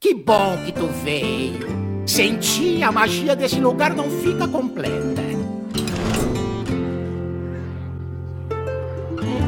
Que 0.00 0.14
bom 0.14 0.56
que 0.64 0.72
tu 0.72 0.86
veio. 1.04 1.60
Sem 2.06 2.38
ti, 2.38 2.82
a 2.82 2.90
magia 2.90 3.36
desse 3.36 3.60
lugar 3.60 3.94
não 3.94 4.08
fica 4.10 4.48
completa. 4.48 5.20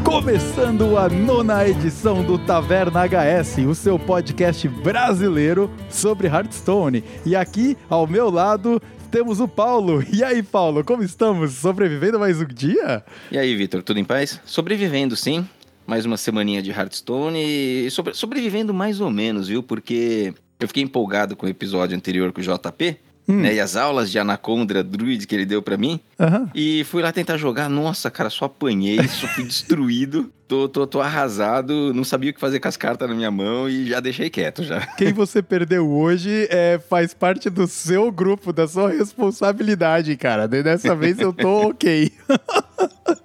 Começando 0.05 0.99
a 0.99 1.09
nona 1.09 1.67
edição 1.67 2.23
do 2.23 2.37
Taverna 2.39 3.01
HS, 3.07 3.59
o 3.67 3.75
seu 3.75 3.99
podcast 3.99 4.69
brasileiro 4.69 5.71
sobre 5.89 6.27
Hearthstone. 6.29 7.03
E 7.25 7.35
aqui, 7.35 7.77
ao 7.89 8.07
meu 8.07 8.29
lado, 8.31 8.81
temos 9.11 9.41
o 9.41 9.49
Paulo. 9.49 10.05
E 10.13 10.23
aí, 10.23 10.43
Paulo, 10.43 10.85
como 10.85 11.03
estamos? 11.03 11.53
Sobrevivendo 11.55 12.19
mais 12.21 12.41
um 12.41 12.45
dia? 12.47 13.03
E 13.31 13.39
aí, 13.39 13.57
Vitor, 13.57 13.83
tudo 13.83 13.99
em 13.99 14.05
paz? 14.05 14.39
Sobrevivendo, 14.45 15.17
sim. 15.17 15.49
Mais 15.85 16.05
uma 16.07 16.17
semaninha 16.17 16.63
de 16.63 16.71
Hearthstone 16.71 17.39
e 17.43 17.91
sobre- 17.91 18.15
sobrevivendo 18.15 18.73
mais 18.73 19.01
ou 19.01 19.11
menos, 19.11 19.49
viu? 19.49 19.63
Porque 19.65 20.33
eu 20.65 20.69
fiquei 20.69 20.83
empolgado 20.83 21.37
com 21.37 21.47
o 21.47 21.49
episódio 21.49 21.97
anterior 21.97 22.33
com 22.33 22.41
o 22.41 22.45
JP, 22.45 22.97
né? 23.27 23.55
E 23.55 23.61
as 23.61 23.77
aulas 23.77 24.11
de 24.11 24.19
Anacondra 24.19 24.83
Druid 24.83 25.27
que 25.27 25.35
ele 25.35 25.47
deu 25.47 25.63
pra 25.63 25.77
mim. 25.77 26.01
Aham. 26.19 26.51
E 26.55 26.85
fui 26.85 27.03
lá 27.03 27.13
tentar 27.13 27.37
jogar. 27.37 27.69
Nossa, 27.69 28.11
cara, 28.11 28.29
só 28.29 28.47
apanhei, 28.47 28.99
só 29.09 29.27
fui 29.29 29.45
destruído. 29.47 30.33
Tô, 30.53 30.69
tô, 30.69 30.87
tô 30.87 31.01
arrasado, 31.01 31.95
não 31.95 32.05
sabia 32.05 32.31
o 32.31 32.35
que 32.35 32.39
fazer 32.39 32.61
com 32.61 32.69
as 32.69 32.77
cartas 32.77 33.09
na 33.09 33.15
minha 33.15 33.31
mão 33.31 33.71
e 33.71 33.87
já 33.87 34.01
deixei 34.01 34.29
quieto 34.29 34.63
já. 34.63 34.87
Quem 34.99 35.11
você 35.11 35.43
perdeu 35.43 35.91
hoje 35.91 36.47
é, 36.51 36.79
faz 36.91 37.15
parte 37.15 37.49
do 37.49 37.67
seu 37.67 38.13
grupo, 38.13 38.53
da 38.53 38.69
sua 38.69 38.91
responsabilidade, 38.91 40.15
cara. 40.15 40.47
Dessa 40.47 40.95
vez 40.95 41.19
eu 41.19 41.33
tô 41.33 41.69
ok. 41.73 42.13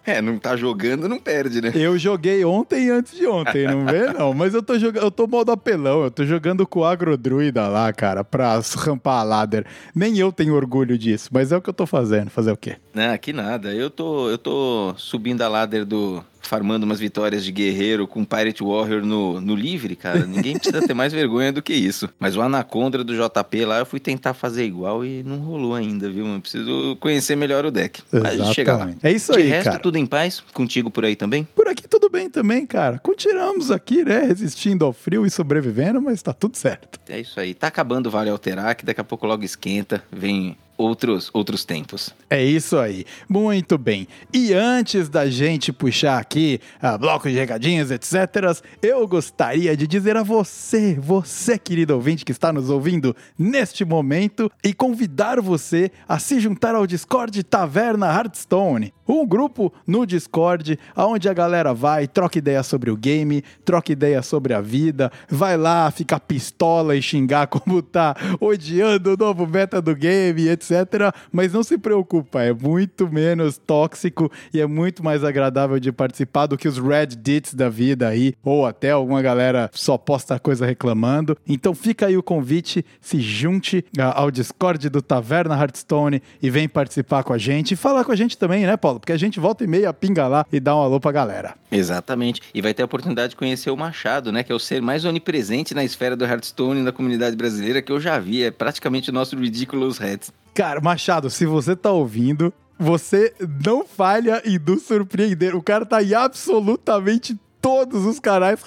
É, 0.05 0.21
não 0.21 0.39
tá 0.39 0.55
jogando, 0.55 1.09
não 1.09 1.19
perde, 1.19 1.61
né? 1.61 1.73
Eu 1.75 1.97
joguei 1.97 2.45
ontem 2.45 2.85
e 2.85 2.89
antes 2.89 3.17
de 3.17 3.27
ontem, 3.27 3.67
não 3.67 3.85
vê? 3.85 4.07
Não, 4.17 4.33
mas 4.33 4.53
eu 4.53 4.63
tô 4.63 4.79
jogando, 4.79 5.03
eu 5.03 5.11
tô 5.11 5.27
modo 5.27 5.51
apelão, 5.51 6.03
eu 6.03 6.09
tô 6.09 6.23
jogando 6.25 6.65
com 6.65 6.79
o 6.79 6.85
agrodruida 6.85 7.67
lá, 7.67 7.91
cara, 7.91 8.23
pra 8.23 8.61
rampar 8.77 9.19
a 9.19 9.23
ladder. 9.23 9.65
Nem 9.93 10.17
eu 10.17 10.31
tenho 10.31 10.55
orgulho 10.55 10.97
disso, 10.97 11.29
mas 11.33 11.51
é 11.51 11.57
o 11.57 11.61
que 11.61 11.69
eu 11.69 11.73
tô 11.73 11.85
fazendo. 11.85 12.29
Fazer 12.29 12.53
o 12.53 12.57
quê? 12.57 12.77
Não, 12.93 13.17
que 13.17 13.33
nada. 13.33 13.73
Eu 13.73 13.89
tô, 13.89 14.29
eu 14.29 14.37
tô 14.37 14.93
subindo 14.95 15.41
a 15.41 15.49
ladder 15.49 15.85
do. 15.85 16.23
Farmando 16.41 16.85
umas 16.85 16.99
vitórias 16.99 17.43
de 17.43 17.51
guerreiro 17.51 18.07
com 18.07 18.23
Pirate 18.23 18.63
Warrior 18.63 19.05
no, 19.05 19.39
no 19.41 19.55
livre, 19.55 19.95
cara. 19.95 20.25
Ninguém 20.25 20.57
precisa 20.57 20.85
ter 20.85 20.93
mais 20.93 21.11
vergonha 21.13 21.51
do 21.51 21.61
que 21.61 21.73
isso. 21.73 22.09
Mas 22.19 22.35
o 22.35 22.41
Anaconda 22.41 23.03
do 23.03 23.13
JP 23.15 23.65
lá, 23.65 23.79
eu 23.79 23.85
fui 23.85 23.99
tentar 23.99 24.33
fazer 24.33 24.65
igual 24.65 25.05
e 25.05 25.23
não 25.23 25.37
rolou 25.39 25.75
ainda, 25.75 26.09
viu? 26.09 26.25
Eu 26.27 26.39
preciso 26.41 26.95
conhecer 26.99 27.35
melhor 27.35 27.65
o 27.65 27.71
deck. 27.71 28.01
Mas 28.11 28.25
a 28.25 28.43
gente 28.45 28.53
chega 28.53 28.71
lá. 28.73 28.77
Exatamente. 28.79 29.05
É 29.05 29.11
isso 29.11 29.31
De 29.33 29.39
aí, 29.39 29.47
resto, 29.47 29.65
cara. 29.65 29.79
tudo 29.79 29.97
em 29.97 30.05
paz? 30.05 30.43
Contigo 30.53 30.89
por 30.89 31.05
aí 31.05 31.15
também? 31.15 31.43
Por 31.55 31.67
aqui 31.67 31.87
tudo 31.87 32.09
bem 32.09 32.29
também, 32.29 32.65
cara. 32.65 32.99
Continuamos 32.99 33.71
aqui, 33.71 34.03
né? 34.03 34.21
Resistindo 34.21 34.85
ao 34.85 34.93
frio 34.93 35.25
e 35.25 35.29
sobrevivendo, 35.29 36.01
mas 36.01 36.21
tá 36.21 36.33
tudo 36.33 36.57
certo. 36.57 36.99
É 37.09 37.19
isso 37.19 37.39
aí. 37.39 37.53
Tá 37.53 37.67
acabando 37.67 38.07
o 38.07 38.11
Vale 38.11 38.29
Alterar, 38.29 38.75
que 38.75 38.85
daqui 38.85 39.01
a 39.01 39.03
pouco 39.03 39.25
logo 39.25 39.43
esquenta. 39.43 40.03
Vem 40.11 40.57
outros, 40.77 41.29
outros 41.33 41.65
tempos. 41.65 42.13
É 42.29 42.43
isso 42.43 42.77
aí. 42.77 43.05
Muito 43.27 43.77
bem. 43.77 44.07
E 44.33 44.53
antes 44.53 45.09
da 45.09 45.29
gente 45.29 45.73
puxar 45.73 46.19
aqui 46.19 46.59
a 46.81 46.97
bloco 46.97 47.29
de 47.29 47.35
recadinhos, 47.35 47.91
etc., 47.91 48.61
eu 48.81 49.07
gostaria 49.07 49.75
de 49.75 49.87
dizer 49.87 50.15
a 50.15 50.23
você, 50.23 50.95
você, 50.99 51.57
querido 51.57 51.95
ouvinte 51.95 52.23
que 52.23 52.31
está 52.31 52.53
nos 52.53 52.69
ouvindo 52.69 53.15
neste 53.37 53.83
momento, 53.83 54.51
e 54.63 54.73
convidar 54.73 55.41
você 55.41 55.91
a 56.07 56.19
se 56.19 56.39
juntar 56.39 56.75
ao 56.75 56.85
Discord 56.85 57.41
Taverna 57.43 58.07
Hearthstone. 58.07 58.93
Um 59.07 59.25
grupo 59.25 59.73
no 59.85 60.05
Discord 60.05 60.77
onde 60.95 61.29
a 61.29 61.33
galera 61.33 61.73
vai, 61.73 62.07
troca 62.07 62.37
ideia 62.37 62.63
sobre 62.63 62.91
o 62.91 62.97
game, 62.97 63.43
troca 63.63 63.91
ideia 63.91 64.21
sobre 64.21 64.53
a 64.53 64.61
vida, 64.61 65.11
vai 65.29 65.55
lá 65.57 65.89
ficar 65.91 66.19
pistola 66.19 66.95
e 66.95 67.01
xingar 67.01 67.47
como 67.47 67.81
tá 67.81 68.15
odiando 68.39 69.13
o 69.13 69.17
novo 69.17 69.47
meta 69.47 69.81
do 69.81 69.95
game, 69.95 70.47
etc. 70.49 71.13
Mas 71.31 71.53
não 71.53 71.63
se 71.63 71.77
preocupa, 71.77 72.41
é 72.41 72.53
muito 72.53 73.07
menos 73.07 73.57
tóxico 73.57 74.31
e 74.53 74.59
é 74.59 74.65
muito 74.65 75.03
mais 75.03 75.23
agradável 75.23 75.79
de 75.79 75.91
participar 75.91 76.47
do 76.47 76.57
que 76.57 76.67
os 76.67 76.77
Reddits 76.77 77.53
da 77.53 77.69
vida 77.69 78.07
aí, 78.07 78.33
ou 78.43 78.65
até 78.65 78.91
alguma 78.91 79.21
galera 79.21 79.69
só 79.73 79.97
posta 79.97 80.39
coisa 80.39 80.65
reclamando. 80.65 81.37
Então 81.47 81.73
fica 81.73 82.07
aí 82.07 82.17
o 82.17 82.23
convite, 82.23 82.85
se 82.99 83.19
junte 83.19 83.85
ah, 83.97 84.21
ao 84.21 84.31
Discord 84.31 84.89
do 84.89 85.01
Taverna 85.01 85.55
Hearthstone 85.55 86.21
e 86.41 86.49
vem 86.49 86.67
participar 86.67 87.23
com 87.23 87.33
a 87.33 87.37
gente. 87.37 87.73
E 87.73 87.77
falar 87.77 88.03
com 88.03 88.11
a 88.11 88.15
gente 88.15 88.37
também, 88.37 88.65
né, 88.65 88.75
Paulo? 88.77 88.96
Porque 88.99 89.13
a 89.13 89.17
gente 89.17 89.39
volta 89.39 89.63
e 89.63 89.67
meia, 89.67 89.93
pinga 89.93 90.27
lá 90.27 90.45
e 90.51 90.59
dá 90.59 90.75
um 90.75 90.81
alô 90.81 90.99
pra 90.99 91.11
galera. 91.11 91.55
Exatamente. 91.71 92.41
E 92.53 92.61
vai 92.61 92.73
ter 92.73 92.81
a 92.81 92.85
oportunidade 92.85 93.31
de 93.31 93.35
conhecer 93.35 93.69
o 93.69 93.77
Machado, 93.77 94.31
né? 94.31 94.43
Que 94.43 94.51
é 94.51 94.55
o 94.55 94.59
ser 94.59 94.81
mais 94.81 95.05
onipresente 95.05 95.73
na 95.73 95.83
esfera 95.83 96.15
do 96.15 96.25
Hearthstone 96.25 96.79
e 96.79 96.83
na 96.83 96.91
comunidade 96.91 97.35
brasileira 97.35 97.81
que 97.81 97.91
eu 97.91 97.99
já 97.99 98.19
vi. 98.19 98.43
É 98.43 98.51
praticamente 98.51 99.09
o 99.09 99.13
nosso 99.13 99.35
Ridiculous 99.37 100.01
Hats. 100.01 100.31
Cara, 100.53 100.81
Machado, 100.81 101.29
se 101.29 101.45
você 101.45 101.75
tá 101.75 101.91
ouvindo, 101.91 102.53
você 102.79 103.33
não 103.63 103.85
falha 103.85 104.41
em 104.45 104.59
nos 104.59 104.83
surpreender. 104.83 105.55
O 105.55 105.61
cara 105.61 105.85
tá 105.85 106.01
em 106.03 106.13
absolutamente 106.13 107.37
todos 107.61 108.05
os 108.05 108.19
canais 108.19 108.59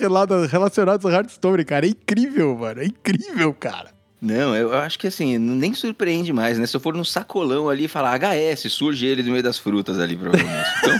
relacionados 0.50 1.06
ao 1.06 1.12
Hearthstone, 1.12 1.64
cara. 1.64 1.86
É 1.86 1.90
incrível, 1.90 2.56
mano. 2.56 2.82
É 2.82 2.84
incrível, 2.84 3.54
cara. 3.54 3.90
Não, 4.20 4.54
eu 4.54 4.74
acho 4.74 4.98
que 4.98 5.06
assim, 5.06 5.38
nem 5.38 5.72
surpreende 5.72 6.30
mais, 6.30 6.58
né? 6.58 6.66
Se 6.66 6.76
eu 6.76 6.80
for 6.80 6.94
no 6.94 7.04
sacolão 7.04 7.70
ali 7.70 7.84
e 7.84 7.88
falar 7.88 8.18
HS, 8.18 8.70
surge 8.70 9.06
ele 9.06 9.22
no 9.22 9.30
meio 9.30 9.42
das 9.42 9.58
frutas 9.58 9.98
ali, 9.98 10.14
provavelmente. 10.14 10.68
Então, 10.78 10.98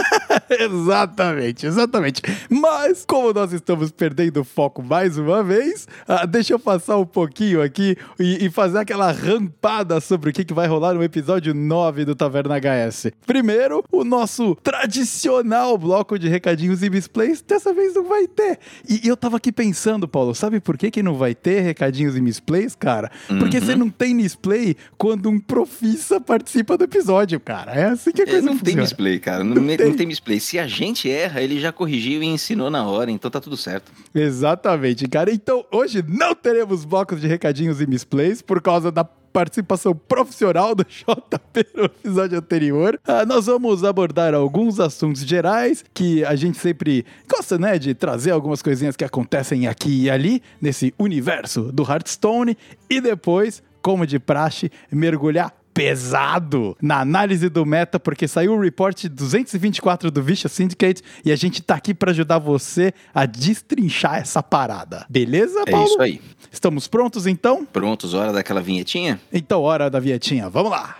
exatamente, 0.59 1.67
exatamente. 1.67 2.23
Mas, 2.49 3.05
como 3.05 3.33
nós 3.35 3.53
estamos 3.53 3.91
perdendo 3.91 4.43
foco 4.43 4.83
mais 4.83 5.19
uma 5.19 5.43
vez, 5.45 5.87
ah, 6.09 6.25
deixa 6.25 6.55
eu 6.55 6.59
passar 6.59 6.97
um 6.97 7.05
pouquinho 7.05 7.61
aqui 7.61 7.95
e, 8.19 8.47
e 8.47 8.51
fazer 8.51 8.79
aquela 8.79 9.13
rampada 9.13 10.01
sobre 10.01 10.31
o 10.31 10.33
que, 10.33 10.45
que 10.45 10.55
vai 10.55 10.67
rolar 10.67 10.95
no 10.95 11.03
episódio 11.03 11.53
9 11.53 12.07
do 12.07 12.15
Taverna 12.15 12.57
HS. 12.59 13.09
Primeiro, 13.27 13.85
o 13.93 14.03
nosso 14.03 14.55
tradicional 14.63 15.77
bloco 15.77 16.19
de 16.19 16.29
recadinhos 16.29 16.83
e 16.83 16.89
misplays, 16.89 17.43
dessa 17.43 17.75
vez 17.75 17.95
não 17.95 18.05
vai 18.05 18.27
ter. 18.27 18.59
E, 18.89 19.05
e 19.05 19.09
eu 19.09 19.17
tava 19.17 19.37
aqui 19.37 19.53
pensando, 19.53 20.09
Paulo, 20.09 20.35
sabe 20.35 20.59
por 20.59 20.79
que, 20.79 20.91
que 20.91 21.03
não 21.03 21.15
vai 21.15 21.35
ter 21.35 21.61
recadinhos 21.61 22.17
e 22.17 22.21
misplays, 22.23 22.75
cara? 22.75 23.10
Porque 23.39 23.61
você 23.61 23.75
não 23.75 23.89
tem 23.91 24.15
misplay 24.15 24.77
quando 24.99 25.29
um 25.29 25.39
profissa 25.39 26.21
participa 26.21 26.77
do 26.77 26.85
episódio, 26.85 27.39
cara. 27.41 27.73
É 27.73 27.85
assim 27.85 28.13
que 28.13 28.23
a 28.23 28.25
é, 28.25 28.29
coisa 28.29 28.43
não 28.43 28.53
tem 28.53 28.59
funciona. 28.59 28.83
misplay, 28.83 29.19
cara. 29.19 29.45
Não, 29.45 29.55
Não 29.57 29.63
não 29.63 29.77
tem. 29.77 29.93
tem. 29.95 30.07
misplay. 30.07 30.41
Se 30.41 30.59
a 30.59 30.67
gente 30.67 31.11
erra, 31.11 31.41
ele 31.43 31.61
já 31.61 31.73
corrigiu 31.73 32.23
e 32.23 32.27
ensinou 32.27 32.71
na 32.71 32.85
hora, 32.85 33.11
então 33.11 33.31
tá 33.31 33.41
tudo 33.41 33.57
certo. 33.57 33.93
Exatamente, 34.15 35.07
cara. 35.09 35.31
Então, 35.33 35.65
hoje 35.73 36.05
não 36.07 36.35
teremos 36.35 36.85
blocos 36.85 37.21
de 37.21 37.27
recadinhos 37.27 37.81
e 37.81 37.87
misplays 37.87 38.41
por 38.43 38.61
causa 38.63 38.91
da 38.91 39.05
participação 39.33 39.95
profissional 39.95 40.75
do 40.75 40.85
JP 40.89 41.67
no 41.75 41.85
episódio 41.85 42.39
anterior. 42.39 43.01
Ah, 43.07 43.25
nós 43.25 43.47
vamos 43.47 43.85
abordar 43.85 44.35
alguns 44.35 44.81
assuntos 44.81 45.23
gerais 45.23 45.85
que 45.95 46.25
a 46.25 46.35
gente 46.35 46.59
sempre 46.59 47.05
gosta, 47.29 47.59
né, 47.59 47.79
de 47.79 47.95
trazer 47.95 48.31
algumas 48.31 48.63
coisinhas 48.63 48.97
que 48.97 49.05
acontecem 49.05 49.67
aqui 49.67 50.05
e 50.05 50.11
ali 50.11 50.43
nesse 50.61 50.95
universo 50.99 51.73
do 51.73 51.83
Hearthstone 51.83 52.57
e 52.89 53.01
depois, 53.01 53.63
como 53.83 54.07
de 54.07 54.19
praxe, 54.19 54.71
mergulhar 54.91 55.60
pesado 55.81 56.77
na 56.83 57.01
análise 57.01 57.49
do 57.49 57.65
meta, 57.65 57.99
porque 57.99 58.29
saiu 58.29 58.53
o 58.55 58.61
report 58.61 59.07
224 59.07 60.11
do 60.11 60.23
Vicious 60.23 60.53
Syndicate 60.53 61.03
e 61.25 61.33
a 61.33 61.37
gente 61.37 61.63
tá 61.63 61.75
aqui 61.75 61.95
pra 61.95 62.11
ajudar 62.11 62.39
você 62.39 62.93
a 63.15 63.25
destrinchar 63.25 64.17
essa 64.19 64.43
parada. 64.43 65.07
Beleza, 65.09 65.63
É 65.67 65.71
Paulo? 65.71 65.87
isso 65.87 66.03
aí. 66.03 66.21
Estamos 66.53 66.87
prontos 66.87 67.27
então? 67.27 67.65
Prontos, 67.65 68.13
hora 68.13 68.31
daquela 68.31 68.61
vinhetinha? 68.61 69.19
Então, 69.33 69.63
hora 69.63 69.89
da 69.89 69.99
vietinha. 69.99 70.51
Vamos 70.51 70.71
lá. 70.71 70.97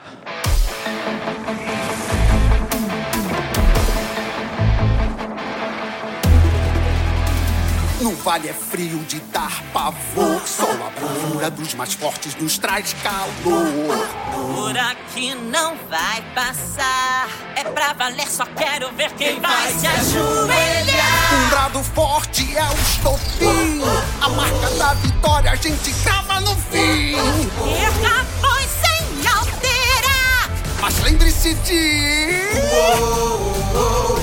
No 8.01 8.15
vale 8.15 8.49
é 8.49 8.53
frio 8.55 8.99
de 9.01 9.21
dar 9.21 9.63
pavor. 9.75 10.41
Só 10.47 10.65
a 10.65 10.91
bravura 10.99 11.51
dos 11.51 11.75
mais 11.75 11.93
fortes 11.93 12.35
nos 12.37 12.57
traz 12.57 12.95
calor. 13.03 14.09
Por 14.55 14.79
aqui 14.79 15.35
não 15.35 15.77
vai 15.91 16.23
passar. 16.35 17.29
É 17.55 17.65
pra 17.65 17.93
valer, 17.93 18.27
só 18.27 18.47
quero 18.47 18.91
ver 18.93 19.13
quem 19.13 19.39
vai 19.39 19.71
se 19.75 19.87
ajoelhar. 19.87 21.35
Um 21.35 21.49
brado 21.51 21.85
forte 21.85 22.57
é 22.57 22.65
o 22.65 22.73
estopim. 22.73 23.83
A 24.23 24.29
marca 24.31 24.71
da 24.79 24.95
vitória 24.95 25.51
a 25.51 25.57
gente 25.57 25.93
crava 26.03 26.41
no 26.41 26.57
fim. 26.57 27.15
Erra, 27.15 28.25
pois 28.41 28.71
sem 28.81 29.29
alterar. 29.29 30.51
Mas 30.81 30.99
lembre-se 31.01 31.53
de. 31.53 32.31
não 33.75 34.20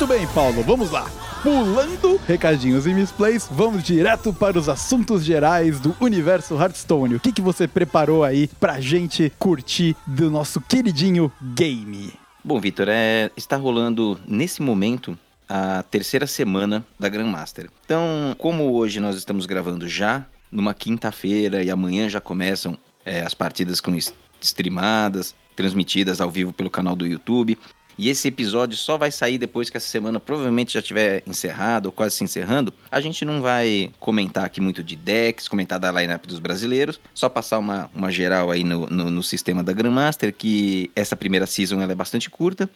Muito 0.00 0.14
bem, 0.14 0.26
Paulo, 0.28 0.62
vamos 0.62 0.90
lá. 0.90 1.10
pulando 1.42 2.18
recadinhos 2.26 2.86
e 2.86 2.94
misplays, 2.94 3.46
vamos 3.50 3.82
direto 3.82 4.32
para 4.32 4.58
os 4.58 4.66
assuntos 4.66 5.22
gerais 5.22 5.78
do 5.78 5.94
universo 6.00 6.54
Hearthstone. 6.54 7.16
O 7.16 7.20
que, 7.20 7.30
que 7.30 7.42
você 7.42 7.68
preparou 7.68 8.24
aí 8.24 8.48
pra 8.58 8.80
gente 8.80 9.30
curtir 9.38 9.94
do 10.06 10.30
nosso 10.30 10.58
queridinho 10.58 11.30
game? 11.54 12.14
Bom, 12.42 12.58
Vitor, 12.58 12.86
é, 12.88 13.30
está 13.36 13.58
rolando 13.58 14.18
nesse 14.26 14.62
momento 14.62 15.18
a 15.46 15.82
terceira 15.82 16.26
semana 16.26 16.82
da 16.98 17.10
Grandmaster. 17.10 17.68
Então, 17.84 18.34
como 18.38 18.72
hoje 18.72 19.00
nós 19.00 19.16
estamos 19.16 19.44
gravando 19.44 19.86
já 19.86 20.24
numa 20.50 20.72
quinta-feira 20.72 21.62
e 21.62 21.70
amanhã 21.70 22.08
já 22.08 22.22
começam 22.22 22.74
é, 23.04 23.20
as 23.20 23.34
partidas 23.34 23.82
com 23.82 23.94
streamadas, 24.40 25.34
transmitidas 25.54 26.22
ao 26.22 26.30
vivo 26.30 26.54
pelo 26.54 26.70
canal 26.70 26.96
do 26.96 27.06
YouTube. 27.06 27.58
E 28.00 28.08
esse 28.08 28.28
episódio 28.28 28.78
só 28.78 28.96
vai 28.96 29.10
sair 29.10 29.36
depois 29.36 29.68
que 29.68 29.76
essa 29.76 29.86
semana 29.86 30.18
provavelmente 30.18 30.72
já 30.72 30.80
tiver 30.80 31.22
encerrado 31.26 31.84
ou 31.84 31.92
quase 31.92 32.16
se 32.16 32.24
encerrando. 32.24 32.72
A 32.90 32.98
gente 32.98 33.26
não 33.26 33.42
vai 33.42 33.92
comentar 34.00 34.46
aqui 34.46 34.58
muito 34.58 34.82
de 34.82 34.96
decks, 34.96 35.46
comentar 35.46 35.78
da 35.78 35.92
lineup 35.92 36.24
dos 36.24 36.38
brasileiros, 36.38 36.98
só 37.12 37.28
passar 37.28 37.58
uma, 37.58 37.90
uma 37.94 38.10
geral 38.10 38.50
aí 38.50 38.64
no, 38.64 38.86
no, 38.86 39.10
no 39.10 39.22
sistema 39.22 39.62
da 39.62 39.74
Grandmaster, 39.74 40.32
que 40.32 40.90
essa 40.96 41.14
primeira 41.14 41.46
season 41.46 41.82
ela 41.82 41.92
é 41.92 41.94
bastante 41.94 42.30
curta. 42.30 42.70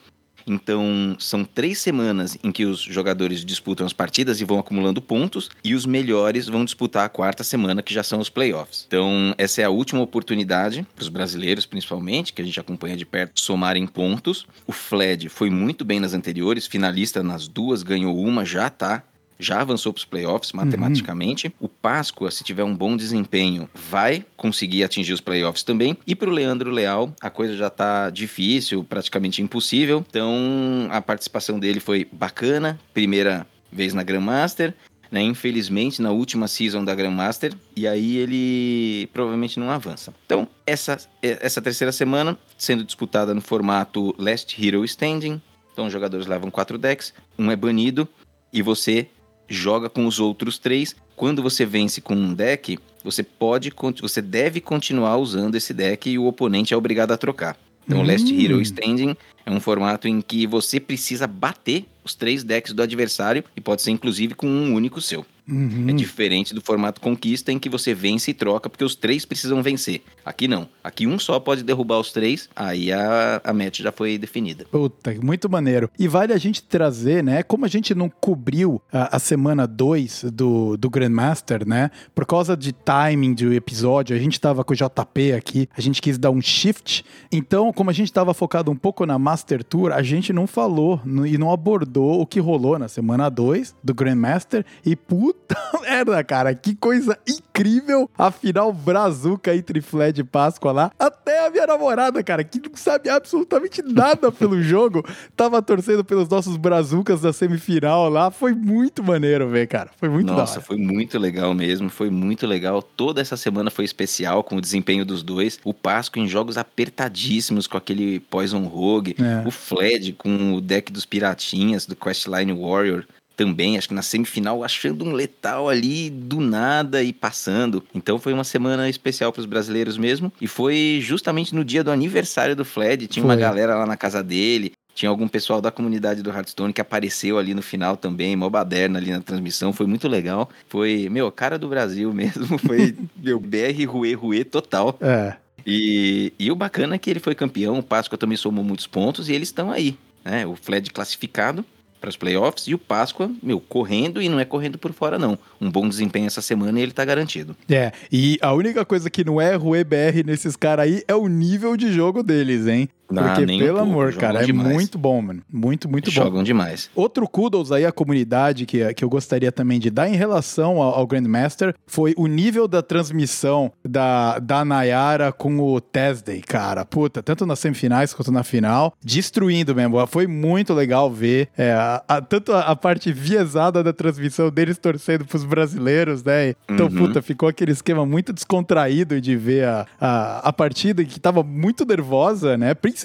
Então, 0.47 1.17
são 1.19 1.45
três 1.45 1.79
semanas 1.79 2.37
em 2.43 2.53
que 2.53 2.65
os 2.65 2.81
jogadores 2.81 3.45
disputam 3.45 3.87
as 3.87 3.93
partidas 3.93 4.41
e 4.41 4.45
vão 4.45 4.59
acumulando 4.59 5.03
pontos, 5.03 5.51
e 5.63 5.75
os 5.75 5.87
melhores 5.87 6.49
vão 6.49 6.65
disputar 6.65 7.05
a 7.05 7.09
quarta 7.09 7.45
semana, 7.45 7.83
que 7.83 7.95
já 7.95 8.03
são 8.03 8.21
os 8.21 8.29
playoffs. 8.29 8.85
Então, 8.87 9.35
essa 9.39 9.63
é 9.63 9.65
a 9.65 9.71
última 9.71 10.03
oportunidade 10.03 10.87
para 10.95 11.03
os 11.03 11.09
brasileiros, 11.09 11.67
principalmente, 11.67 12.33
que 12.33 12.43
a 12.43 12.45
gente 12.45 12.61
acompanha 12.61 12.97
de 12.97 13.07
perto, 13.07 13.41
somarem 13.41 13.87
pontos. 13.87 14.47
O 14.67 14.73
Fled 14.73 15.29
foi 15.29 15.51
muito 15.51 15.85
bem 15.85 16.01
nas 16.01 16.15
anteriores, 16.15 16.67
finalista 16.67 17.23
nas 17.23 17.49
duas, 17.49 17.83
ganhou 17.83 18.19
uma, 18.19 18.45
já 18.45 18.69
tá 18.69 19.03
já 19.39 19.61
avançou 19.61 19.93
para 19.93 19.99
os 19.99 20.05
playoffs 20.05 20.53
matematicamente. 20.53 21.55
O 21.61 21.69
Páscoa, 21.69 22.31
se 22.31 22.45
tiver 22.45 22.65
um 22.65 22.75
bom 22.75 22.97
desempenho, 22.97 23.69
vai 23.75 24.25
conseguir 24.37 24.85
atingir 24.85 25.13
os 25.13 25.21
playoffs 25.21 25.63
também. 25.63 25.97
E 26.07 26.15
para 26.15 26.29
o 26.29 26.33
Leandro 26.33 26.71
Leal, 26.71 27.13
a 27.21 27.31
coisa 27.31 27.57
já 27.57 27.69
está 27.69 28.11
difícil, 28.11 28.85
praticamente 28.85 29.43
impossível. 29.43 30.05
Então 30.09 30.89
a 30.91 31.01
participação 31.01 31.59
dele 31.59 31.81
foi 31.81 32.07
bacana, 32.11 32.79
primeira 32.93 33.47
vez 33.71 33.93
na 33.95 34.03
Grandmaster. 34.03 34.75
Né, 35.11 35.23
infelizmente, 35.23 36.03
na 36.03 36.11
última 36.11 36.49
season 36.49 36.85
da 36.85 36.93
Grandmaster, 36.93 37.55
e 37.77 37.87
aí 37.87 38.17
ele 38.17 39.07
provavelmente 39.13 39.61
não 39.61 39.71
avança. 39.71 40.13
Então, 40.27 40.49
essa, 40.67 40.99
essa 41.23 41.63
terceira 41.63 41.93
semana 41.93 42.37
sendo 42.59 42.83
disputada 42.83 43.33
no 43.33 43.41
formato 43.41 44.13
Last 44.19 44.57
Hero 44.61 44.85
Standing. 44.85 45.41
Então, 45.73 45.87
os 45.87 45.93
jogadores 45.93 46.27
levam 46.27 46.51
quatro 46.51 46.77
decks, 46.77 47.15
um 47.39 47.49
é 47.49 47.55
banido, 47.55 48.09
e 48.53 48.61
você 48.61 49.09
joga 49.55 49.89
com 49.89 50.07
os 50.07 50.21
outros 50.21 50.59
três. 50.59 50.95
Quando 51.17 51.43
você 51.43 51.65
vence 51.65 52.01
com 52.01 52.15
um 52.15 52.35
deck, 52.35 52.79
você 53.03 53.23
pode, 53.23 53.73
você 54.01 54.21
deve 54.21 54.61
continuar 54.61 55.17
usando 55.17 55.55
esse 55.55 55.73
deck 55.73 56.11
e 56.11 56.19
o 56.19 56.27
oponente 56.27 56.75
é 56.75 56.77
obrigado 56.77 57.13
a 57.13 57.17
trocar. 57.17 57.57
Então, 57.87 58.01
Hum. 58.01 58.07
Last 58.07 58.33
Hero 58.35 58.61
Standing 58.63 59.17
é 59.45 59.51
um 59.51 59.61
formato 59.61 60.09
em 60.09 60.21
que 60.21 60.47
você 60.47 60.81
precisa 60.81 61.27
bater 61.27 61.85
os 62.03 62.15
três 62.15 62.43
decks 62.43 62.73
do 62.73 62.83
adversário 62.83 63.45
e 63.55 63.61
pode 63.61 63.83
ser 63.83 63.91
inclusive 63.91 64.35
com 64.35 64.47
um 64.47 64.75
único 64.75 65.01
seu. 65.01 65.25
Uhum. 65.49 65.87
É 65.89 65.93
diferente 65.93 66.55
do 66.55 66.61
formato 66.61 67.01
Conquista 67.01 67.53
em 67.53 67.59
que 67.59 67.69
você 67.69 67.93
vence 67.93 68.31
e 68.31 68.35
troca 68.35 68.71
porque 68.71 68.85
os 68.85 68.95
três 68.95 69.25
precisam 69.25 69.63
vencer. 69.63 70.03
Aqui 70.25 70.49
não. 70.49 70.69
Aqui 70.83 71.07
um 71.07 71.19
só 71.19 71.39
pode 71.39 71.63
derrubar 71.63 72.01
os 72.01 72.13
três, 72.13 72.49
aí 72.57 72.91
a, 72.91 73.41
a 73.45 73.53
match 73.53 73.81
já 73.81 73.93
foi 73.93 74.17
definida. 74.17 74.65
Puta, 74.71 75.15
muito 75.23 75.49
maneiro. 75.49 75.91
E 75.99 76.09
vale 76.09 76.33
a 76.33 76.39
gente 76.39 76.63
trazer, 76.63 77.23
né? 77.23 77.43
Como 77.43 77.65
a 77.65 77.69
gente 77.69 77.95
não 77.95 78.09
cobriu 78.09 78.81
a, 78.91 79.17
a 79.17 79.19
semana 79.19 79.67
2 79.67 80.27
do, 80.33 80.77
do 80.77 80.89
Grandmaster, 80.89 81.67
né? 81.67 81.91
Por 82.15 82.25
causa 82.25 82.57
de 82.57 82.73
timing 82.73 83.35
do 83.35 83.53
episódio, 83.53 84.17
a 84.17 84.19
gente 84.19 84.41
tava 84.41 84.65
com 84.65 84.73
o 84.73 84.77
JP 84.77 85.33
aqui, 85.33 85.69
a 85.77 85.81
gente 85.81 86.01
quis 86.01 86.17
dar 86.17 86.31
um 86.31 86.41
shift. 86.41 87.05
Então, 87.31 87.73
como 87.73 87.91
a 87.91 87.93
gente 87.93 88.13
tava 88.13 88.33
focado 88.33 88.71
um 88.71 88.77
pouco 88.77 89.05
na 89.05 89.19
Master 89.19 89.63
Tour, 89.63 89.93
a 89.93 90.03
gente 90.03 90.33
não 90.33 90.47
falou 90.47 91.01
e 91.27 91.37
não 91.37 91.53
abordou 91.53 92.21
o 92.21 92.27
que 92.27 92.41
rolou 92.41 92.79
na 92.79 92.89
semana 92.89 93.29
2 93.29 93.75
do 93.83 93.93
Grandmaster. 93.93 94.65
E 94.85 94.97
puta 94.97 95.34
merda, 95.83 96.25
cara, 96.25 96.55
que 96.55 96.75
coisa 96.75 97.19
incrível 97.29 98.09
a 98.17 98.31
final 98.31 98.73
brazuca 98.73 99.55
entre 99.55 99.81
Fled 99.81 100.21
e 100.21 100.25
Páscoa 100.25 100.73
lá. 100.73 100.93
Até 100.99 101.47
a 101.47 101.51
minha 101.51 101.67
namorada, 101.67 102.23
cara, 102.23 102.43
que 102.43 102.59
não 102.59 102.75
sabe 102.75 103.11
absolutamente 103.11 103.83
nada 103.83 104.31
pelo 104.33 104.63
jogo, 104.63 105.05
tava 105.37 105.61
torcendo 105.61 106.03
pelos 106.05 106.29
nossos 106.29 106.57
brazucas 106.57 107.21
da 107.21 107.33
semifinal 107.33 108.09
lá. 108.09 108.31
Foi 108.31 108.55
muito 108.55 109.03
maneiro 109.03 109.49
ver, 109.49 109.67
cara. 109.67 109.91
Foi 109.99 110.09
muito 110.09 110.33
Nossa, 110.33 110.55
da 110.55 110.59
hora. 110.59 110.67
foi 110.67 110.77
muito 110.79 111.19
legal 111.19 111.53
mesmo, 111.55 111.91
foi 111.91 112.09
muito 112.11 112.47
legal. 112.47 112.83
Toda 112.83 113.21
essa 113.21 113.37
semana 113.37 113.71
foi 113.71 113.85
especial 113.85 114.43
com 114.43 114.57
o 114.57 114.61
desempenho 114.61 115.05
dos 115.05 115.23
dois. 115.23 115.61
O 115.65 115.75
Pasco 115.75 116.19
em 116.19 116.27
jogos 116.27 116.57
apertadíssimos 116.57 117.67
com 117.67 117.77
aquele 117.77 118.21
Poison 118.21 118.63
Rogue, 118.65 119.15
É. 119.19 119.47
o 119.47 119.51
Fled 119.51 120.13
com 120.15 120.55
o 120.55 120.61
deck 120.61 120.91
dos 120.91 121.05
Piratinhas, 121.05 121.87
do 121.87 121.95
Questline 121.95 122.53
Warrior. 122.53 123.05
Também, 123.37 123.77
acho 123.77 123.89
que 123.89 123.95
na 123.95 124.03
semifinal, 124.03 124.63
achando 124.63 125.05
um 125.05 125.13
letal 125.13 125.69
ali 125.69 126.09
do 126.09 126.41
nada 126.41 127.03
e 127.03 127.13
passando. 127.13 127.83
Então 127.95 128.19
foi 128.19 128.33
uma 128.33 128.45
semana 128.45 128.89
especial 128.89 129.33
para 129.33 129.41
os 129.41 129.47
brasileiros 129.47 129.99
mesmo. 129.99 130.33
E 130.41 130.47
foi 130.47 131.01
justamente 131.03 131.55
no 131.55 131.65
dia 131.65 131.83
do 131.83 131.91
aniversário 131.91 132.55
do 132.55 132.65
Fled. 132.65 133.09
Tinha 133.09 133.25
uma 133.25 133.35
Foi. 133.35 133.43
galera 133.43 133.75
lá 133.75 133.87
na 133.87 133.97
casa 133.97 134.23
dele. 134.23 134.73
Tinha 134.95 135.11
algum 135.11 135.27
pessoal 135.27 135.61
da 135.61 135.73
comunidade 135.73 136.23
do 136.23 136.31
Hearthstone 136.31 136.73
que 136.73 136.81
apareceu 136.81 137.37
ali 137.37 137.53
no 137.53 137.63
final 137.63 137.97
também, 137.97 138.37
mó 138.37 138.49
baderna 138.49 139.01
ali 139.01 139.11
na 139.11 139.21
transmissão, 139.21 139.73
foi 139.73 139.87
muito 139.87 140.07
legal. 140.07 140.49
Foi, 140.69 141.09
meu, 141.11 141.31
cara 141.33 141.59
do 141.59 141.69
Brasil 141.69 142.13
mesmo, 142.15 142.57
foi, 142.59 142.97
meu, 143.17 143.41
BR 143.41 143.85
Rue 143.89 144.15
Rue 144.15 144.45
total. 144.45 144.97
É. 145.01 145.35
E, 145.67 146.33
e 146.39 146.53
o 146.53 146.55
bacana 146.55 146.95
é 146.95 146.99
que 146.99 147.11
ele 147.11 147.19
foi 147.19 147.35
campeão, 147.35 147.79
o 147.79 147.83
Páscoa 147.83 148.17
também 148.17 148.37
somou 148.37 148.63
muitos 148.63 148.87
pontos 148.87 149.29
e 149.29 149.33
eles 149.33 149.49
estão 149.49 149.73
aí, 149.73 149.99
né? 150.25 150.47
O 150.47 150.55
Fled 150.55 150.93
classificado 150.93 151.65
para 152.05 152.11
os 152.11 152.17
playoffs 152.19 152.69
e 152.69 152.75
o 152.75 152.79
Páscoa, 152.79 153.31
meu, 153.43 153.59
correndo 153.59 154.21
e 154.21 154.29
não 154.29 154.39
é 154.39 154.45
correndo 154.45 154.77
por 154.77 154.93
fora 154.93 155.19
não. 155.19 155.39
Um 155.59 155.71
bom 155.71 155.89
desempenho 155.89 156.27
essa 156.27 156.43
semana 156.43 156.79
e 156.79 156.83
ele 156.83 156.93
tá 156.93 157.03
garantido. 157.03 157.57
É, 157.71 157.93
e 158.13 158.39
a 158.43 158.53
única 158.53 158.85
coisa 158.85 159.09
que 159.09 159.25
não 159.25 159.41
é 159.41 159.55
Rue 159.55 159.83
BR 159.83 160.23
nesses 160.27 160.55
caras 160.55 160.85
aí 160.85 161.03
é 161.09 161.15
o 161.15 161.27
nível 161.29 161.79
de 161.79 161.91
jogo 161.91 162.23
deles, 162.23 162.67
hein? 162.67 162.91
Porque, 163.23 163.43
um 163.43 163.59
pelo 163.59 163.79
pouco, 163.79 163.91
amor, 163.93 164.15
cara, 164.15 164.43
é 164.43 164.47
demais. 164.47 164.73
muito 164.75 164.99
bom, 164.99 165.21
mano. 165.23 165.43
Muito, 165.53 165.89
muito 165.89 166.07
bom. 166.11 166.11
Jogam 166.25 166.43
demais. 166.43 166.91
Outro 166.95 167.29
kudos 167.29 167.71
aí 167.73 167.85
à 167.85 167.93
comunidade 167.93 168.67
que, 168.67 168.93
que 168.95 169.05
eu 169.05 169.09
gostaria 169.09 169.53
também 169.53 169.79
de 169.79 169.91
dar 169.91 170.09
em 170.09 170.17
relação 170.17 170.81
ao, 170.83 170.95
ao 170.95 171.07
Grandmaster 171.07 171.75
foi 171.87 172.15
o 172.17 172.27
nível 172.27 172.67
da 172.67 172.83
transmissão 172.83 173.71
da, 173.85 174.39
da 174.39 174.65
Nayara 174.65 175.33
com 175.33 175.59
o 175.61 175.81
Tesday, 175.81 176.41
cara. 176.41 176.85
Puta, 176.85 177.23
tanto 177.23 177.45
nas 177.47 177.59
semifinais 177.59 178.13
quanto 178.15 178.33
na 178.33 178.43
final, 178.43 178.95
destruindo 179.03 179.75
mesmo. 179.75 180.05
Foi 180.07 180.27
muito 180.27 180.73
legal 180.75 181.11
ver 181.11 181.49
é, 181.57 181.73
a- 181.73 182.03
a- 182.09 182.21
tanto 182.21 182.53
a, 182.53 182.61
a 182.61 182.77
parte 182.77 183.13
viesada 183.13 183.83
da 183.83 183.93
transmissão 183.93 184.51
deles 184.51 184.79
torcendo 184.79 185.25
pros 185.25 185.45
brasileiros, 185.45 186.23
né? 186.23 186.55
Então, 186.69 186.87
Uhum. 186.87 186.97
puta, 187.07 187.23
ficou 187.23 187.49
aquele 187.49 187.73
esquema 187.73 188.05
muito 188.07 188.33
descontraído 188.33 189.21
de 189.21 189.37
ver 189.37 189.65
a, 189.67 189.87
a, 190.01 190.49
a 190.49 190.53
partida 190.53 191.05
que 191.05 191.19
tava 191.21 191.43
muito 191.43 191.85
nervosa, 191.85 192.57
né? 192.57 192.75
Principalmente 192.75 193.04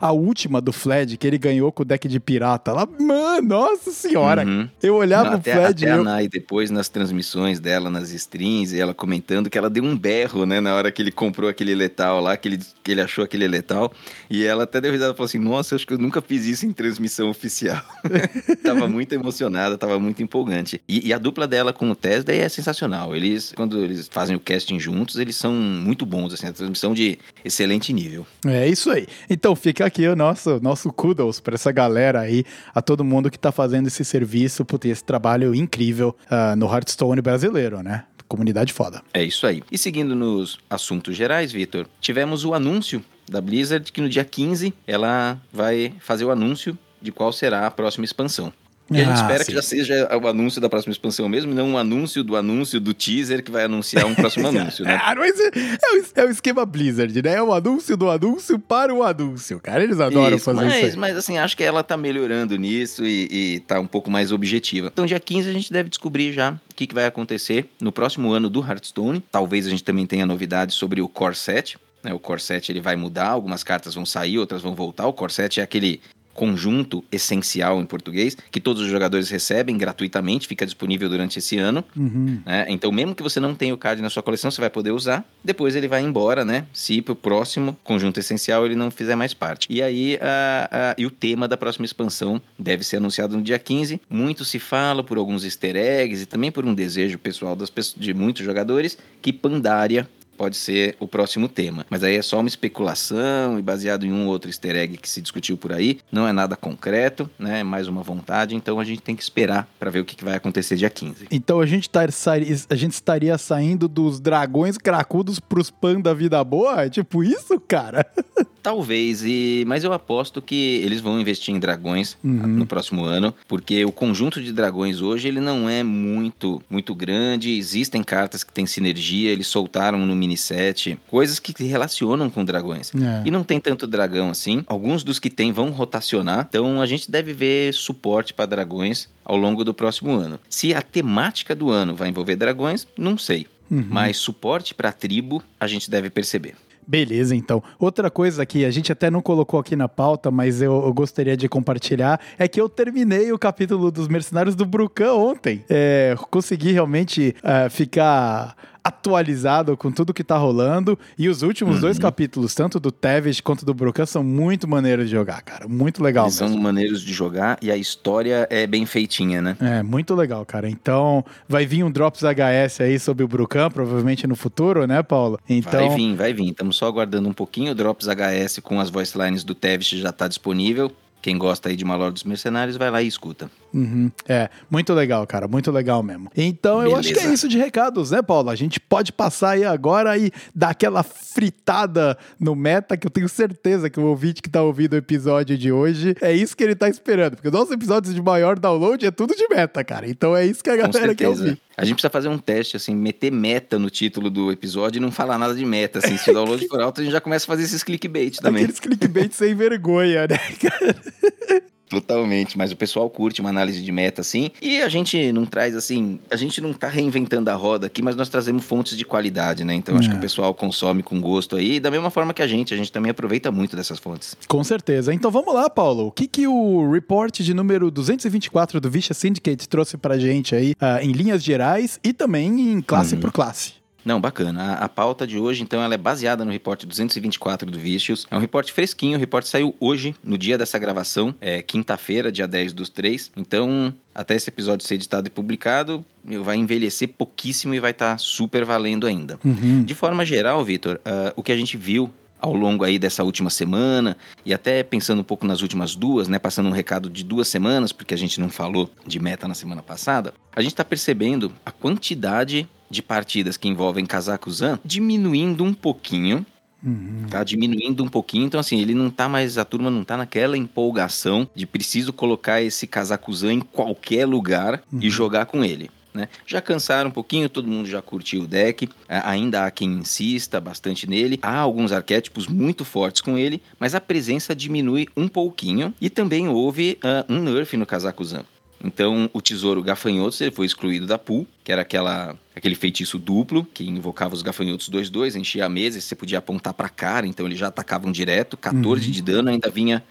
a 0.00 0.12
última 0.12 0.60
do 0.60 0.72
Fled, 0.72 1.16
que 1.16 1.26
ele 1.26 1.38
ganhou 1.38 1.70
com 1.72 1.82
o 1.82 1.84
deck 1.84 2.08
de 2.08 2.20
pirata 2.20 2.72
lá. 2.72 2.86
Mano, 2.98 3.48
nossa 3.48 3.90
senhora! 3.90 4.44
Uhum. 4.44 4.68
Eu 4.82 4.96
olhava 4.96 5.24
Não, 5.24 5.32
o 5.32 5.36
até, 5.36 5.52
Fled 5.52 5.82
e 5.82 5.86
até 5.86 5.94
a 5.94 5.96
eu... 5.96 6.04
Nai, 6.04 6.28
depois 6.28 6.70
nas 6.70 6.88
transmissões 6.88 7.60
dela, 7.60 7.90
nas 7.90 8.10
streams, 8.10 8.74
e 8.74 8.80
ela 8.80 8.94
comentando 8.94 9.48
que 9.50 9.58
ela 9.58 9.70
deu 9.70 9.84
um 9.84 9.96
berro, 9.96 10.46
né, 10.46 10.60
na 10.60 10.74
hora 10.74 10.90
que 10.90 11.02
ele 11.02 11.12
comprou 11.12 11.48
aquele 11.48 11.74
letal 11.74 12.20
lá, 12.20 12.36
que 12.36 12.48
ele, 12.48 12.58
que 12.82 12.92
ele 12.92 13.00
achou 13.00 13.24
aquele 13.24 13.46
letal, 13.46 13.92
e 14.28 14.44
ela 14.44 14.64
até 14.64 14.80
deu 14.80 14.92
risada 14.92 15.12
e 15.12 15.16
falou 15.16 15.26
assim, 15.26 15.38
nossa, 15.38 15.74
acho 15.74 15.86
que 15.86 15.94
eu 15.94 15.98
nunca 15.98 16.20
fiz 16.20 16.46
isso 16.46 16.66
em 16.66 16.72
transmissão 16.72 17.28
oficial. 17.30 17.82
tava 18.62 18.88
muito 18.88 19.12
emocionada, 19.12 19.78
tava 19.78 19.98
muito 19.98 20.22
empolgante. 20.22 20.80
E, 20.88 21.08
e 21.08 21.12
a 21.12 21.18
dupla 21.18 21.46
dela 21.46 21.72
com 21.72 21.90
o 21.90 21.94
Tesla 21.94 22.32
é 22.32 22.48
sensacional. 22.48 23.14
Eles, 23.14 23.52
quando 23.56 23.82
eles 23.82 24.08
fazem 24.10 24.36
o 24.36 24.40
casting 24.40 24.78
juntos, 24.78 25.16
eles 25.16 25.36
são 25.36 25.52
muito 25.52 26.04
bons, 26.06 26.32
assim, 26.32 26.46
a 26.46 26.52
transmissão 26.52 26.94
de 26.94 27.18
excelente 27.44 27.92
nível. 27.92 28.26
É 28.46 28.68
isso 28.68 28.83
aí. 28.90 29.06
Então 29.28 29.54
fica 29.54 29.84
aqui 29.86 30.06
o 30.06 30.16
nosso, 30.16 30.60
nosso 30.60 30.92
kudos 30.92 31.40
pra 31.40 31.54
essa 31.54 31.72
galera 31.72 32.20
aí, 32.20 32.44
a 32.74 32.82
todo 32.82 33.04
mundo 33.04 33.30
que 33.30 33.38
tá 33.38 33.52
fazendo 33.52 33.86
esse 33.86 34.04
serviço, 34.04 34.64
por 34.64 34.78
ter 34.78 34.88
esse 34.88 35.04
trabalho 35.04 35.54
incrível 35.54 36.16
ah, 36.30 36.54
no 36.56 36.66
Hearthstone 36.66 37.20
brasileiro, 37.20 37.82
né? 37.82 38.04
Comunidade 38.26 38.72
foda. 38.72 39.02
É 39.12 39.22
isso 39.22 39.46
aí. 39.46 39.62
E 39.70 39.78
seguindo 39.78 40.14
nos 40.16 40.58
assuntos 40.68 41.14
gerais, 41.14 41.52
Vitor, 41.52 41.86
tivemos 42.00 42.44
o 42.44 42.54
anúncio 42.54 43.04
da 43.30 43.40
Blizzard 43.40 43.90
que 43.92 44.00
no 44.00 44.08
dia 44.08 44.24
15 44.24 44.74
ela 44.86 45.38
vai 45.52 45.92
fazer 46.00 46.24
o 46.24 46.30
anúncio 46.30 46.76
de 47.00 47.12
qual 47.12 47.32
será 47.32 47.66
a 47.66 47.70
próxima 47.70 48.04
expansão. 48.04 48.52
E 48.90 49.00
a 49.00 49.04
gente 49.04 49.12
Ah, 49.12 49.14
espera 49.22 49.38
sim. 49.38 49.44
que 49.46 49.52
já 49.54 49.62
seja 49.62 50.18
o 50.22 50.28
anúncio 50.28 50.60
da 50.60 50.68
próxima 50.68 50.92
expansão 50.92 51.26
mesmo, 51.28 51.54
não 51.54 51.70
um 51.70 51.78
anúncio 51.78 52.22
do 52.22 52.36
anúncio 52.36 52.78
do 52.78 52.92
teaser 52.92 53.42
que 53.42 53.50
vai 53.50 53.64
anunciar 53.64 54.04
um 54.04 54.14
próximo 54.14 54.46
anúncio, 54.48 54.84
né? 54.84 55.00
Ah, 55.02 55.14
mas 55.16 55.40
é, 55.40 55.46
é, 55.46 55.98
o, 55.98 56.04
é 56.16 56.26
o 56.26 56.30
esquema 56.30 56.66
Blizzard, 56.66 57.22
né? 57.22 57.34
É 57.36 57.42
o 57.42 57.54
anúncio 57.54 57.96
do 57.96 58.10
anúncio 58.10 58.58
para 58.58 58.92
o 58.92 59.02
anúncio, 59.02 59.58
cara. 59.58 59.82
Eles 59.82 59.98
adoram 60.00 60.36
Isso, 60.36 60.44
fazer 60.44 60.64
mas, 60.66 60.76
isso 60.76 60.86
aí. 60.86 60.96
mas 60.96 61.16
assim, 61.16 61.38
acho 61.38 61.56
que 61.56 61.62
ela 61.64 61.82
tá 61.82 61.96
melhorando 61.96 62.56
nisso 62.56 63.06
e, 63.06 63.54
e 63.56 63.60
tá 63.60 63.80
um 63.80 63.86
pouco 63.86 64.10
mais 64.10 64.30
objetiva. 64.32 64.90
Então, 64.92 65.06
dia 65.06 65.18
15 65.18 65.48
a 65.48 65.52
gente 65.52 65.72
deve 65.72 65.88
descobrir 65.88 66.32
já 66.34 66.52
o 66.52 66.74
que, 66.74 66.86
que 66.86 66.94
vai 66.94 67.06
acontecer 67.06 67.66
no 67.80 67.90
próximo 67.90 68.32
ano 68.32 68.50
do 68.50 68.60
Hearthstone. 68.60 69.24
Talvez 69.32 69.66
a 69.66 69.70
gente 69.70 69.82
também 69.82 70.04
tenha 70.06 70.26
novidades 70.26 70.74
sobre 70.74 71.00
o 71.00 71.08
Core 71.08 71.34
7. 71.34 71.78
Né? 72.02 72.12
O 72.12 72.18
Core 72.18 72.40
7 72.42 72.70
ele 72.70 72.82
vai 72.82 72.96
mudar, 72.96 73.28
algumas 73.28 73.64
cartas 73.64 73.94
vão 73.94 74.04
sair, 74.04 74.38
outras 74.38 74.60
vão 74.60 74.74
voltar. 74.74 75.06
O 75.06 75.12
Core 75.14 75.32
7 75.32 75.60
é 75.60 75.62
aquele 75.62 76.02
conjunto 76.34 77.02
essencial 77.10 77.80
em 77.80 77.86
português 77.86 78.36
que 78.50 78.60
todos 78.60 78.82
os 78.82 78.88
jogadores 78.88 79.30
recebem 79.30 79.78
gratuitamente, 79.78 80.46
fica 80.46 80.66
disponível 80.66 81.08
durante 81.08 81.38
esse 81.38 81.56
ano. 81.56 81.84
Uhum. 81.96 82.40
né? 82.44 82.66
Então, 82.68 82.90
mesmo 82.92 83.14
que 83.14 83.22
você 83.22 83.38
não 83.40 83.54
tenha 83.54 83.72
o 83.72 83.78
card 83.78 84.02
na 84.02 84.10
sua 84.10 84.22
coleção, 84.22 84.50
você 84.50 84.60
vai 84.60 84.68
poder 84.70 84.90
usar. 84.90 85.24
Depois 85.42 85.74
ele 85.76 85.88
vai 85.88 86.02
embora, 86.02 86.44
né? 86.44 86.66
Se 86.72 87.00
pro 87.00 87.14
próximo 87.14 87.76
conjunto 87.84 88.18
essencial 88.18 88.66
ele 88.66 88.74
não 88.74 88.90
fizer 88.90 89.14
mais 89.16 89.32
parte. 89.32 89.66
E 89.70 89.80
aí, 89.82 90.18
a- 90.20 90.68
a- 90.70 90.94
e 90.98 91.06
o 91.06 91.10
tema 91.10 91.46
da 91.48 91.56
próxima 91.56 91.84
expansão 91.86 92.40
deve 92.58 92.84
ser 92.84 92.96
anunciado 92.96 93.36
no 93.36 93.42
dia 93.42 93.58
15. 93.58 94.00
Muito 94.10 94.44
se 94.44 94.58
fala 94.58 95.02
por 95.04 95.16
alguns 95.18 95.44
easter 95.44 95.76
eggs 95.76 96.22
e 96.22 96.26
também 96.26 96.50
por 96.50 96.64
um 96.64 96.74
desejo 96.74 97.18
pessoal 97.18 97.54
das 97.54 97.72
de 97.96 98.12
muitos 98.14 98.44
jogadores 98.44 98.98
que 99.22 99.32
Pandaria 99.32 100.08
pode 100.36 100.56
ser 100.56 100.96
o 101.00 101.06
próximo 101.08 101.48
tema. 101.48 101.86
Mas 101.88 102.02
aí 102.02 102.16
é 102.16 102.22
só 102.22 102.38
uma 102.40 102.48
especulação 102.48 103.58
e 103.58 103.62
baseado 103.62 104.04
em 104.04 104.12
um 104.12 104.26
ou 104.26 104.32
outro 104.32 104.48
easter 104.50 104.76
egg 104.76 104.96
que 104.96 105.08
se 105.08 105.20
discutiu 105.20 105.56
por 105.56 105.72
aí. 105.72 105.98
Não 106.12 106.26
é 106.28 106.32
nada 106.32 106.56
concreto, 106.56 107.28
né? 107.38 107.60
É 107.60 107.64
mais 107.64 107.88
uma 107.88 108.02
vontade. 108.02 108.54
Então 108.54 108.78
a 108.78 108.84
gente 108.84 109.00
tem 109.02 109.16
que 109.16 109.22
esperar 109.22 109.68
para 109.78 109.90
ver 109.90 110.00
o 110.00 110.04
que 110.04 110.22
vai 110.24 110.34
acontecer 110.34 110.76
dia 110.76 110.90
15. 110.90 111.26
Então 111.30 111.60
a 111.60 111.66
gente, 111.66 111.88
tá, 111.88 112.00
a 112.02 112.74
gente 112.76 112.92
estaria 112.92 113.36
saindo 113.38 113.88
dos 113.88 114.20
dragões 114.20 114.76
cracudos 114.78 115.38
pros 115.40 115.70
pan 115.70 116.00
da 116.00 116.12
vida 116.14 116.42
boa? 116.44 116.84
É 116.84 116.90
tipo 116.90 117.22
isso, 117.24 117.58
cara? 117.60 118.06
Talvez, 118.62 119.22
e 119.22 119.62
mas 119.66 119.84
eu 119.84 119.92
aposto 119.92 120.40
que 120.40 120.80
eles 120.82 121.00
vão 121.02 121.20
investir 121.20 121.54
em 121.54 121.58
dragões 121.58 122.16
Uhum. 122.24 122.32
no 122.46 122.66
próximo 122.66 123.04
ano, 123.04 123.34
porque 123.46 123.84
o 123.84 123.92
conjunto 123.92 124.42
de 124.42 124.52
dragões 124.52 125.02
hoje 125.02 125.28
ele 125.28 125.38
não 125.40 125.68
é 125.68 125.82
muito 125.82 126.62
muito 126.70 126.94
grande. 126.94 127.50
Existem 127.58 128.02
cartas 128.02 128.42
que 128.42 128.52
têm 128.52 128.64
sinergia, 128.64 129.30
eles 129.30 129.46
soltaram 129.48 129.98
no 129.98 130.16
mini 130.24 130.36
set 130.36 130.98
coisas 131.08 131.38
que 131.38 131.52
se 131.56 131.64
relacionam 131.64 132.30
com 132.30 132.44
dragões. 132.44 132.92
É. 132.94 133.22
E 133.26 133.30
não 133.30 133.44
tem 133.44 133.60
tanto 133.60 133.86
dragão 133.86 134.30
assim. 134.30 134.64
Alguns 134.66 135.04
dos 135.04 135.18
que 135.18 135.30
tem 135.30 135.52
vão 135.52 135.70
rotacionar. 135.70 136.46
Então 136.48 136.80
a 136.80 136.86
gente 136.86 137.10
deve 137.10 137.32
ver 137.32 137.72
suporte 137.74 138.32
para 138.32 138.46
dragões 138.46 139.08
ao 139.24 139.36
longo 139.36 139.62
do 139.64 139.74
próximo 139.74 140.12
ano. 140.12 140.40
Se 140.48 140.74
a 140.74 140.82
temática 140.82 141.54
do 141.54 141.70
ano 141.70 141.94
vai 141.94 142.08
envolver 142.08 142.36
dragões, 142.36 142.86
não 142.96 143.18
sei. 143.18 143.46
Uhum. 143.70 143.86
Mas 143.88 144.16
suporte 144.16 144.74
para 144.74 144.92
tribo 144.92 145.42
a 145.58 145.66
gente 145.66 145.90
deve 145.90 146.10
perceber. 146.10 146.54
Beleza, 146.86 147.34
então. 147.34 147.62
Outra 147.78 148.10
coisa 148.10 148.44
que 148.44 148.64
a 148.64 148.70
gente 148.70 148.92
até 148.92 149.10
não 149.10 149.22
colocou 149.22 149.58
aqui 149.58 149.74
na 149.74 149.88
pauta, 149.88 150.30
mas 150.30 150.60
eu, 150.60 150.84
eu 150.84 150.92
gostaria 150.92 151.36
de 151.36 151.48
compartilhar, 151.48 152.20
é 152.38 152.46
que 152.46 152.60
eu 152.60 152.68
terminei 152.68 153.32
o 153.32 153.38
capítulo 153.38 153.90
dos 153.90 154.06
Mercenários 154.06 154.54
do 154.54 154.66
Brucan 154.66 155.14
ontem. 155.14 155.64
É, 155.68 156.14
consegui 156.30 156.72
realmente 156.72 157.34
é, 157.42 157.68
ficar 157.70 158.54
atualizado 158.84 159.76
com 159.76 159.90
tudo 159.90 160.12
que 160.12 160.22
tá 160.22 160.36
rolando. 160.36 160.98
E 161.18 161.28
os 161.28 161.42
últimos 161.42 161.80
dois 161.80 161.98
capítulos, 161.98 162.54
tanto 162.54 162.78
do 162.78 162.92
Tevis 162.92 163.40
quanto 163.40 163.64
do 163.64 163.72
Brucan, 163.72 164.04
são 164.04 164.22
muito 164.22 164.68
maneiros 164.68 165.06
de 165.06 165.12
jogar, 165.12 165.40
cara. 165.42 165.66
Muito 165.66 166.02
legal 166.02 166.26
Eles 166.26 166.38
mesmo. 166.38 166.54
são 166.54 166.62
maneiros 166.62 167.00
de 167.02 167.12
jogar 167.12 167.58
e 167.62 167.70
a 167.70 167.76
história 167.76 168.46
é 168.50 168.66
bem 168.66 168.84
feitinha, 168.84 169.40
né? 169.40 169.56
É, 169.60 169.82
muito 169.82 170.14
legal, 170.14 170.44
cara. 170.44 170.68
Então, 170.68 171.24
vai 171.48 171.64
vir 171.64 171.82
um 171.82 171.90
Drops 171.90 172.20
HS 172.22 172.80
aí 172.82 172.98
sobre 172.98 173.24
o 173.24 173.28
Brucan, 173.28 173.70
provavelmente 173.70 174.26
no 174.26 174.36
futuro, 174.36 174.86
né, 174.86 175.02
Paulo? 175.02 175.38
Então, 175.48 175.88
Vai 175.88 175.96
vir, 175.96 176.14
vai 176.14 176.32
vir. 176.34 176.50
Estamos 176.50 176.76
só 176.76 176.86
aguardando 176.86 177.28
um 177.28 177.32
pouquinho. 177.32 177.72
O 177.72 177.74
Drops 177.74 178.06
HS 178.06 178.58
com 178.62 178.78
as 178.78 178.90
voice 178.90 179.16
lines 179.16 179.42
do 179.44 179.54
Tevis 179.54 179.88
já 179.88 180.10
está 180.10 180.28
disponível. 180.28 180.92
Quem 181.22 181.38
gosta 181.38 181.70
aí 181.70 181.76
de 181.76 181.84
Malor 181.86 182.12
dos 182.12 182.24
Mercenários, 182.24 182.76
vai 182.76 182.90
lá 182.90 183.00
e 183.00 183.06
escuta. 183.06 183.50
Uhum. 183.74 184.08
É, 184.28 184.48
muito 184.70 184.94
legal, 184.94 185.26
cara, 185.26 185.48
muito 185.48 185.72
legal 185.72 186.00
mesmo. 186.00 186.30
Então 186.36 186.80
eu 186.82 186.94
acho 186.94 187.08
que 187.08 187.14
é 187.14 187.22
Beleza. 187.22 187.34
isso 187.34 187.48
de 187.48 187.58
recados, 187.58 188.12
né, 188.12 188.22
Paulo? 188.22 188.48
A 188.48 188.54
gente 188.54 188.78
pode 188.78 189.12
passar 189.12 189.50
aí 189.50 189.64
agora 189.64 190.16
e 190.16 190.30
dar 190.54 190.70
aquela 190.70 191.02
fritada 191.02 192.16
no 192.38 192.54
meta, 192.54 192.96
que 192.96 193.04
eu 193.04 193.10
tenho 193.10 193.28
certeza 193.28 193.90
que 193.90 193.98
o 193.98 194.04
ouvinte 194.04 194.40
que 194.40 194.48
tá 194.48 194.62
ouvindo 194.62 194.92
o 194.92 194.96
episódio 194.96 195.58
de 195.58 195.72
hoje 195.72 196.14
é 196.20 196.32
isso 196.32 196.56
que 196.56 196.62
ele 196.62 196.76
tá 196.76 196.88
esperando, 196.88 197.34
porque 197.34 197.48
os 197.48 197.54
nossos 197.54 197.72
episódios 197.72 198.14
de 198.14 198.22
maior 198.22 198.58
download 198.58 199.04
é 199.04 199.10
tudo 199.10 199.34
de 199.34 199.48
meta, 199.48 199.82
cara. 199.82 200.08
Então 200.08 200.36
é 200.36 200.46
isso 200.46 200.62
que 200.62 200.70
a 200.70 200.76
galera 200.76 201.14
quer 201.14 201.28
ouvir. 201.28 201.58
A 201.76 201.84
gente 201.84 201.94
precisa 201.94 202.10
fazer 202.10 202.28
um 202.28 202.38
teste, 202.38 202.76
assim, 202.76 202.94
meter 202.94 203.32
meta 203.32 203.76
no 203.80 203.90
título 203.90 204.30
do 204.30 204.52
episódio 204.52 205.00
e 205.00 205.02
não 205.02 205.10
falar 205.10 205.36
nada 205.36 205.54
de 205.54 205.66
meta. 205.66 205.98
Assim, 205.98 206.16
se 206.16 206.30
o 206.30 206.34
download 206.34 206.64
for 206.68 206.80
alto, 206.80 207.00
a 207.00 207.04
gente 207.04 207.12
já 207.12 207.20
começa 207.20 207.44
a 207.44 207.48
fazer 207.48 207.64
esses 207.64 207.82
clickbait 207.82 208.36
também. 208.36 208.62
Aqueles 208.62 208.78
clickbait 208.78 209.32
sem 209.32 209.56
vergonha, 209.56 210.28
né, 210.28 210.38
cara? 210.60 211.64
Totalmente, 211.88 212.56
mas 212.58 212.72
o 212.72 212.76
pessoal 212.76 213.08
curte 213.10 213.40
uma 213.40 213.50
análise 213.50 213.82
de 213.82 213.92
meta 213.92 214.20
assim. 214.20 214.50
E 214.60 214.80
a 214.82 214.88
gente 214.88 215.30
não 215.32 215.44
traz 215.44 215.76
assim, 215.76 216.18
a 216.30 216.36
gente 216.36 216.60
não 216.60 216.72
tá 216.72 216.88
reinventando 216.88 217.50
a 217.50 217.54
roda 217.54 217.86
aqui, 217.86 218.02
mas 218.02 218.16
nós 218.16 218.28
trazemos 218.28 218.64
fontes 218.64 218.96
de 218.96 219.04
qualidade, 219.04 219.64
né? 219.64 219.74
Então 219.74 219.96
acho 219.96 220.08
É. 220.08 220.12
que 220.12 220.18
o 220.18 220.20
pessoal 220.20 220.54
consome 220.54 221.02
com 221.02 221.20
gosto 221.20 221.56
aí, 221.56 221.78
da 221.78 221.90
mesma 221.90 222.10
forma 222.10 222.32
que 222.34 222.42
a 222.42 222.46
gente, 222.46 222.72
a 222.74 222.76
gente 222.76 222.90
também 222.90 223.10
aproveita 223.10 223.50
muito 223.52 223.76
dessas 223.76 223.98
fontes. 223.98 224.36
Com 224.48 224.64
certeza. 224.64 225.12
Então 225.12 225.30
vamos 225.30 225.54
lá, 225.54 225.68
Paulo. 225.70 226.06
O 226.06 226.10
que, 226.12 226.26
que 226.26 226.46
o 226.46 226.90
report 226.90 227.40
de 227.40 227.54
número 227.54 227.90
224 227.90 228.80
do 228.80 228.90
Visha 228.90 229.14
Syndicate 229.14 229.68
trouxe 229.68 229.96
pra 229.96 230.18
gente 230.18 230.54
aí, 230.54 230.74
ah, 230.80 231.02
em 231.02 231.12
linhas 231.12 231.42
gerais 231.44 232.00
e 232.02 232.12
também 232.12 232.72
em 232.72 232.80
classe 232.80 233.14
Uhum. 233.14 233.20
por 233.20 233.30
classe? 233.32 233.74
Não, 234.04 234.20
bacana. 234.20 234.62
A, 234.62 234.84
a 234.84 234.88
pauta 234.88 235.26
de 235.26 235.38
hoje, 235.38 235.62
então, 235.62 235.82
ela 235.82 235.94
é 235.94 235.98
baseada 235.98 236.44
no 236.44 236.52
reporte 236.52 236.86
224 236.86 237.70
do 237.70 237.78
Vicious. 237.78 238.26
É 238.30 238.36
um 238.36 238.40
reporte 238.40 238.72
fresquinho, 238.72 239.16
o 239.16 239.20
reporte 239.20 239.48
saiu 239.48 239.74
hoje, 239.80 240.14
no 240.22 240.36
dia 240.36 240.58
dessa 240.58 240.78
gravação, 240.78 241.34
é 241.40 241.62
quinta-feira, 241.62 242.30
dia 242.30 242.46
10 242.46 242.72
dos 242.72 242.88
3. 242.88 243.32
Então, 243.36 243.94
até 244.14 244.34
esse 244.34 244.50
episódio 244.50 244.86
ser 244.86 244.94
editado 244.94 245.26
e 245.26 245.30
publicado, 245.30 246.04
vai 246.42 246.56
envelhecer 246.56 247.08
pouquíssimo 247.08 247.74
e 247.74 247.80
vai 247.80 247.92
estar 247.92 248.18
super 248.18 248.64
valendo 248.64 249.06
ainda. 249.06 249.38
Uhum. 249.44 249.84
De 249.84 249.94
forma 249.94 250.24
geral, 250.24 250.64
Vitor, 250.64 251.00
ah, 251.04 251.32
o 251.36 251.42
que 251.42 251.52
a 251.52 251.56
gente 251.56 251.76
viu 251.76 252.12
ao 252.44 252.52
longo 252.52 252.84
aí 252.84 252.98
dessa 252.98 253.24
última 253.24 253.48
semana 253.48 254.18
e 254.44 254.52
até 254.52 254.82
pensando 254.82 255.20
um 255.20 255.24
pouco 255.24 255.46
nas 255.46 255.62
últimas 255.62 255.96
duas, 255.96 256.28
né, 256.28 256.38
passando 256.38 256.68
um 256.68 256.72
recado 256.72 257.08
de 257.08 257.24
duas 257.24 257.48
semanas, 257.48 257.90
porque 257.90 258.12
a 258.12 258.18
gente 258.18 258.38
não 258.38 258.50
falou 258.50 258.90
de 259.06 259.18
meta 259.18 259.48
na 259.48 259.54
semana 259.54 259.82
passada, 259.82 260.34
a 260.54 260.60
gente 260.60 260.72
está 260.72 260.84
percebendo 260.84 261.50
a 261.64 261.70
quantidade 261.70 262.68
de 262.90 263.02
partidas 263.02 263.56
que 263.56 263.68
envolvem 263.68 264.06
Kazakhstan 264.06 264.78
diminuindo 264.84 265.64
um 265.64 265.74
pouquinho, 265.74 266.44
Uhum. 266.82 267.26
tá 267.30 267.42
diminuindo 267.42 268.04
um 268.04 268.08
pouquinho, 268.08 268.44
então 268.44 268.60
assim, 268.60 268.78
ele 268.78 268.92
não 268.92 269.08
tá 269.08 269.26
mais, 269.26 269.56
a 269.56 269.64
turma 269.64 269.90
não 269.90 270.04
tá 270.04 270.18
naquela 270.18 270.54
empolgação 270.54 271.48
de 271.54 271.66
preciso 271.66 272.12
colocar 272.12 272.60
esse 272.60 272.86
Kazakhstan 272.86 273.54
em 273.54 273.60
qualquer 273.60 274.26
lugar 274.26 274.82
e 275.00 275.08
jogar 275.08 275.46
com 275.46 275.64
ele. 275.64 275.90
Né? 276.12 276.28
Já 276.46 276.60
cansaram 276.60 277.08
um 277.08 277.12
pouquinho, 277.12 277.48
todo 277.48 277.66
mundo 277.66 277.88
já 277.88 278.00
curtiu 278.00 278.42
o 278.42 278.46
deck, 278.46 278.88
ainda 279.08 279.64
há 279.66 279.70
quem 279.70 279.90
insista 279.94 280.60
bastante 280.60 281.08
nele, 281.08 281.40
há 281.42 281.58
alguns 281.58 281.90
arquétipos 281.90 282.46
muito 282.46 282.84
fortes 282.84 283.20
com 283.20 283.36
ele, 283.36 283.60
mas 283.80 283.96
a 283.96 284.00
presença 284.00 284.54
diminui 284.54 285.08
um 285.16 285.26
pouquinho 285.26 285.92
e 286.00 286.08
também 286.08 286.48
houve 286.48 286.98
ah, 287.02 287.24
um 287.28 287.40
nerf 287.40 287.76
no 287.76 287.84
Kazakhstan. 287.84 288.44
Então, 288.84 289.30
o 289.32 289.40
tesouro 289.40 289.82
gafanhotos 289.82 290.38
ele 290.40 290.50
foi 290.50 290.66
excluído 290.66 291.06
da 291.06 291.18
pool, 291.18 291.46
que 291.64 291.72
era 291.72 291.80
aquela, 291.80 292.36
aquele 292.54 292.74
feitiço 292.74 293.18
duplo, 293.18 293.64
que 293.72 293.88
invocava 293.88 294.34
os 294.34 294.42
gafanhotos 294.42 294.90
2-2, 294.90 295.36
enchia 295.36 295.64
a 295.64 295.68
mesa 295.68 295.98
e 295.98 296.02
você 296.02 296.14
podia 296.14 296.38
apontar 296.38 296.74
pra 296.74 296.90
cara, 296.90 297.26
então 297.26 297.46
eles 297.46 297.58
já 297.58 297.68
atacavam 297.68 298.12
direto, 298.12 298.56
14 298.58 299.10
de 299.10 299.22
dano, 299.22 299.48
ainda 299.48 299.70
vinha 299.70 300.04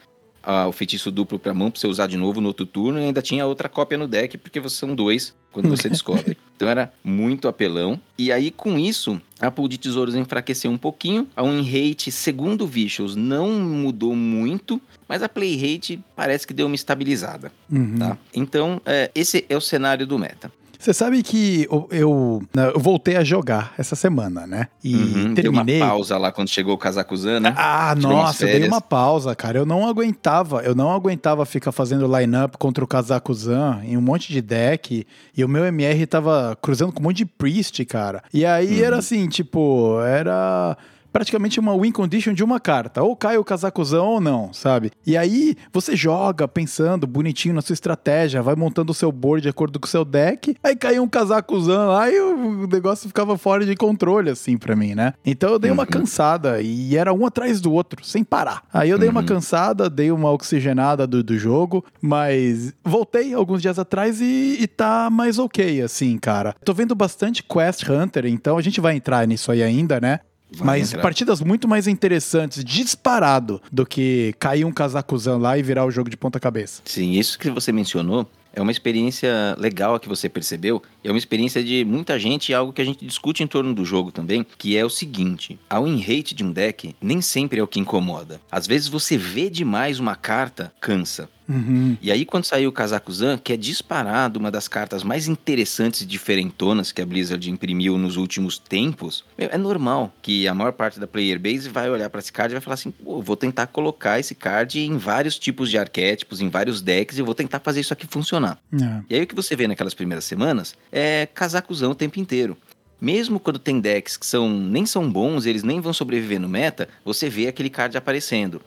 o 0.67 0.71
feitiço 0.71 1.09
duplo 1.11 1.39
pra 1.39 1.53
mão 1.53 1.71
pra 1.71 1.79
você 1.79 1.87
usar 1.87 2.07
de 2.07 2.17
novo 2.17 2.41
no 2.41 2.47
outro 2.47 2.65
turno, 2.65 2.99
e 2.99 3.03
ainda 3.05 3.21
tinha 3.21 3.45
outra 3.45 3.69
cópia 3.69 3.97
no 3.97 4.07
deck, 4.07 4.37
porque 4.37 4.59
você 4.59 4.75
são 4.75 4.93
dois 4.93 5.33
quando 5.51 5.69
você 5.69 5.87
descobre. 5.89 6.37
Então 6.55 6.67
era 6.67 6.91
muito 7.03 7.47
apelão. 7.47 7.99
E 8.17 8.31
aí, 8.31 8.51
com 8.51 8.77
isso, 8.77 9.21
a 9.39 9.49
pool 9.49 9.67
de 9.67 9.77
tesouros 9.77 10.15
enfraqueceu 10.15 10.69
um 10.71 10.77
pouquinho. 10.77 11.27
A 11.35 11.43
win 11.43 11.61
rate, 11.63 12.11
segundo 12.11 12.63
o 12.63 12.67
Vicious, 12.67 13.15
não 13.15 13.49
mudou 13.51 14.15
muito, 14.15 14.81
mas 15.07 15.23
a 15.23 15.29
play 15.29 15.55
rate 15.55 15.99
parece 16.15 16.45
que 16.45 16.53
deu 16.53 16.65
uma 16.67 16.75
estabilizada, 16.75 17.51
Uhum. 17.71 17.97
tá? 17.99 18.17
Então, 18.33 18.81
é, 18.85 19.09
esse 19.15 19.45
é 19.47 19.55
o 19.55 19.61
cenário 19.61 20.05
do 20.05 20.17
meta. 20.19 20.51
Você 20.83 20.93
sabe 20.93 21.23
que 21.23 21.65
eu, 21.71 21.87
eu, 21.91 22.43
né, 22.53 22.71
eu 22.75 22.79
voltei 22.79 23.15
a 23.15 23.23
jogar 23.23 23.73
essa 23.77 23.95
semana, 23.95 24.45
né? 24.45 24.67
E 24.83 24.93
Uhum, 24.95 25.33
Deu 25.33 25.43
terminei. 25.51 25.79
uma 25.81 25.87
pausa 25.87 26.17
lá 26.17 26.29
quando 26.31 26.49
chegou 26.49 26.73
o 26.73 26.77
Kazakhstan, 26.77 27.39
né? 27.39 27.53
Ah, 27.57 27.95
Tirou 27.97 28.11
nossa, 28.11 28.45
eu 28.45 28.59
dei 28.59 28.67
uma 28.67 28.81
pausa, 28.81 29.33
cara. 29.33 29.57
Eu 29.57 29.65
não 29.65 29.87
aguentava, 29.87 30.61
eu 30.61 30.75
não 30.75 30.91
aguentava 30.91 31.45
ficar 31.45 31.71
fazendo 31.71 32.05
line-up 32.05 32.57
contra 32.57 32.83
o 32.83 32.87
Kazakhstan 32.87 33.81
em 33.85 33.95
um 33.95 34.01
monte 34.01 34.33
de 34.33 34.41
deck. 34.41 35.07
E 35.37 35.43
o 35.45 35.47
meu 35.47 35.63
MR 35.65 36.05
tava 36.05 36.57
cruzando 36.61 36.91
com 36.91 36.99
um 36.99 37.03
monte 37.03 37.17
de 37.17 37.25
Priest, 37.25 37.83
cara. 37.85 38.21
E 38.33 38.45
aí 38.45 38.79
Uhum. 38.79 38.85
era 38.85 38.97
assim, 38.97 39.27
tipo, 39.29 39.99
era 40.01 40.75
praticamente 41.13 41.59
uma 41.59 41.79
win 41.79 41.91
condition 41.91 42.33
de 42.33 42.43
uma 42.43 42.59
carta. 42.59 43.03
Ou 43.03 43.15
cai 43.15 43.37
o 43.37 43.43
casacuzão 43.43 44.05
ou 44.07 44.19
não, 44.19 44.51
sabe? 44.51 44.91
E 45.05 45.15
aí 45.15 45.55
você 45.71 45.95
joga 45.95 46.47
pensando 46.47 47.05
bonitinho 47.05 47.53
na 47.53 47.61
sua 47.61 47.73
estratégia, 47.73 48.41
vai 48.41 48.55
montando 48.55 48.91
o 48.91 48.95
seu 48.95 49.11
board 49.11 49.43
de 49.43 49.49
acordo 49.49 49.79
com 49.79 49.85
o 49.85 49.89
seu 49.89 50.03
deck, 50.03 50.55
aí 50.63 50.75
caiu 50.75 51.03
um 51.03 51.07
casacuzão 51.07 51.89
lá 51.89 52.09
e 52.09 52.19
o 52.19 52.67
negócio 52.67 53.07
ficava 53.07 53.37
fora 53.37 53.65
de 53.65 53.75
controle, 53.75 54.31
assim, 54.31 54.57
pra 54.57 54.75
mim, 54.75 54.95
né? 54.95 55.13
Então 55.23 55.51
eu 55.51 55.59
dei 55.59 55.69
uma 55.69 55.85
cansada 55.85 56.61
e 56.61 56.97
era 56.97 57.13
um 57.13 57.25
atrás 57.25 57.61
do 57.61 57.71
outro, 57.71 58.03
sem 58.03 58.23
parar. 58.23 58.63
Aí 58.73 58.89
eu 58.89 58.97
dei 58.97 59.07
uma 59.07 59.23
cansada, 59.23 59.89
dei 59.89 60.11
uma 60.11 60.31
oxigenada 60.31 61.05
do, 61.05 61.23
do 61.23 61.37
jogo, 61.37 61.85
mas 62.01 62.73
voltei 62.83 63.33
alguns 63.33 63.61
dias 63.61 63.77
atrás 63.77 64.19
e, 64.19 64.57
e 64.59 64.67
tá 64.67 65.09
mais 65.11 65.37
ok, 65.37 65.81
assim, 65.81 66.17
cara. 66.17 66.55
Tô 66.65 66.73
vendo 66.73 66.95
bastante 66.95 67.43
Quest 67.43 67.87
Hunter, 67.87 68.25
então 68.25 68.57
a 68.57 68.61
gente 68.61 68.81
vai 68.81 68.95
entrar 68.95 69.27
nisso 69.27 69.51
aí 69.51 69.61
ainda, 69.61 69.99
né? 69.99 70.19
Vai 70.55 70.79
Mas 70.79 70.89
entrar. 70.89 71.01
partidas 71.01 71.41
muito 71.41 71.67
mais 71.67 71.87
interessantes, 71.87 72.63
disparado, 72.63 73.61
do 73.71 73.85
que 73.85 74.33
cair 74.39 74.65
um 74.65 74.71
casacuzão 74.71 75.39
lá 75.39 75.57
e 75.57 75.63
virar 75.63 75.85
o 75.85 75.91
jogo 75.91 76.09
de 76.09 76.17
ponta 76.17 76.39
cabeça. 76.39 76.81
Sim, 76.85 77.11
isso 77.11 77.37
que 77.39 77.49
você 77.49 77.71
mencionou 77.71 78.27
é 78.53 78.61
uma 78.61 78.71
experiência 78.71 79.55
legal 79.57 79.99
que 79.99 80.07
você 80.07 80.29
percebeu. 80.29 80.81
É 81.03 81.09
uma 81.09 81.17
experiência 81.17 81.63
de 81.63 81.83
muita 81.83 82.19
gente 82.19 82.49
e 82.49 82.53
algo 82.55 82.71
que 82.71 82.81
a 82.81 82.85
gente 82.85 83.03
discute 83.03 83.41
em 83.41 83.47
torno 83.47 83.73
do 83.73 83.83
jogo 83.83 84.11
também, 84.11 84.45
que 84.57 84.77
é 84.77 84.85
o 84.85 84.89
seguinte: 84.89 85.59
a 85.69 85.79
win 85.79 85.99
rate 85.99 86.35
de 86.35 86.43
um 86.43 86.51
deck 86.51 86.95
nem 87.01 87.19
sempre 87.19 87.59
é 87.59 87.63
o 87.63 87.67
que 87.67 87.79
incomoda. 87.79 88.39
Às 88.51 88.67
vezes 88.67 88.87
você 88.87 89.17
vê 89.17 89.49
demais 89.49 89.99
uma 89.99 90.15
carta, 90.15 90.71
cansa. 90.79 91.27
Uhum. 91.47 91.97
E 92.01 92.11
aí, 92.11 92.25
quando 92.25 92.45
saiu 92.45 92.69
o 92.69 92.73
Kazakuzan, 92.73 93.37
que 93.37 93.53
é 93.53 93.57
disparado 93.57 94.39
uma 94.39 94.49
das 94.49 94.67
cartas 94.67 95.03
mais 95.03 95.27
interessantes 95.27 96.01
e 96.01 96.05
diferentonas 96.05 96.91
que 96.91 97.01
a 97.01 97.05
Blizzard 97.05 97.49
imprimiu 97.49 97.97
nos 97.97 98.15
últimos 98.15 98.57
tempos, 98.57 99.25
é 99.37 99.57
normal 99.57 100.13
que 100.21 100.47
a 100.47 100.53
maior 100.53 100.73
parte 100.73 100.99
da 100.99 101.07
player 101.07 101.39
base 101.39 101.69
vai 101.69 101.89
olhar 101.89 102.09
para 102.09 102.19
esse 102.19 102.31
card 102.31 102.53
e 102.53 102.55
vai 102.55 102.61
falar 102.61 102.75
assim: 102.75 102.91
pô, 102.91 103.21
vou 103.21 103.35
tentar 103.35 103.67
colocar 103.67 104.19
esse 104.19 104.35
card 104.35 104.79
em 104.79 104.97
vários 104.97 105.37
tipos 105.37 105.69
de 105.69 105.77
arquétipos, 105.77 106.41
em 106.41 106.49
vários 106.49 106.81
decks, 106.81 107.17
e 107.17 107.21
vou 107.21 107.35
tentar 107.35 107.59
fazer 107.59 107.81
isso 107.81 107.93
aqui 107.93 108.07
funcionar. 108.07 108.57
É. 108.73 109.01
E 109.09 109.15
aí, 109.15 109.23
o 109.23 109.27
que 109.27 109.35
você 109.35 109.55
vê 109.55 109.67
naquelas 109.67 109.93
primeiras 109.93 110.25
semanas 110.25 110.75
é 110.91 111.27
Kazakuzan 111.33 111.89
o 111.89 111.95
tempo 111.95 112.19
inteiro. 112.19 112.57
Mesmo 113.03 113.37
quando 113.37 113.59
tem 113.59 113.81
decks 113.81 114.15
que 114.15 114.25
são, 114.25 114.49
nem 114.49 114.85
são 114.85 115.11
bons, 115.11 115.45
eles 115.45 115.61
nem 115.61 115.81
vão 115.81 115.91
sobreviver 115.91 116.39
no 116.39 116.47
meta, 116.47 116.87
você 117.03 117.29
vê 117.29 117.47
aquele 117.47 117.69
card 117.69 117.97
aparecendo. 117.97 118.61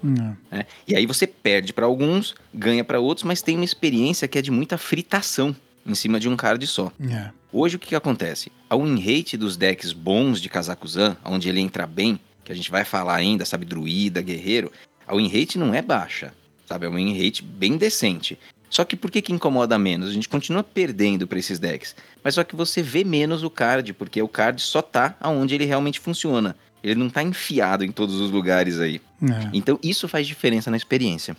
Né? 0.50 0.66
E 0.86 0.94
aí 0.94 1.06
você 1.06 1.26
perde 1.26 1.72
para 1.72 1.86
alguns, 1.86 2.34
ganha 2.52 2.84
para 2.84 3.00
outros, 3.00 3.24
mas 3.24 3.40
tem 3.40 3.56
uma 3.56 3.64
experiência 3.64 4.28
que 4.28 4.38
é 4.38 4.42
de 4.42 4.50
muita 4.50 4.76
fritação 4.76 5.56
em 5.86 5.94
cima 5.94 6.20
de 6.20 6.28
um 6.28 6.36
card 6.36 6.66
só. 6.66 6.92
É. 7.10 7.30
Hoje 7.50 7.76
o 7.76 7.78
que, 7.78 7.88
que 7.88 7.96
acontece? 7.96 8.52
A 8.68 8.76
win 8.76 9.00
rate 9.00 9.38
dos 9.38 9.56
decks 9.56 9.94
bons 9.94 10.38
de 10.38 10.50
Kazakuzan, 10.50 11.16
onde 11.24 11.48
ele 11.48 11.60
entra 11.60 11.86
bem, 11.86 12.20
que 12.44 12.52
a 12.52 12.54
gente 12.54 12.70
vai 12.70 12.84
falar 12.84 13.14
ainda, 13.14 13.46
sabe, 13.46 13.64
druida, 13.64 14.20
guerreiro, 14.20 14.70
a 15.06 15.16
win 15.16 15.28
rate 15.28 15.56
não 15.56 15.72
é 15.72 15.80
baixa, 15.80 16.34
sabe? 16.66 16.84
É 16.84 16.88
uma 16.90 16.98
win 16.98 17.16
rate 17.18 17.42
bem 17.42 17.78
decente. 17.78 18.38
Só 18.68 18.84
que 18.84 18.96
por 18.96 19.10
que, 19.10 19.22
que 19.22 19.32
incomoda 19.32 19.78
menos? 19.78 20.10
A 20.10 20.12
gente 20.12 20.28
continua 20.28 20.62
perdendo 20.62 21.26
para 21.26 21.38
esses 21.38 21.58
decks. 21.58 21.94
Mas 22.22 22.34
só 22.34 22.44
que 22.44 22.56
você 22.56 22.82
vê 22.82 23.04
menos 23.04 23.42
o 23.42 23.50
card, 23.50 23.92
porque 23.92 24.20
o 24.20 24.28
card 24.28 24.60
só 24.60 24.82
tá 24.82 25.16
aonde 25.20 25.54
ele 25.54 25.64
realmente 25.64 26.00
funciona. 26.00 26.56
Ele 26.82 26.94
não 26.94 27.10
tá 27.10 27.22
enfiado 27.22 27.84
em 27.84 27.90
todos 27.90 28.20
os 28.20 28.30
lugares 28.30 28.78
aí. 28.78 29.00
É. 29.22 29.50
Então 29.52 29.78
isso 29.82 30.08
faz 30.08 30.26
diferença 30.26 30.70
na 30.70 30.76
experiência. 30.76 31.36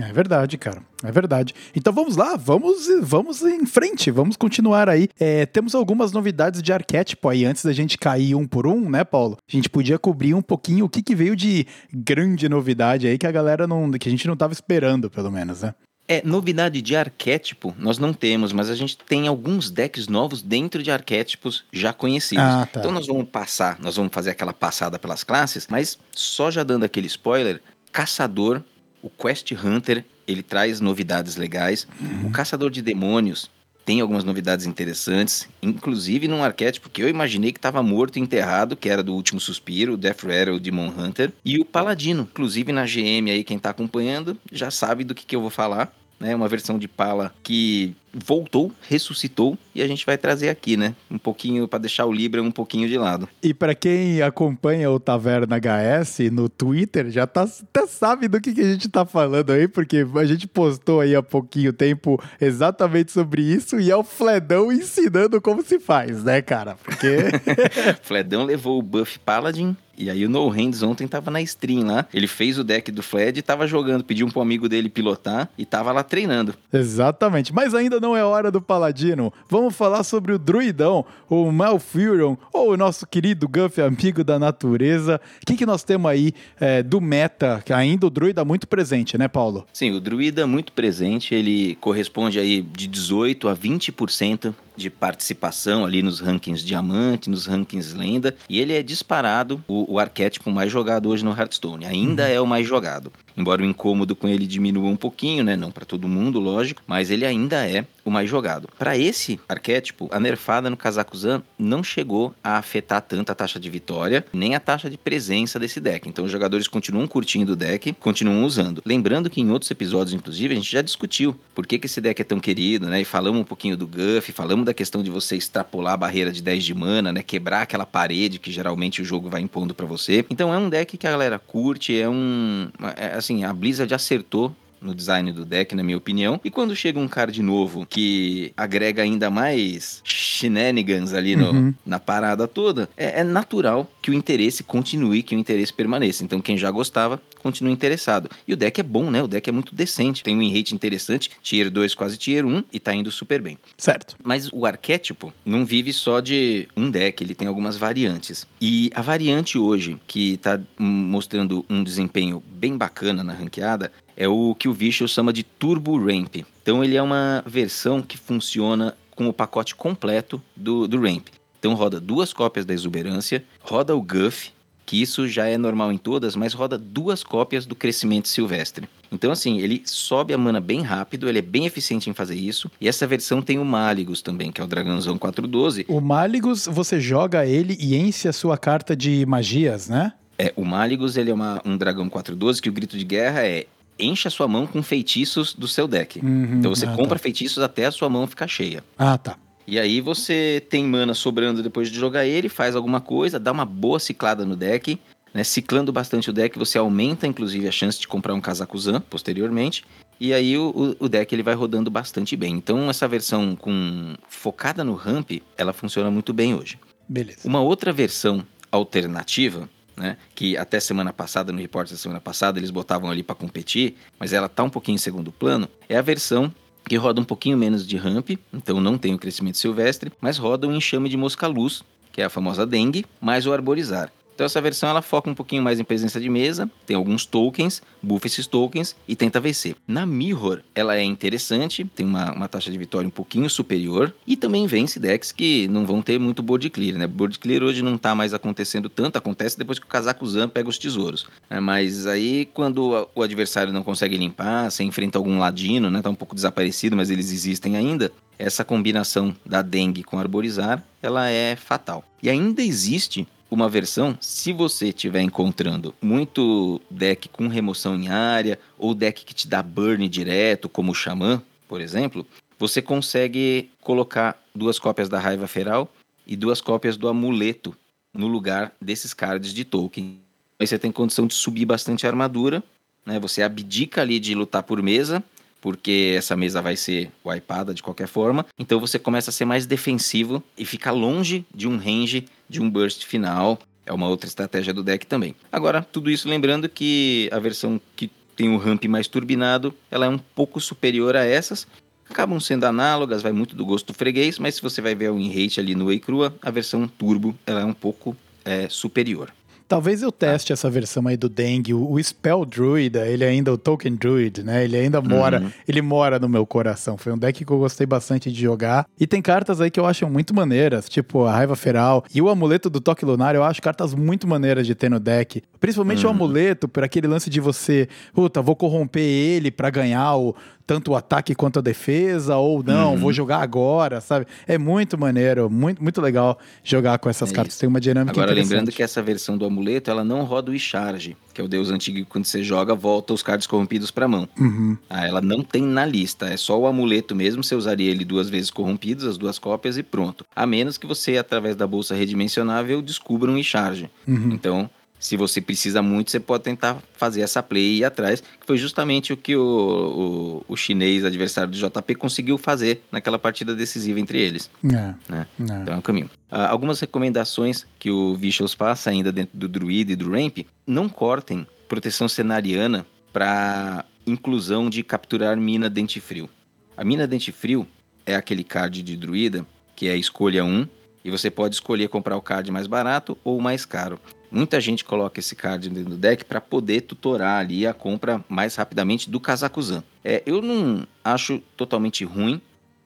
É 0.00 0.12
verdade, 0.12 0.58
cara. 0.58 0.82
É 1.02 1.10
verdade. 1.10 1.54
Então 1.74 1.92
vamos 1.92 2.16
lá, 2.16 2.36
vamos, 2.36 2.86
vamos 3.02 3.42
em 3.42 3.64
frente, 3.64 4.10
vamos 4.10 4.36
continuar 4.36 4.88
aí. 4.88 5.08
É, 5.18 5.46
temos 5.46 5.74
algumas 5.74 6.12
novidades 6.12 6.62
de 6.62 6.72
arquétipo 6.72 7.28
aí, 7.28 7.44
antes 7.44 7.64
da 7.64 7.72
gente 7.72 7.96
cair 7.96 8.34
um 8.34 8.46
por 8.46 8.66
um, 8.66 8.88
né, 8.88 9.02
Paulo? 9.02 9.38
A 9.48 9.56
gente 9.56 9.68
podia 9.68 9.98
cobrir 9.98 10.34
um 10.34 10.42
pouquinho 10.42 10.84
o 10.84 10.88
que, 10.88 11.02
que 11.02 11.14
veio 11.14 11.34
de 11.34 11.66
grande 11.92 12.48
novidade 12.48 13.06
aí 13.06 13.16
que 13.16 13.26
a 13.26 13.32
galera 13.32 13.66
não. 13.66 13.90
que 13.92 14.08
a 14.08 14.10
gente 14.10 14.26
não 14.26 14.36
tava 14.36 14.52
esperando, 14.52 15.10
pelo 15.10 15.30
menos, 15.30 15.62
né? 15.62 15.74
É, 16.10 16.22
novidade 16.24 16.80
de 16.80 16.96
arquétipo 16.96 17.74
nós 17.78 17.98
não 17.98 18.14
temos, 18.14 18.50
mas 18.50 18.70
a 18.70 18.74
gente 18.74 18.96
tem 18.96 19.28
alguns 19.28 19.70
decks 19.70 20.08
novos 20.08 20.40
dentro 20.40 20.82
de 20.82 20.90
arquétipos 20.90 21.66
já 21.70 21.92
conhecidos. 21.92 22.42
Ah, 22.42 22.66
tá. 22.66 22.80
Então 22.80 22.90
nós 22.90 23.06
vamos 23.06 23.28
passar, 23.28 23.78
nós 23.78 23.96
vamos 23.96 24.10
fazer 24.10 24.30
aquela 24.30 24.54
passada 24.54 24.98
pelas 24.98 25.22
classes, 25.22 25.66
mas 25.68 25.98
só 26.10 26.50
já 26.50 26.64
dando 26.64 26.84
aquele 26.84 27.06
spoiler, 27.06 27.60
Caçador, 27.92 28.62
o 29.02 29.10
Quest 29.10 29.52
Hunter, 29.52 30.02
ele 30.26 30.42
traz 30.42 30.80
novidades 30.80 31.36
legais. 31.36 31.86
Uhum. 32.00 32.28
O 32.28 32.30
Caçador 32.30 32.70
de 32.70 32.80
Demônios 32.80 33.50
tem 33.88 34.02
algumas 34.02 34.22
novidades 34.22 34.66
interessantes, 34.66 35.48
inclusive 35.62 36.28
num 36.28 36.44
arquétipo 36.44 36.90
que 36.90 37.02
eu 37.02 37.08
imaginei 37.08 37.52
que 37.52 37.58
estava 37.58 37.82
morto 37.82 38.18
e 38.18 38.20
enterrado, 38.20 38.76
que 38.76 38.86
era 38.86 39.02
do 39.02 39.14
Último 39.14 39.40
Suspiro, 39.40 39.94
o 39.94 39.96
Death 39.96 40.24
Rattle 40.24 40.60
Demon 40.60 40.92
Hunter, 40.94 41.32
e 41.42 41.58
o 41.58 41.64
Paladino, 41.64 42.28
inclusive 42.30 42.70
na 42.70 42.84
GM 42.84 43.30
aí 43.30 43.42
quem 43.42 43.58
tá 43.58 43.70
acompanhando 43.70 44.36
já 44.52 44.70
sabe 44.70 45.04
do 45.04 45.14
que, 45.14 45.24
que 45.24 45.34
eu 45.34 45.40
vou 45.40 45.48
falar, 45.48 45.90
né? 46.20 46.36
Uma 46.36 46.48
versão 46.48 46.78
de 46.78 46.86
Pala 46.86 47.34
que 47.42 47.94
voltou, 48.12 48.72
ressuscitou 48.88 49.58
e 49.74 49.82
a 49.82 49.86
gente 49.86 50.04
vai 50.04 50.18
trazer 50.18 50.48
aqui, 50.48 50.76
né? 50.76 50.94
Um 51.10 51.18
pouquinho 51.18 51.68
para 51.68 51.80
deixar 51.80 52.06
o 52.06 52.12
Libra 52.12 52.42
um 52.42 52.50
pouquinho 52.50 52.88
de 52.88 52.98
lado. 52.98 53.28
E 53.42 53.54
pra 53.54 53.74
quem 53.74 54.22
acompanha 54.22 54.90
o 54.90 54.98
Taverna 54.98 55.56
HS 55.56 56.30
no 56.32 56.48
Twitter, 56.48 57.10
já 57.10 57.26
tá, 57.26 57.42
até 57.42 57.86
sabe 57.86 58.28
do 58.28 58.40
que, 58.40 58.52
que 58.52 58.60
a 58.60 58.70
gente 58.72 58.88
tá 58.88 59.04
falando 59.04 59.52
aí, 59.52 59.68
porque 59.68 60.06
a 60.16 60.24
gente 60.24 60.46
postou 60.46 61.00
aí 61.00 61.14
há 61.14 61.22
pouquinho 61.22 61.72
tempo 61.72 62.22
exatamente 62.40 63.12
sobre 63.12 63.42
isso 63.42 63.78
e 63.78 63.90
é 63.90 63.96
o 63.96 64.04
Fledão 64.04 64.72
ensinando 64.72 65.40
como 65.40 65.62
se 65.62 65.78
faz, 65.78 66.24
né, 66.24 66.42
cara? 66.42 66.76
Porque. 66.82 67.16
Fledão 68.02 68.44
levou 68.44 68.78
o 68.78 68.82
buff 68.82 69.18
Paladin. 69.18 69.76
E 69.98 70.08
aí 70.08 70.24
o 70.24 70.30
No 70.30 70.48
Hands 70.48 70.82
ontem 70.82 71.08
tava 71.08 71.30
na 71.30 71.42
stream 71.42 71.84
lá. 71.84 72.06
Ele 72.14 72.28
fez 72.28 72.58
o 72.58 72.64
deck 72.64 72.92
do 72.92 73.02
Fled 73.02 73.38
e 73.38 73.42
tava 73.42 73.66
jogando. 73.66 74.04
Pediu 74.04 74.28
pro 74.28 74.40
amigo 74.40 74.68
dele 74.68 74.88
pilotar 74.88 75.50
e 75.58 75.66
tava 75.66 75.90
lá 75.90 76.04
treinando. 76.04 76.54
Exatamente. 76.72 77.52
Mas 77.52 77.74
ainda 77.74 77.98
não 77.98 78.16
é 78.16 78.24
hora 78.24 78.50
do 78.50 78.62
Paladino. 78.62 79.32
Vamos 79.48 79.74
falar 79.74 80.04
sobre 80.04 80.32
o 80.32 80.38
Druidão, 80.38 81.04
o 81.28 81.50
Malfurion, 81.50 82.36
ou 82.52 82.72
o 82.72 82.76
nosso 82.76 83.06
querido 83.06 83.48
Guff, 83.48 83.80
amigo 83.82 84.22
da 84.22 84.38
natureza. 84.38 85.20
O 85.42 85.46
que, 85.46 85.56
que 85.56 85.66
nós 85.66 85.82
temos 85.82 86.10
aí 86.10 86.32
é, 86.60 86.82
do 86.82 87.00
meta? 87.00 87.60
Que 87.64 87.72
ainda 87.72 88.06
o 88.06 88.10
Druida 88.10 88.44
muito 88.44 88.68
presente, 88.68 89.18
né, 89.18 89.26
Paulo? 89.26 89.66
Sim, 89.72 89.90
o 89.90 90.00
druida 90.00 90.46
muito 90.46 90.72
presente, 90.72 91.34
ele 91.34 91.76
corresponde 91.80 92.38
aí 92.38 92.62
de 92.62 92.86
18 92.86 93.48
a 93.48 93.56
20% 93.56 94.54
de 94.78 94.88
participação 94.88 95.84
ali 95.84 96.02
nos 96.02 96.20
rankings 96.20 96.64
diamante, 96.64 97.28
nos 97.28 97.46
rankings 97.46 97.94
lenda, 97.94 98.34
e 98.48 98.58
ele 98.60 98.72
é 98.72 98.82
disparado 98.82 99.62
o, 99.66 99.94
o 99.94 99.98
arquétipo 99.98 100.50
mais 100.50 100.70
jogado 100.70 101.08
hoje 101.08 101.24
no 101.24 101.36
Hearthstone. 101.36 101.84
Ainda 101.84 102.28
é 102.28 102.40
o 102.40 102.46
mais 102.46 102.66
jogado. 102.66 103.12
Embora 103.38 103.62
o 103.62 103.64
incômodo 103.64 104.16
com 104.16 104.26
ele 104.26 104.46
diminua 104.48 104.88
um 104.88 104.96
pouquinho, 104.96 105.44
né? 105.44 105.54
Não 105.54 105.70
para 105.70 105.84
todo 105.84 106.08
mundo, 106.08 106.40
lógico, 106.40 106.82
mas 106.86 107.08
ele 107.08 107.24
ainda 107.24 107.68
é 107.68 107.84
o 108.04 108.10
mais 108.10 108.28
jogado. 108.28 108.68
Para 108.76 108.98
esse 108.98 109.38
arquétipo, 109.48 110.08
a 110.10 110.18
nerfada 110.18 110.68
no 110.68 110.76
Kazakuzan 110.76 111.42
não 111.56 111.84
chegou 111.84 112.34
a 112.42 112.56
afetar 112.58 113.00
tanto 113.00 113.30
a 113.30 113.34
taxa 113.34 113.60
de 113.60 113.70
vitória, 113.70 114.26
nem 114.32 114.56
a 114.56 114.60
taxa 114.60 114.90
de 114.90 114.98
presença 114.98 115.58
desse 115.58 115.80
deck. 115.80 116.08
Então 116.08 116.24
os 116.24 116.32
jogadores 116.32 116.66
continuam 116.66 117.06
curtindo 117.06 117.52
o 117.52 117.56
deck, 117.56 117.92
continuam 117.94 118.44
usando. 118.44 118.82
Lembrando 118.84 119.30
que 119.30 119.40
em 119.40 119.50
outros 119.50 119.70
episódios, 119.70 120.14
inclusive, 120.14 120.54
a 120.54 120.56
gente 120.56 120.72
já 120.72 120.82
discutiu 120.82 121.38
por 121.54 121.64
que, 121.64 121.78
que 121.78 121.86
esse 121.86 122.00
deck 122.00 122.20
é 122.20 122.24
tão 122.24 122.40
querido, 122.40 122.86
né? 122.86 123.02
E 123.02 123.04
falamos 123.04 123.40
um 123.40 123.44
pouquinho 123.44 123.76
do 123.76 123.86
Guff, 123.86 124.32
falamos 124.32 124.64
da 124.68 124.74
questão 124.74 125.02
de 125.02 125.10
você 125.10 125.36
extrapolar 125.36 125.94
a 125.94 125.96
barreira 125.96 126.30
de 126.30 126.42
10 126.42 126.62
de 126.64 126.74
mana, 126.74 127.12
né? 127.12 127.22
Quebrar 127.22 127.62
aquela 127.62 127.86
parede 127.86 128.38
que 128.38 128.52
geralmente 128.52 129.00
o 129.02 129.04
jogo 129.04 129.28
vai 129.28 129.40
impondo 129.40 129.74
para 129.74 129.86
você. 129.86 130.24
Então 130.30 130.52
é 130.52 130.58
um 130.58 130.68
deck 130.68 130.96
que 130.96 131.06
a 131.06 131.10
galera 131.10 131.38
curte, 131.38 131.98
é 131.98 132.08
um. 132.08 132.68
é, 132.96 133.14
assim, 133.14 133.44
a 133.44 133.52
Blizzard 133.52 133.92
acertou 133.94 134.54
no 134.80 134.94
design 134.94 135.32
do 135.32 135.44
deck, 135.44 135.74
na 135.74 135.82
minha 135.82 135.96
opinião. 135.96 136.40
E 136.44 136.50
quando 136.52 136.76
chega 136.76 137.00
um 137.00 137.08
card 137.08 137.42
novo 137.42 137.84
que 137.84 138.52
agrega 138.56 139.02
ainda 139.02 139.28
mais 139.28 140.00
shenanigans 140.04 141.12
ali 141.14 141.34
no- 141.34 141.50
Uhum. 141.50 141.74
na 141.84 141.98
parada 141.98 142.46
toda, 142.46 142.88
é, 142.96 143.20
é 143.20 143.24
natural 143.24 143.90
que 144.00 144.08
o 144.10 144.14
interesse 144.14 144.62
continue, 144.62 145.22
que 145.24 145.34
o 145.34 145.38
interesse 145.38 145.72
permaneça. 145.72 146.22
Então 146.22 146.40
quem 146.40 146.56
já 146.56 146.70
gostava, 146.70 147.20
continua 147.38 147.72
interessado. 147.72 148.30
E 148.46 148.52
o 148.52 148.56
deck 148.56 148.80
é 148.80 148.82
bom, 148.82 149.10
né? 149.10 149.22
O 149.22 149.28
deck 149.28 149.48
é 149.48 149.52
muito 149.52 149.74
decente. 149.74 150.22
Tem 150.22 150.36
um 150.36 150.40
win 150.40 150.52
rate 150.52 150.74
interessante, 150.74 151.30
tier 151.42 151.70
2 151.70 151.94
quase 151.94 152.16
tier 152.16 152.44
1 152.44 152.64
e 152.72 152.80
tá 152.80 152.94
indo 152.94 153.10
super 153.10 153.40
bem. 153.40 153.58
Certo. 153.76 154.16
Mas 154.22 154.48
o 154.52 154.66
arquétipo 154.66 155.32
não 155.44 155.64
vive 155.64 155.92
só 155.92 156.20
de 156.20 156.68
um 156.76 156.90
deck, 156.90 157.22
ele 157.22 157.34
tem 157.34 157.48
algumas 157.48 157.76
variantes. 157.76 158.46
E 158.60 158.90
a 158.94 159.02
variante 159.02 159.58
hoje, 159.58 159.98
que 160.06 160.34
está 160.34 160.60
mostrando 160.78 161.64
um 161.68 161.82
desempenho 161.82 162.42
bem 162.46 162.76
bacana 162.76 163.22
na 163.22 163.32
ranqueada, 163.32 163.92
é 164.16 164.26
o 164.26 164.54
que 164.54 164.68
o 164.68 164.72
Vicious 164.72 165.12
chama 165.12 165.32
de 165.32 165.42
Turbo 165.42 165.96
Ramp. 165.98 166.36
Então 166.62 166.82
ele 166.82 166.96
é 166.96 167.02
uma 167.02 167.42
versão 167.46 168.02
que 168.02 168.18
funciona 168.18 168.96
com 169.10 169.28
o 169.28 169.32
pacote 169.32 169.74
completo 169.74 170.42
do, 170.56 170.86
do 170.86 171.00
Ramp. 171.00 171.28
Então 171.58 171.74
roda 171.74 172.00
duas 172.00 172.32
cópias 172.32 172.64
da 172.64 172.74
Exuberância, 172.74 173.44
roda 173.60 173.94
o 173.94 174.02
Guff, 174.02 174.52
que 174.88 175.00
isso 175.02 175.28
já 175.28 175.46
é 175.46 175.58
normal 175.58 175.92
em 175.92 175.98
todas, 175.98 176.34
mas 176.34 176.54
roda 176.54 176.78
duas 176.78 177.22
cópias 177.22 177.66
do 177.66 177.74
Crescimento 177.74 178.26
Silvestre. 178.26 178.88
Então, 179.12 179.30
assim, 179.30 179.58
ele 179.58 179.82
sobe 179.84 180.32
a 180.32 180.38
mana 180.38 180.62
bem 180.62 180.80
rápido, 180.80 181.28
ele 181.28 181.38
é 181.40 181.42
bem 181.42 181.66
eficiente 181.66 182.08
em 182.08 182.14
fazer 182.14 182.36
isso. 182.36 182.70
E 182.80 182.88
essa 182.88 183.06
versão 183.06 183.42
tem 183.42 183.58
o 183.58 183.64
Maligus 183.66 184.22
também, 184.22 184.50
que 184.50 184.62
é 184.62 184.64
o 184.64 184.66
Dragãozão 184.66 185.18
412. 185.18 185.84
O 185.88 186.00
Maligus, 186.00 186.64
você 186.66 186.98
joga 186.98 187.44
ele 187.44 187.76
e 187.78 187.96
enche 187.96 188.28
a 188.28 188.32
sua 188.32 188.56
carta 188.56 188.96
de 188.96 189.26
magias, 189.26 189.90
né? 189.90 190.14
É, 190.38 190.54
o 190.56 190.64
Malygos, 190.64 191.18
ele 191.18 191.30
é 191.30 191.34
uma- 191.34 191.60
um 191.66 191.76
dragão 191.76 192.08
412 192.08 192.62
que 192.62 192.70
o 192.70 192.72
grito 192.72 192.96
de 192.96 193.04
guerra 193.04 193.42
é 193.46 193.66
encha 193.98 194.30
sua 194.30 194.48
mão 194.48 194.66
com 194.66 194.82
feitiços 194.82 195.52
do 195.52 195.68
seu 195.68 195.86
deck. 195.86 196.20
Uhum, 196.24 196.60
Então 196.60 196.74
você 196.74 196.86
ah, 196.86 196.92
compra 196.92 197.18
tá. 197.18 197.22
feitiços 197.24 197.62
até 197.62 197.84
a 197.84 197.90
sua 197.90 198.08
mão 198.08 198.26
ficar 198.26 198.46
cheia. 198.48 198.82
Ah, 198.96 199.18
tá. 199.18 199.36
E 199.70 199.78
aí 199.78 200.00
você 200.00 200.64
tem 200.70 200.82
mana 200.82 201.12
sobrando 201.12 201.62
depois 201.62 201.90
de 201.90 201.98
jogar 201.98 202.24
ele, 202.24 202.48
faz 202.48 202.74
alguma 202.74 203.02
coisa, 203.02 203.38
dá 203.38 203.52
uma 203.52 203.66
boa 203.66 204.00
ciclada 204.00 204.46
no 204.46 204.56
deck, 204.56 204.98
né? 205.34 205.44
Ciclando 205.44 205.92
bastante 205.92 206.30
o 206.30 206.32
deck, 206.32 206.58
você 206.58 206.78
aumenta 206.78 207.26
inclusive 207.26 207.68
a 207.68 207.70
chance 207.70 208.00
de 208.00 208.08
comprar 208.08 208.32
um 208.32 208.40
Kazakuzan 208.40 208.98
posteriormente. 209.02 209.84
E 210.18 210.32
aí 210.32 210.56
o, 210.56 210.96
o- 210.98 211.06
deck 211.06 211.34
ele 211.34 211.42
vai 211.42 211.52
rodando 211.54 211.90
bastante 211.90 212.34
bem. 212.34 212.54
Então 212.54 212.88
essa 212.88 213.06
versão 213.06 213.54
com 213.54 214.14
focada 214.26 214.82
no 214.82 214.94
ramp, 214.94 215.32
ela 215.58 215.74
funciona 215.74 216.10
muito 216.10 216.32
bem 216.32 216.54
hoje. 216.54 216.78
Beleza. 217.06 217.40
Uma 217.46 217.60
outra 217.60 217.92
versão 217.92 218.42
alternativa, 218.72 219.68
né, 219.94 220.16
que 220.34 220.56
até 220.56 220.80
semana 220.80 221.12
passada, 221.12 221.52
no 221.52 221.58
repórter 221.60 221.92
da 221.94 221.98
semana 221.98 222.20
passada, 222.22 222.58
eles 222.58 222.70
botavam 222.70 223.10
ali 223.10 223.22
para 223.22 223.34
competir, 223.34 223.96
mas 224.18 224.32
ela 224.32 224.48
tá 224.48 224.62
um 224.62 224.70
pouquinho 224.70 224.94
em 224.94 224.98
segundo 224.98 225.30
plano, 225.30 225.68
é 225.90 225.96
a 225.98 226.02
versão 226.02 226.50
que 226.88 226.96
roda 226.96 227.20
um 227.20 227.24
pouquinho 227.24 227.56
menos 227.56 227.86
de 227.86 227.96
ramp, 227.96 228.30
então 228.52 228.80
não 228.80 228.98
tem 228.98 229.14
o 229.14 229.18
crescimento 229.18 229.58
silvestre, 229.58 230.12
mas 230.20 230.38
roda 230.38 230.66
um 230.66 230.74
enxame 230.74 231.08
de 231.08 231.16
mosca-luz, 231.16 231.82
que 232.10 232.20
é 232.20 232.24
a 232.24 232.30
famosa 232.30 232.66
dengue, 232.66 233.04
mais 233.20 233.46
o 233.46 233.52
arborizar. 233.52 234.10
Então 234.38 234.44
essa 234.44 234.60
versão 234.60 234.88
ela 234.88 235.02
foca 235.02 235.28
um 235.28 235.34
pouquinho 235.34 235.64
mais 235.64 235.80
em 235.80 235.84
presença 235.84 236.20
de 236.20 236.28
mesa, 236.28 236.70
tem 236.86 236.94
alguns 236.94 237.26
tokens, 237.26 237.82
buffa 238.00 238.28
esses 238.28 238.46
tokens 238.46 238.94
e 239.08 239.16
tenta 239.16 239.40
vencer. 239.40 239.74
Na 239.84 240.06
Mirror, 240.06 240.60
ela 240.76 240.94
é 240.94 241.02
interessante, 241.02 241.84
tem 241.84 242.06
uma, 242.06 242.32
uma 242.32 242.46
taxa 242.46 242.70
de 242.70 242.78
vitória 242.78 243.08
um 243.08 243.10
pouquinho 243.10 243.50
superior 243.50 244.14
e 244.24 244.36
também 244.36 244.64
vence 244.68 245.00
decks 245.00 245.32
que 245.32 245.66
não 245.66 245.84
vão 245.84 246.00
ter 246.00 246.20
muito 246.20 246.40
board 246.40 246.70
clear, 246.70 246.96
né? 246.96 247.08
Board 247.08 247.36
clear 247.36 247.64
hoje 247.64 247.82
não 247.82 247.98
tá 247.98 248.14
mais 248.14 248.32
acontecendo 248.32 248.88
tanto, 248.88 249.18
acontece 249.18 249.58
depois 249.58 249.80
que 249.80 249.86
o 249.86 249.88
casaco 249.88 250.24
Zan 250.24 250.48
pega 250.48 250.68
os 250.68 250.78
tesouros. 250.78 251.26
né? 251.50 251.58
Mas 251.58 252.06
aí 252.06 252.48
quando 252.54 253.08
o 253.16 253.22
adversário 253.24 253.72
não 253.72 253.82
consegue 253.82 254.16
limpar, 254.16 254.70
você 254.70 254.84
enfrenta 254.84 255.18
algum 255.18 255.40
ladino, 255.40 255.90
né? 255.90 256.00
Tá 256.00 256.10
um 256.10 256.14
pouco 256.14 256.36
desaparecido, 256.36 256.94
mas 256.94 257.10
eles 257.10 257.32
existem 257.32 257.76
ainda. 257.76 258.12
Essa 258.38 258.64
combinação 258.64 259.34
da 259.44 259.62
dengue 259.62 260.04
com 260.04 260.16
arborizar, 260.16 260.80
ela 261.02 261.28
é 261.28 261.56
fatal. 261.56 262.04
E 262.22 262.30
ainda 262.30 262.62
existe 262.62 263.26
uma 263.50 263.68
versão, 263.68 264.16
se 264.20 264.52
você 264.52 264.88
estiver 264.88 265.22
encontrando 265.22 265.94
muito 266.02 266.80
deck 266.90 267.28
com 267.28 267.48
remoção 267.48 267.94
em 267.94 268.08
área, 268.08 268.58
ou 268.78 268.94
deck 268.94 269.24
que 269.24 269.34
te 269.34 269.48
dá 269.48 269.62
burn 269.62 270.06
direto, 270.08 270.68
como 270.68 270.92
o 270.92 270.94
Xamã, 270.94 271.42
por 271.66 271.80
exemplo, 271.80 272.26
você 272.58 272.82
consegue 272.82 273.70
colocar 273.80 274.42
duas 274.54 274.78
cópias 274.78 275.08
da 275.08 275.18
Raiva 275.18 275.46
Feral 275.46 275.90
e 276.26 276.36
duas 276.36 276.60
cópias 276.60 276.96
do 276.96 277.08
Amuleto 277.08 277.74
no 278.12 278.26
lugar 278.26 278.72
desses 278.80 279.14
cards 279.14 279.54
de 279.54 279.64
token. 279.64 280.18
Aí 280.58 280.66
você 280.66 280.78
tem 280.78 280.90
condição 280.90 281.26
de 281.26 281.34
subir 281.34 281.64
bastante 281.64 282.04
a 282.04 282.10
armadura, 282.10 282.62
né? 283.06 283.18
Você 283.20 283.42
abdica 283.42 284.02
ali 284.02 284.18
de 284.18 284.34
lutar 284.34 284.62
por 284.62 284.82
mesa, 284.82 285.22
porque 285.60 286.14
essa 286.16 286.36
mesa 286.36 286.62
vai 286.62 286.76
ser 286.76 287.10
wipada 287.24 287.74
de 287.74 287.82
qualquer 287.82 288.08
forma. 288.08 288.46
Então 288.58 288.78
você 288.80 288.98
começa 288.98 289.30
a 289.30 289.32
ser 289.32 289.44
mais 289.44 289.66
defensivo 289.66 290.42
e 290.56 290.64
fica 290.64 290.90
longe 290.90 291.44
de 291.54 291.66
um 291.66 291.76
range 291.76 292.26
de 292.48 292.60
um 292.60 292.70
burst 292.70 293.04
final. 293.04 293.58
É 293.84 293.92
uma 293.92 294.08
outra 294.08 294.28
estratégia 294.28 294.72
do 294.72 294.82
deck 294.82 295.06
também. 295.06 295.34
Agora, 295.50 295.82
tudo 295.82 296.10
isso 296.10 296.28
lembrando 296.28 296.68
que 296.68 297.28
a 297.32 297.38
versão 297.38 297.80
que 297.96 298.10
tem 298.36 298.54
o 298.54 298.56
ramp 298.56 298.84
mais 298.84 299.08
turbinado, 299.08 299.74
ela 299.90 300.06
é 300.06 300.08
um 300.08 300.18
pouco 300.18 300.60
superior 300.60 301.16
a 301.16 301.24
essas. 301.24 301.66
Acabam 302.08 302.38
sendo 302.38 302.64
análogas, 302.64 303.20
vai 303.20 303.32
muito 303.32 303.56
do 303.56 303.66
gosto 303.66 303.88
do 303.88 303.94
freguês, 303.94 304.38
mas 304.38 304.54
se 304.54 304.62
você 304.62 304.80
vai 304.80 304.94
ver 304.94 305.10
o 305.10 305.18
in-rate 305.18 305.58
ali 305.58 305.74
no 305.74 305.86
Whey 305.86 305.98
Crua, 305.98 306.34
a 306.40 306.50
versão 306.50 306.86
turbo 306.86 307.36
ela 307.44 307.60
é 307.60 307.64
um 307.64 307.72
pouco 307.72 308.16
é, 308.44 308.68
superior. 308.68 309.32
Talvez 309.68 310.02
eu 310.02 310.10
teste 310.10 310.50
essa 310.52 310.70
versão 310.70 311.06
aí 311.06 311.16
do 311.16 311.28
Dengue. 311.28 311.74
O, 311.74 311.92
o 311.92 312.02
Spell 312.02 312.44
Druida, 312.46 313.06
ele 313.06 313.22
ainda, 313.24 313.52
o 313.52 313.58
Token 313.58 313.94
Druid, 313.96 314.42
né? 314.42 314.64
Ele 314.64 314.76
ainda 314.78 315.00
mora, 315.02 315.40
Uhum. 315.42 315.50
ele 315.68 315.82
mora 315.82 316.18
no 316.18 316.26
meu 316.28 316.46
coração. 316.46 316.96
Foi 316.96 317.12
um 317.12 317.18
deck 317.18 317.44
que 317.44 317.52
eu 317.52 317.58
gostei 317.58 317.86
bastante 317.86 318.32
de 318.32 318.40
jogar. 318.40 318.86
E 318.98 319.06
tem 319.06 319.20
cartas 319.20 319.60
aí 319.60 319.70
que 319.70 319.78
eu 319.78 319.84
acho 319.84 320.08
muito 320.08 320.34
maneiras, 320.34 320.88
tipo 320.88 321.24
a 321.24 321.32
Raiva 321.32 321.54
Feral 321.54 322.02
e 322.14 322.22
o 322.22 322.28
Amuleto 322.30 322.70
do 322.70 322.80
Toque 322.80 323.04
Lunar. 323.04 323.34
Eu 323.34 323.44
acho 323.44 323.60
cartas 323.60 323.94
muito 323.94 324.26
maneiras 324.26 324.66
de 324.66 324.74
ter 324.74 324.88
no 324.88 324.98
deck. 324.98 325.42
Principalmente 325.60 326.06
o 326.06 326.08
Amuleto, 326.08 326.66
por 326.66 326.82
aquele 326.82 327.06
lance 327.06 327.28
de 327.28 327.38
você, 327.40 327.88
puta, 328.14 328.40
vou 328.40 328.56
corromper 328.56 329.02
ele 329.02 329.50
pra 329.50 329.68
ganhar 329.68 330.16
o, 330.16 330.34
tanto 330.68 330.90
o 330.90 330.94
ataque 330.94 331.34
quanto 331.34 331.60
a 331.60 331.62
defesa, 331.62 332.36
ou 332.36 332.62
não, 332.62 332.94
vou 332.98 333.10
jogar 333.10 333.38
agora, 333.40 334.02
sabe? 334.02 334.26
É 334.46 334.58
muito 334.58 334.98
maneiro, 334.98 335.48
muito, 335.48 335.82
muito 335.82 335.98
legal 335.98 336.38
jogar 336.62 336.98
com 336.98 337.08
essas 337.08 337.32
É 337.32 337.34
cartas. 337.34 337.54
isso. 337.54 337.60
Tem 337.60 337.68
uma 337.70 337.80
dinâmica 337.80 338.12
Agora, 338.12 338.34
lembrando 338.34 338.70
que 338.70 338.82
essa 338.82 339.02
versão 339.02 339.38
do 339.38 339.46
amuleto, 339.46 339.90
ela 339.90 340.04
não 340.04 340.24
roda 340.24 340.50
o 340.50 340.54
Icharge, 340.54 341.16
que 341.32 341.40
é 341.40 341.44
o 341.44 341.48
deus 341.48 341.70
antigo 341.70 341.96
que 341.96 342.04
quando 342.04 342.26
você 342.26 342.44
joga, 342.44 342.74
volta 342.74 343.14
os 343.14 343.22
cards 343.22 343.46
corrompidos 343.46 343.90
pra 343.90 344.06
mão. 344.06 344.28
Uhum. 344.38 344.76
Ah, 344.90 345.06
ela 345.06 345.22
não 345.22 345.42
tem 345.42 345.62
na 345.62 345.86
lista, 345.86 346.26
é 346.26 346.36
só 346.36 346.60
o 346.60 346.66
amuleto 346.66 347.16
mesmo, 347.16 347.42
você 347.42 347.54
usaria 347.54 347.90
ele 347.90 348.04
duas 348.04 348.28
vezes 348.28 348.50
corrompidos, 348.50 349.06
as 349.06 349.16
duas 349.16 349.38
cópias 349.38 349.78
e 349.78 349.82
pronto. 349.82 350.26
A 350.36 350.44
menos 350.46 350.76
que 350.76 350.86
você, 350.86 351.16
através 351.16 351.56
da 351.56 351.66
bolsa 351.66 351.94
redimensionável, 351.94 352.82
descubra 352.82 353.30
um 353.30 353.38
Icharge. 353.38 353.88
Uhum. 354.06 354.32
Então, 354.34 354.68
se 354.98 355.16
você 355.16 355.40
precisa 355.40 355.80
muito, 355.80 356.10
você 356.10 356.18
pode 356.20 356.44
tentar 356.44 356.78
fazer 356.94 357.20
essa 357.20 357.42
play 357.42 357.62
e 357.62 357.78
ir 357.78 357.84
atrás, 357.84 358.20
que 358.20 358.46
foi 358.46 358.58
justamente 358.58 359.12
o 359.12 359.16
que 359.16 359.36
o, 359.36 360.42
o, 360.48 360.52
o 360.52 360.56
chinês 360.56 361.04
adversário 361.04 361.50
do 361.50 361.56
JP 361.56 361.94
conseguiu 361.94 362.36
fazer 362.36 362.82
naquela 362.90 363.18
partida 363.18 363.54
decisiva 363.54 364.00
entre 364.00 364.20
eles. 364.20 364.50
É, 364.64 364.94
Né? 365.08 365.26
é. 365.40 365.42
Então 365.62 365.74
é 365.74 365.76
um 365.76 365.82
caminho. 365.82 366.10
Ah, 366.30 366.48
algumas 366.48 366.80
recomendações 366.80 367.66
que 367.78 367.90
o 367.90 368.14
Vicious 368.14 368.54
passa 368.54 368.90
ainda 368.90 369.12
dentro 369.12 369.38
do 369.38 369.48
Druid 369.48 369.92
e 369.92 369.96
do 369.96 370.10
Ramp, 370.10 370.38
não 370.66 370.88
cortem 370.88 371.46
proteção 371.68 372.08
cenariana 372.08 372.86
para 373.12 373.84
inclusão 374.06 374.68
de 374.68 374.82
capturar 374.82 375.36
mina 375.36 375.68
dente 375.68 376.00
frio. 376.00 376.28
A 376.76 376.84
mina 376.84 377.06
dente 377.06 377.30
frio 377.30 377.66
é 378.06 378.14
aquele 378.14 378.42
card 378.42 378.82
de 378.82 378.96
druida 378.96 379.46
que 379.76 379.88
é 379.88 379.96
escolha 379.96 380.44
um 380.44 380.66
e 381.04 381.10
você 381.10 381.30
pode 381.30 381.54
escolher 381.54 381.88
comprar 381.88 382.16
o 382.16 382.22
card 382.22 382.50
mais 382.50 382.66
barato 382.66 383.16
ou 383.22 383.40
mais 383.40 383.64
caro. 383.64 384.00
Muita 384.30 384.60
gente 384.60 384.84
coloca 384.84 385.20
esse 385.20 385.34
card 385.34 385.70
dentro 385.70 385.90
do 385.90 385.96
deck 385.96 386.24
para 386.24 386.40
poder 386.40 386.82
tutorar 386.82 387.40
ali 387.40 387.66
a 387.66 387.72
compra 387.72 388.24
mais 388.28 388.56
rapidamente 388.56 389.08
do 389.08 389.18
Kazakuzan. 389.18 389.82
É, 390.04 390.22
eu 390.26 390.42
não 390.42 390.86
acho 391.02 391.38
totalmente 391.56 392.04
ruim, 392.04 392.40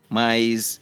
mas 0.08 0.80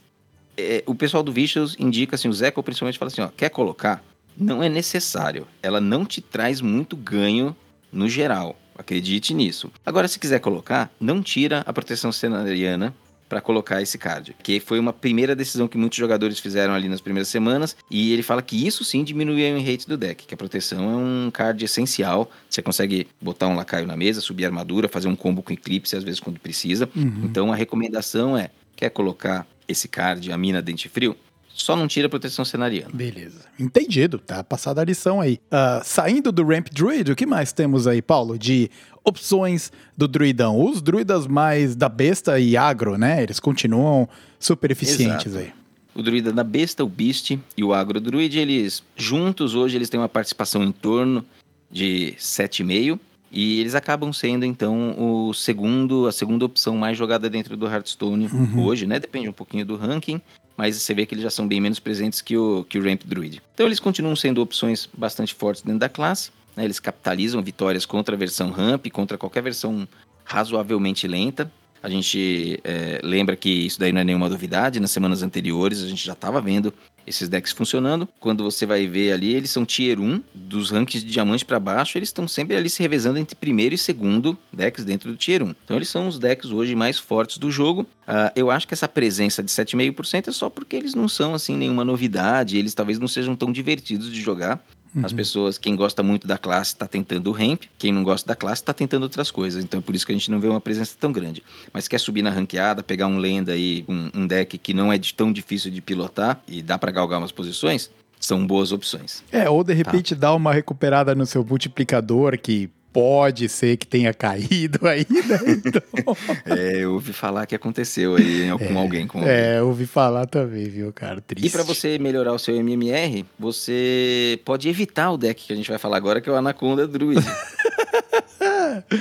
é, 0.57 0.83
o 0.85 0.93
pessoal 0.93 1.23
do 1.23 1.31
Vicious 1.31 1.75
indica 1.79 2.15
assim, 2.15 2.27
o 2.27 2.33
Zeco 2.33 2.61
principalmente 2.61 2.99
fala 2.99 3.11
assim, 3.11 3.21
ó, 3.21 3.29
quer 3.29 3.49
colocar? 3.49 4.03
Não 4.37 4.61
é 4.61 4.69
necessário. 4.69 5.47
Ela 5.61 5.81
não 5.81 6.05
te 6.05 6.21
traz 6.21 6.61
muito 6.61 6.95
ganho 6.95 7.55
no 7.91 8.07
geral. 8.07 8.57
Acredite 8.77 9.33
nisso. 9.33 9.71
Agora, 9.85 10.07
se 10.07 10.19
quiser 10.19 10.39
colocar, 10.39 10.91
não 10.99 11.21
tira 11.21 11.63
a 11.65 11.73
proteção 11.73 12.11
cenariana 12.11 12.93
para 13.31 13.39
colocar 13.39 13.81
esse 13.81 13.97
card. 13.97 14.35
Que 14.43 14.59
foi 14.59 14.77
uma 14.77 14.91
primeira 14.91 15.33
decisão 15.33 15.65
que 15.65 15.77
muitos 15.77 15.97
jogadores 15.97 16.37
fizeram 16.37 16.73
ali 16.73 16.89
nas 16.89 16.99
primeiras 16.99 17.29
semanas. 17.29 17.77
E 17.89 18.11
ele 18.11 18.21
fala 18.21 18.41
que 18.41 18.67
isso 18.67 18.83
sim 18.83 19.05
diminui 19.05 19.53
o 19.53 19.57
rate 19.57 19.87
do 19.87 19.95
deck. 19.95 20.25
Que 20.25 20.33
a 20.33 20.37
proteção 20.37 20.91
é 20.91 20.95
um 20.97 21.31
card 21.31 21.63
essencial. 21.63 22.29
Você 22.49 22.61
consegue 22.61 23.07
botar 23.21 23.47
um 23.47 23.55
lacaio 23.55 23.87
na 23.87 23.95
mesa, 23.95 24.19
subir 24.19 24.43
a 24.43 24.49
armadura, 24.49 24.89
fazer 24.89 25.07
um 25.07 25.15
combo 25.15 25.41
com 25.41 25.53
eclipse, 25.53 25.95
às 25.95 26.03
vezes 26.03 26.19
quando 26.19 26.41
precisa. 26.41 26.89
Uhum. 26.93 27.21
Então 27.23 27.53
a 27.53 27.55
recomendação 27.55 28.37
é: 28.37 28.49
quer 28.75 28.89
colocar 28.89 29.47
esse 29.65 29.87
card, 29.87 30.29
a 30.29 30.37
mina 30.37 30.61
dente 30.61 30.89
frio? 30.89 31.15
Só 31.53 31.75
não 31.75 31.87
tira 31.87 32.07
a 32.07 32.09
proteção 32.09 32.45
cenariana. 32.45 32.91
Beleza. 32.93 33.41
Entendido, 33.59 34.17
tá 34.17 34.43
passada 34.43 34.81
a 34.81 34.85
lição 34.85 35.21
aí. 35.21 35.39
Ah, 35.51 35.81
saindo 35.83 36.31
do 36.31 36.43
Ramp 36.43 36.67
Druid, 36.71 37.11
o 37.11 37.15
que 37.15 37.25
mais 37.25 37.51
temos 37.51 37.87
aí, 37.87 38.01
Paulo, 38.01 38.37
de 38.37 38.69
opções 39.03 39.71
do 39.95 40.07
druidão? 40.07 40.63
Os 40.63 40.81
druidas 40.81 41.27
mais 41.27 41.75
da 41.75 41.89
besta 41.89 42.39
e 42.39 42.55
agro, 42.55 42.97
né? 42.97 43.21
Eles 43.21 43.39
continuam 43.39 44.07
super 44.39 44.71
eficientes 44.71 45.27
Exato. 45.27 45.45
aí. 45.45 45.53
O 45.93 46.01
druida 46.01 46.31
da 46.31 46.43
besta, 46.43 46.83
o 46.85 46.87
beast 46.87 47.37
e 47.57 47.63
o 47.63 47.73
agro 47.73 47.99
druid, 47.99 48.39
eles 48.39 48.81
juntos 48.95 49.55
hoje 49.55 49.75
eles 49.75 49.89
têm 49.89 49.99
uma 49.99 50.07
participação 50.07 50.63
em 50.63 50.71
torno 50.71 51.25
de 51.69 52.15
7,5 52.17 52.97
e 53.29 53.59
eles 53.59 53.75
acabam 53.75 54.11
sendo 54.13 54.45
então 54.45 54.95
o 54.97 55.33
segundo, 55.33 56.07
a 56.07 56.11
segunda 56.11 56.45
opção 56.45 56.77
mais 56.77 56.97
jogada 56.97 57.29
dentro 57.29 57.57
do 57.57 57.65
Hearthstone 57.65 58.29
hoje, 58.57 58.87
né? 58.87 58.99
Depende 58.99 59.27
um 59.27 59.33
pouquinho 59.33 59.65
do 59.65 59.75
ranking, 59.75 60.21
mas 60.61 60.75
você 60.75 60.93
vê 60.93 61.07
que 61.07 61.15
eles 61.15 61.23
já 61.23 61.29
são 61.31 61.47
bem 61.47 61.59
menos 61.59 61.79
presentes 61.79 62.21
que 62.21 62.37
o, 62.37 62.63
que 62.69 62.77
o 62.77 62.83
Ramp 62.83 63.01
Druid. 63.03 63.41
Então 63.51 63.65
eles 63.65 63.79
continuam 63.79 64.15
sendo 64.15 64.43
opções 64.43 64.87
bastante 64.95 65.33
fortes 65.33 65.63
dentro 65.63 65.79
da 65.79 65.89
classe, 65.89 66.29
né? 66.55 66.63
Eles 66.63 66.79
capitalizam 66.79 67.41
vitórias 67.41 67.83
contra 67.83 68.13
a 68.13 68.17
versão 68.17 68.51
Ramp, 68.51 68.85
contra 68.91 69.17
qualquer 69.17 69.41
versão 69.41 69.87
razoavelmente 70.23 71.07
lenta. 71.07 71.51
A 71.81 71.89
gente 71.89 72.59
é, 72.63 72.99
lembra 73.01 73.35
que 73.35 73.49
isso 73.49 73.79
daí 73.79 73.91
não 73.91 74.01
é 74.01 74.03
nenhuma 74.03 74.29
novidade. 74.29 74.79
Nas 74.79 74.91
semanas 74.91 75.23
anteriores 75.23 75.81
a 75.81 75.87
gente 75.87 76.05
já 76.05 76.13
estava 76.13 76.39
vendo 76.39 76.71
esses 77.05 77.27
decks 77.29 77.51
funcionando. 77.51 78.07
Quando 78.19 78.43
você 78.43 78.65
vai 78.65 78.87
ver 78.87 79.11
ali, 79.11 79.33
eles 79.33 79.49
são 79.49 79.65
tier 79.65 79.99
1 79.99 80.21
dos 80.33 80.69
rankings 80.69 81.05
de 81.05 81.11
diamante 81.11 81.45
para 81.45 81.59
baixo. 81.59 81.97
Eles 81.97 82.09
estão 82.09 82.27
sempre 82.27 82.55
ali 82.55 82.69
se 82.69 82.81
revezando 82.81 83.19
entre 83.19 83.35
primeiro 83.35 83.75
e 83.75 83.77
segundo 83.77 84.37
decks 84.51 84.85
dentro 84.85 85.11
do 85.11 85.17
tier 85.17 85.43
1. 85.43 85.55
Então 85.63 85.77
eles 85.77 85.89
são 85.89 86.07
os 86.07 86.19
decks 86.19 86.51
hoje 86.51 86.75
mais 86.75 86.97
fortes 86.97 87.37
do 87.37 87.51
jogo. 87.51 87.85
Ah, 88.07 88.31
eu 88.35 88.51
acho 88.51 88.67
que 88.67 88.73
essa 88.73 88.87
presença 88.87 89.41
de 89.43 89.51
7,5% 89.51 90.27
é 90.27 90.31
só 90.31 90.49
porque 90.49 90.75
eles 90.75 90.93
não 90.93 91.07
são 91.07 91.33
assim 91.33 91.55
nenhuma 91.55 91.85
novidade. 91.85 92.57
Eles 92.57 92.73
talvez 92.73 92.99
não 92.99 93.07
sejam 93.07 93.35
tão 93.35 93.51
divertidos 93.51 94.11
de 94.11 94.21
jogar. 94.21 94.63
As 95.03 95.13
pessoas, 95.13 95.57
quem 95.57 95.75
gosta 95.75 96.03
muito 96.03 96.27
da 96.27 96.37
classe 96.37 96.75
tá 96.75 96.85
tentando 96.85 97.27
o 97.27 97.31
ramp, 97.31 97.63
quem 97.77 97.93
não 97.93 98.03
gosta 98.03 98.27
da 98.27 98.35
classe 98.35 98.61
tá 98.63 98.73
tentando 98.73 99.03
outras 99.03 99.31
coisas. 99.31 99.63
Então 99.63 99.79
é 99.79 99.81
por 99.83 99.95
isso 99.95 100.05
que 100.05 100.11
a 100.11 100.15
gente 100.15 100.29
não 100.29 100.39
vê 100.39 100.47
uma 100.49 100.59
presença 100.59 100.95
tão 100.99 101.11
grande. 101.11 101.41
Mas 101.71 101.87
quer 101.87 101.97
subir 101.99 102.21
na 102.21 102.29
ranqueada, 102.29 102.83
pegar 102.83 103.07
um 103.07 103.17
lenda 103.17 103.53
aí, 103.53 103.85
um, 103.87 104.09
um 104.13 104.27
deck 104.27 104.57
que 104.57 104.73
não 104.73 104.91
é 104.91 104.97
de- 104.97 105.13
tão 105.13 105.31
difícil 105.31 105.71
de 105.71 105.81
pilotar 105.81 106.41
e 106.47 106.61
dá 106.61 106.77
pra 106.77 106.91
galgar 106.91 107.19
umas 107.19 107.31
posições, 107.31 107.89
são 108.19 108.45
boas 108.45 108.71
opções. 108.71 109.23
É, 109.31 109.49
ou 109.49 109.63
de 109.63 109.73
repente 109.73 110.13
dá 110.13 110.33
uma 110.35 110.53
recuperada 110.53 111.15
no 111.15 111.25
seu 111.25 111.43
multiplicador 111.43 112.37
que 112.37 112.69
pode 112.93 113.47
ser 113.49 113.77
que 113.77 113.87
tenha 113.87 114.13
caído 114.13 114.85
aí, 114.87 115.05
né? 115.09 115.39
Então, 115.65 116.17
É, 116.45 116.79
eu 116.83 116.93
ouvi 116.93 117.13
falar 117.13 117.45
que 117.45 117.55
aconteceu 117.55 118.15
aí 118.15 118.49
com 118.67 118.77
alguém. 118.77 119.07
Com 119.07 119.19
alguém. 119.19 119.33
é, 119.33 119.61
ouvi 119.61 119.85
falar 119.85 120.25
também, 120.25 120.65
viu, 120.65 120.91
cara? 120.93 121.21
Triste. 121.21 121.47
E 121.47 121.49
para 121.49 121.63
você 121.63 121.97
melhorar 121.97 122.33
o 122.33 122.39
seu 122.39 122.55
MMR, 122.55 123.25
você 123.39 124.39
pode 124.45 124.67
evitar 124.69 125.11
o 125.11 125.17
deck 125.17 125.45
que 125.47 125.53
a 125.53 125.55
gente 125.55 125.69
vai 125.69 125.77
falar 125.79 125.97
agora, 125.97 126.21
que 126.21 126.29
é 126.29 126.31
o 126.31 126.35
Anaconda 126.35 126.87
Druid. 126.87 127.21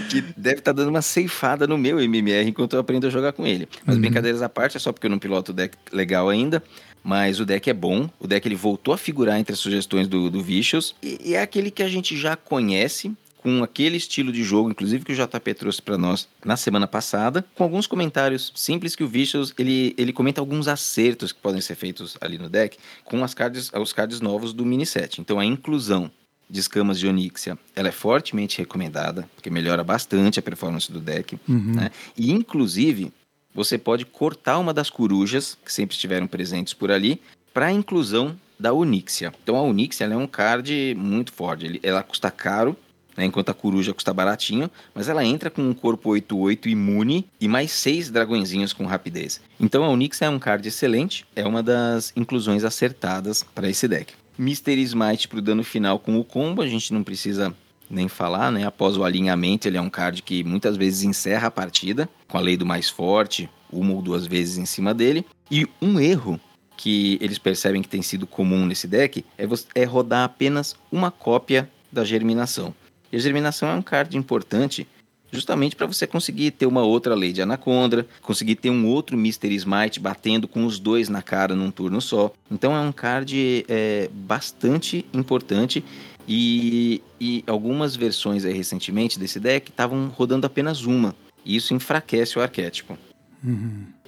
que 0.08 0.20
deve 0.36 0.58
estar 0.58 0.72
dando 0.72 0.88
uma 0.88 1.02
ceifada 1.02 1.66
no 1.66 1.78
meu 1.78 2.00
MMR 2.00 2.48
enquanto 2.48 2.74
eu 2.74 2.80
aprendo 2.80 3.06
a 3.06 3.10
jogar 3.10 3.32
com 3.32 3.46
ele. 3.46 3.68
Mas 3.84 3.96
brincadeiras 3.98 4.42
à 4.42 4.48
parte, 4.48 4.76
é 4.76 4.80
só 4.80 4.92
porque 4.92 5.06
eu 5.06 5.10
não 5.10 5.18
piloto 5.18 5.52
o 5.52 5.54
deck 5.54 5.76
legal 5.92 6.28
ainda. 6.28 6.62
Mas 7.02 7.40
o 7.40 7.46
deck 7.46 7.70
é 7.70 7.72
bom, 7.72 8.10
o 8.18 8.26
deck 8.26 8.46
ele 8.46 8.54
voltou 8.54 8.92
a 8.92 8.98
figurar 8.98 9.38
entre 9.38 9.54
as 9.54 9.58
sugestões 9.58 10.06
do, 10.06 10.28
do 10.28 10.42
Vicious. 10.42 10.94
E, 11.02 11.30
e 11.30 11.34
é 11.34 11.40
aquele 11.40 11.70
que 11.70 11.82
a 11.82 11.88
gente 11.88 12.14
já 12.14 12.36
conhece, 12.36 13.10
com 13.42 13.64
aquele 13.64 13.96
estilo 13.96 14.30
de 14.30 14.44
jogo, 14.44 14.70
inclusive 14.70 15.02
que 15.02 15.12
o 15.12 15.16
JP 15.16 15.54
trouxe 15.54 15.80
para 15.80 15.96
nós 15.96 16.28
na 16.44 16.58
semana 16.58 16.86
passada, 16.86 17.42
com 17.54 17.64
alguns 17.64 17.86
comentários 17.86 18.52
simples 18.54 18.94
que 18.94 19.02
o 19.02 19.08
Vicious 19.08 19.54
ele, 19.58 19.94
ele 19.96 20.12
comenta 20.12 20.42
alguns 20.42 20.68
acertos 20.68 21.32
que 21.32 21.40
podem 21.40 21.62
ser 21.62 21.74
feitos 21.74 22.18
ali 22.20 22.36
no 22.36 22.50
deck 22.50 22.76
com 23.02 23.24
as 23.24 23.32
cards, 23.32 23.70
os 23.72 23.94
cards 23.94 24.20
novos 24.20 24.52
do 24.52 24.66
mini 24.66 24.84
set. 24.84 25.22
Então 25.22 25.38
a 25.38 25.44
inclusão 25.44 26.10
de 26.50 26.60
escamas 26.60 26.98
de 26.98 27.08
Onyxia, 27.08 27.58
ela 27.74 27.88
é 27.88 27.92
fortemente 27.92 28.58
recomendada, 28.58 29.26
porque 29.34 29.48
melhora 29.48 29.82
bastante 29.82 30.38
a 30.38 30.42
performance 30.42 30.92
do 30.92 31.00
deck, 31.00 31.38
né? 31.76 31.90
E 32.18 32.30
inclusive 32.30 33.10
você 33.54 33.78
pode 33.78 34.04
cortar 34.04 34.58
uma 34.58 34.74
das 34.74 34.90
corujas 34.90 35.56
que 35.64 35.72
sempre 35.72 35.94
estiveram 35.94 36.26
presentes 36.26 36.74
por 36.74 36.90
ali 36.90 37.22
para 37.54 37.66
a 37.66 37.72
inclusão 37.72 38.38
da 38.58 38.74
Onyxia. 38.74 39.32
Então 39.42 39.56
a 39.56 39.62
Onyxia 39.62 40.04
ela 40.04 40.12
é 40.12 40.16
um 40.18 40.26
card 40.26 40.94
muito 40.98 41.32
forte, 41.32 41.80
ela 41.82 42.02
custa 42.02 42.30
caro, 42.30 42.76
né, 43.16 43.24
enquanto 43.24 43.50
a 43.50 43.54
coruja 43.54 43.92
custa 43.92 44.12
baratinho, 44.12 44.70
mas 44.94 45.08
ela 45.08 45.24
entra 45.24 45.50
com 45.50 45.62
um 45.62 45.74
corpo 45.74 46.10
8-8 46.10 46.66
imune 46.66 47.26
e 47.40 47.48
mais 47.48 47.72
seis 47.72 48.10
dragõezinhos 48.10 48.72
com 48.72 48.86
rapidez. 48.86 49.40
Então 49.58 49.84
a 49.84 49.88
Onyxia 49.88 50.26
é 50.26 50.30
um 50.30 50.38
card 50.38 50.66
excelente, 50.66 51.26
é 51.34 51.46
uma 51.46 51.62
das 51.62 52.12
inclusões 52.16 52.64
acertadas 52.64 53.44
para 53.54 53.68
esse 53.68 53.86
deck. 53.86 54.14
Mystery 54.38 54.82
Smite 54.82 55.28
para 55.28 55.38
o 55.38 55.42
dano 55.42 55.62
final 55.62 55.98
com 55.98 56.18
o 56.18 56.24
combo, 56.24 56.62
a 56.62 56.66
gente 56.66 56.92
não 56.94 57.02
precisa 57.02 57.54
nem 57.90 58.08
falar, 58.08 58.52
né? 58.52 58.64
Após 58.64 58.96
o 58.96 59.04
alinhamento, 59.04 59.66
ele 59.66 59.76
é 59.76 59.80
um 59.80 59.90
card 59.90 60.22
que 60.22 60.44
muitas 60.44 60.76
vezes 60.76 61.02
encerra 61.02 61.48
a 61.48 61.50
partida, 61.50 62.08
com 62.28 62.38
a 62.38 62.40
lei 62.40 62.56
do 62.56 62.64
mais 62.64 62.88
forte, 62.88 63.50
uma 63.70 63.92
ou 63.92 64.00
duas 64.00 64.26
vezes 64.26 64.56
em 64.56 64.64
cima 64.64 64.94
dele. 64.94 65.26
E 65.50 65.68
um 65.82 65.98
erro 65.98 66.40
que 66.76 67.18
eles 67.20 67.38
percebem 67.38 67.82
que 67.82 67.88
tem 67.88 68.00
sido 68.00 68.26
comum 68.26 68.64
nesse 68.64 68.88
deck 68.88 69.24
é, 69.36 69.44
é 69.74 69.84
rodar 69.84 70.24
apenas 70.24 70.74
uma 70.90 71.10
cópia 71.10 71.68
da 71.92 72.04
germinação. 72.04 72.74
E 73.12 73.16
a 73.16 73.20
germinação 73.20 73.68
é 73.68 73.74
um 73.74 73.82
card 73.82 74.16
importante 74.16 74.86
justamente 75.32 75.76
para 75.76 75.86
você 75.86 76.06
conseguir 76.06 76.50
ter 76.50 76.66
uma 76.66 76.82
outra 76.82 77.14
lei 77.14 77.32
de 77.32 77.40
Anaconda, 77.42 78.06
conseguir 78.20 78.56
ter 78.56 78.70
um 78.70 78.86
outro 78.86 79.16
Mystery 79.16 79.54
Smite 79.54 80.00
batendo 80.00 80.48
com 80.48 80.66
os 80.66 80.78
dois 80.78 81.08
na 81.08 81.22
cara 81.22 81.54
num 81.54 81.70
turno 81.70 82.00
só. 82.00 82.32
Então 82.50 82.74
é 82.74 82.80
um 82.80 82.92
card 82.92 83.64
é, 83.68 84.10
bastante 84.12 85.04
importante 85.12 85.84
e, 86.26 87.02
e 87.20 87.44
algumas 87.46 87.96
versões 87.96 88.44
aí 88.44 88.52
recentemente 88.52 89.18
desse 89.18 89.38
deck 89.38 89.70
estavam 89.70 90.08
rodando 90.08 90.46
apenas 90.46 90.84
uma. 90.84 91.14
E 91.44 91.56
isso 91.56 91.74
enfraquece 91.74 92.38
o 92.38 92.42
arquétipo. 92.42 92.98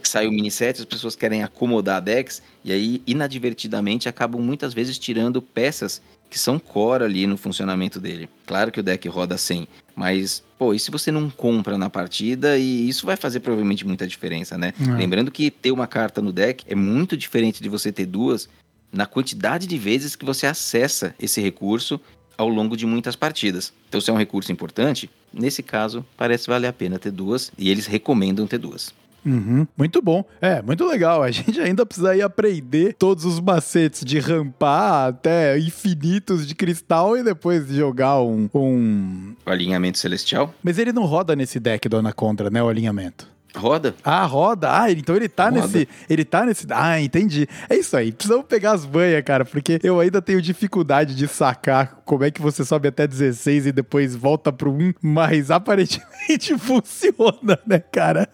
Sai 0.02 0.26
o 0.26 0.32
mini 0.32 0.50
set, 0.50 0.80
as 0.80 0.84
pessoas 0.84 1.16
querem 1.16 1.42
acomodar 1.42 2.02
decks 2.02 2.42
e 2.64 2.72
aí 2.72 3.02
inadvertidamente 3.06 4.08
acabam 4.08 4.42
muitas 4.42 4.74
vezes 4.74 4.98
tirando 4.98 5.40
peças 5.40 6.02
que 6.32 6.38
são 6.38 6.58
core 6.58 7.04
ali 7.04 7.26
no 7.26 7.36
funcionamento 7.36 8.00
dele. 8.00 8.26
Claro 8.46 8.72
que 8.72 8.80
o 8.80 8.82
deck 8.82 9.06
roda 9.06 9.36
100, 9.36 9.68
mas 9.94 10.42
pô, 10.58 10.72
e 10.72 10.78
se 10.78 10.90
você 10.90 11.12
não 11.12 11.28
compra 11.28 11.76
na 11.76 11.90
partida 11.90 12.56
e 12.56 12.88
isso 12.88 13.04
vai 13.04 13.16
fazer 13.18 13.40
provavelmente 13.40 13.86
muita 13.86 14.06
diferença, 14.06 14.56
né? 14.56 14.72
É. 14.80 14.92
Lembrando 14.92 15.30
que 15.30 15.50
ter 15.50 15.70
uma 15.70 15.86
carta 15.86 16.22
no 16.22 16.32
deck 16.32 16.64
é 16.66 16.74
muito 16.74 17.18
diferente 17.18 17.62
de 17.62 17.68
você 17.68 17.92
ter 17.92 18.06
duas 18.06 18.48
na 18.90 19.04
quantidade 19.04 19.66
de 19.66 19.76
vezes 19.76 20.16
que 20.16 20.24
você 20.24 20.46
acessa 20.46 21.14
esse 21.20 21.38
recurso 21.38 22.00
ao 22.38 22.48
longo 22.48 22.78
de 22.78 22.86
muitas 22.86 23.14
partidas. 23.14 23.70
Então, 23.90 24.00
se 24.00 24.08
é 24.08 24.12
um 24.14 24.16
recurso 24.16 24.50
importante, 24.50 25.10
nesse 25.30 25.62
caso, 25.62 26.02
parece 26.16 26.46
valer 26.46 26.68
a 26.68 26.72
pena 26.72 26.98
ter 26.98 27.10
duas 27.10 27.52
e 27.58 27.68
eles 27.68 27.84
recomendam 27.84 28.46
ter 28.46 28.56
duas. 28.56 28.94
Uhum, 29.24 29.66
muito 29.76 30.02
bom. 30.02 30.24
É, 30.40 30.60
muito 30.62 30.84
legal. 30.86 31.22
A 31.22 31.30
gente 31.32 31.60
ainda 31.60 31.86
precisa 31.86 32.16
ir 32.16 32.22
aprender 32.22 32.94
todos 32.98 33.24
os 33.24 33.40
macetes 33.40 34.04
de 34.04 34.18
rampar 34.18 35.08
até 35.08 35.58
infinitos 35.58 36.46
de 36.46 36.54
cristal 36.54 37.16
e 37.16 37.22
depois 37.22 37.68
jogar 37.68 38.20
um, 38.20 38.48
um... 38.54 39.34
O 39.46 39.50
alinhamento 39.50 39.98
celestial 39.98 40.54
Mas 40.62 40.78
ele 40.78 40.92
não 40.92 41.04
roda 41.04 41.34
nesse 41.36 41.58
deck 41.60 41.88
do 41.88 41.96
Anaconda, 41.96 42.50
né? 42.50 42.62
O 42.62 42.68
alinhamento. 42.68 43.26
roda. 43.54 43.94
Ah, 44.02 44.24
roda. 44.24 44.68
Ah, 44.82 44.90
então 44.90 45.14
ele 45.14 45.28
tá 45.28 45.44
Roda. 45.50 45.60
nesse. 45.60 45.88
Ele 46.08 46.24
tá 46.24 46.44
nesse. 46.46 46.66
Ah, 46.70 47.00
entendi. 47.00 47.46
É 47.68 47.76
isso 47.76 47.96
aí. 47.96 48.10
Precisamos 48.12 48.46
pegar 48.46 48.72
as 48.72 48.84
banhas, 48.86 49.22
cara, 49.24 49.44
porque 49.44 49.78
eu 49.82 50.00
ainda 50.00 50.22
tenho 50.22 50.40
dificuldade 50.40 51.14
de 51.14 51.28
sacar 51.28 52.00
como 52.04 52.24
é 52.24 52.30
que 52.30 52.40
você 52.40 52.64
sobe 52.64 52.88
até 52.88 53.06
16 53.06 53.66
e 53.66 53.72
depois 53.72 54.16
volta 54.16 54.50
pro 54.52 54.72
1, 54.72 54.94
mas 55.02 55.50
aparentemente 55.52 56.56
funciona, 56.58 57.58
né, 57.66 57.78
cara? 57.78 58.26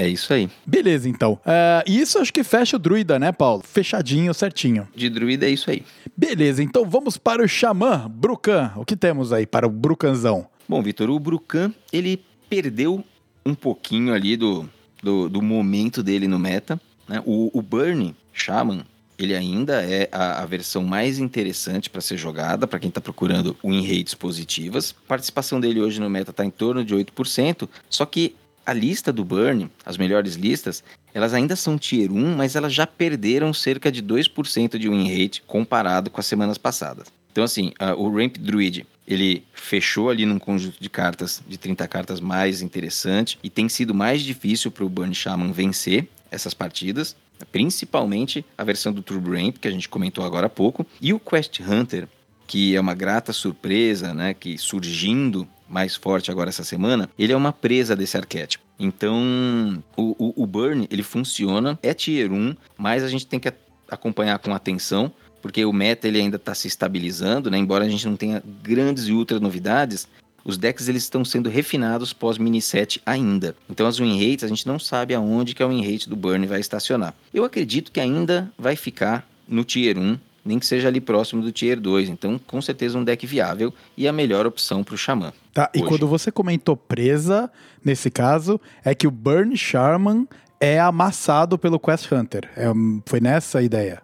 É 0.00 0.08
isso 0.08 0.32
aí. 0.32 0.48
Beleza, 0.64 1.06
então. 1.10 1.38
E 1.86 2.00
isso 2.00 2.18
acho 2.18 2.32
que 2.32 2.42
fecha 2.42 2.76
o 2.76 2.78
druida, 2.78 3.18
né, 3.18 3.32
Paulo? 3.32 3.62
Fechadinho, 3.62 4.32
certinho. 4.32 4.88
De 4.96 5.10
druida 5.10 5.44
é 5.44 5.50
isso 5.50 5.70
aí. 5.70 5.82
Beleza, 6.16 6.62
então 6.62 6.88
vamos 6.88 7.18
para 7.18 7.44
o 7.44 7.48
Xamã, 7.48 8.10
Brucan. 8.10 8.72
O 8.76 8.84
que 8.86 8.96
temos 8.96 9.30
aí 9.30 9.46
para 9.46 9.66
o 9.66 9.70
Brucanzão? 9.70 10.46
Bom, 10.66 10.82
Vitor, 10.82 11.10
o 11.10 11.20
Brucan, 11.20 11.74
ele 11.92 12.24
perdeu 12.48 13.04
um 13.44 13.54
pouquinho 13.54 14.14
ali 14.14 14.38
do, 14.38 14.66
do, 15.02 15.28
do 15.28 15.42
momento 15.42 16.02
dele 16.02 16.26
no 16.26 16.38
meta. 16.38 16.80
Né? 17.06 17.22
O, 17.26 17.50
o 17.52 17.60
Burn 17.60 18.16
Shaman, 18.32 18.86
ele 19.18 19.36
ainda 19.36 19.82
é 19.84 20.08
a, 20.10 20.42
a 20.42 20.46
versão 20.46 20.82
mais 20.82 21.18
interessante 21.18 21.90
para 21.90 22.00
ser 22.00 22.16
jogada, 22.16 22.66
para 22.66 22.78
quem 22.78 22.88
está 22.88 23.02
procurando 23.02 23.54
win 23.62 23.86
rates 23.86 24.14
positivas. 24.14 24.94
A 25.04 25.08
participação 25.08 25.60
dele 25.60 25.78
hoje 25.78 26.00
no 26.00 26.08
meta 26.08 26.30
está 26.30 26.42
em 26.42 26.50
torno 26.50 26.82
de 26.82 26.94
8%, 26.94 27.68
só 27.90 28.06
que 28.06 28.34
a 28.70 28.72
lista 28.72 29.12
do 29.12 29.24
Burn, 29.24 29.68
as 29.84 29.98
melhores 29.98 30.34
listas, 30.34 30.84
elas 31.12 31.34
ainda 31.34 31.56
são 31.56 31.76
tier 31.76 32.12
1, 32.12 32.36
mas 32.36 32.54
elas 32.54 32.72
já 32.72 32.86
perderam 32.86 33.52
cerca 33.52 33.90
de 33.90 34.00
2% 34.00 34.78
de 34.78 34.88
win 34.88 35.10
rate 35.10 35.42
comparado 35.44 36.08
com 36.08 36.20
as 36.20 36.26
semanas 36.26 36.56
passadas. 36.56 37.08
Então, 37.32 37.42
assim, 37.42 37.72
ah, 37.80 37.96
o 37.96 38.08
Ramp 38.16 38.36
Druid, 38.38 38.86
ele 39.08 39.44
fechou 39.52 40.08
ali 40.08 40.24
num 40.24 40.38
conjunto 40.38 40.80
de 40.80 40.88
cartas, 40.88 41.42
de 41.48 41.58
30 41.58 41.88
cartas 41.88 42.20
mais 42.20 42.62
interessante, 42.62 43.40
e 43.42 43.50
tem 43.50 43.68
sido 43.68 43.92
mais 43.92 44.22
difícil 44.22 44.70
para 44.70 44.84
o 44.84 44.88
Burn 44.88 45.12
Shaman 45.12 45.50
vencer 45.50 46.06
essas 46.30 46.54
partidas, 46.54 47.16
principalmente 47.50 48.44
a 48.56 48.62
versão 48.62 48.92
do 48.92 49.02
Turbo 49.02 49.32
Ramp, 49.32 49.56
que 49.56 49.66
a 49.66 49.72
gente 49.72 49.88
comentou 49.88 50.24
agora 50.24 50.46
há 50.46 50.50
pouco, 50.50 50.86
e 51.00 51.12
o 51.12 51.18
Quest 51.18 51.58
Hunter, 51.58 52.06
que 52.46 52.76
é 52.76 52.80
uma 52.80 52.94
grata 52.94 53.32
surpresa, 53.32 54.14
né, 54.14 54.32
que 54.32 54.56
surgindo 54.56 55.48
mais 55.70 55.94
forte 55.94 56.30
agora 56.30 56.50
essa 56.50 56.64
semana, 56.64 57.08
ele 57.18 57.32
é 57.32 57.36
uma 57.36 57.52
presa 57.52 57.94
desse 57.94 58.16
arquétipo. 58.16 58.64
Então, 58.78 59.82
o, 59.96 60.16
o, 60.18 60.42
o 60.42 60.46
Burn, 60.46 60.88
ele 60.90 61.02
funciona, 61.02 61.78
é 61.82 61.94
tier 61.94 62.32
1, 62.32 62.56
mas 62.76 63.04
a 63.04 63.08
gente 63.08 63.26
tem 63.26 63.38
que 63.38 63.52
acompanhar 63.88 64.38
com 64.38 64.52
atenção, 64.54 65.12
porque 65.40 65.64
o 65.64 65.72
meta 65.72 66.08
ele 66.08 66.18
ainda 66.18 66.36
está 66.36 66.54
se 66.54 66.68
estabilizando, 66.68 67.50
né? 67.50 67.58
Embora 67.58 67.84
a 67.84 67.88
gente 67.88 68.06
não 68.06 68.16
tenha 68.16 68.42
grandes 68.62 69.04
e 69.04 69.12
ultra 69.12 69.38
novidades, 69.38 70.08
os 70.44 70.56
decks 70.56 70.88
eles 70.88 71.02
estão 71.02 71.24
sendo 71.24 71.48
refinados 71.48 72.12
pós 72.12 72.38
mini 72.38 72.60
set 72.60 73.00
ainda. 73.04 73.54
Então 73.68 73.86
as 73.86 73.98
win 73.98 74.18
rates 74.18 74.44
a 74.44 74.48
gente 74.48 74.66
não 74.66 74.78
sabe 74.78 75.14
aonde 75.14 75.54
que 75.54 75.62
a 75.62 75.66
win 75.66 75.84
rate 75.84 76.08
do 76.08 76.16
Burn 76.16 76.46
vai 76.46 76.60
estacionar. 76.60 77.14
Eu 77.32 77.44
acredito 77.44 77.92
que 77.92 78.00
ainda 78.00 78.50
vai 78.58 78.76
ficar 78.76 79.26
no 79.46 79.64
tier 79.64 79.98
1, 79.98 80.18
nem 80.44 80.58
que 80.58 80.66
seja 80.66 80.88
ali 80.88 81.00
próximo 81.00 81.42
do 81.42 81.52
tier 81.52 81.78
2. 81.80 82.08
Então 82.08 82.38
com 82.46 82.60
certeza 82.60 82.98
um 82.98 83.04
deck 83.04 83.26
viável 83.26 83.72
e 83.96 84.06
a 84.08 84.12
melhor 84.12 84.46
opção 84.46 84.82
para 84.82 84.94
o 84.94 84.98
Xamã. 84.98 85.32
Tá, 85.52 85.70
e 85.74 85.78
Hoje. 85.78 85.88
quando 85.88 86.06
você 86.08 86.30
comentou 86.30 86.76
presa, 86.76 87.50
nesse 87.84 88.10
caso, 88.10 88.60
é 88.84 88.94
que 88.94 89.06
o 89.06 89.10
Burn 89.10 89.56
Sharman 89.56 90.26
é 90.60 90.78
amassado 90.78 91.58
pelo 91.58 91.78
Quest 91.78 92.10
Hunter. 92.12 92.48
É, 92.56 92.66
foi 93.06 93.20
nessa 93.20 93.58
a 93.58 93.62
ideia. 93.62 94.02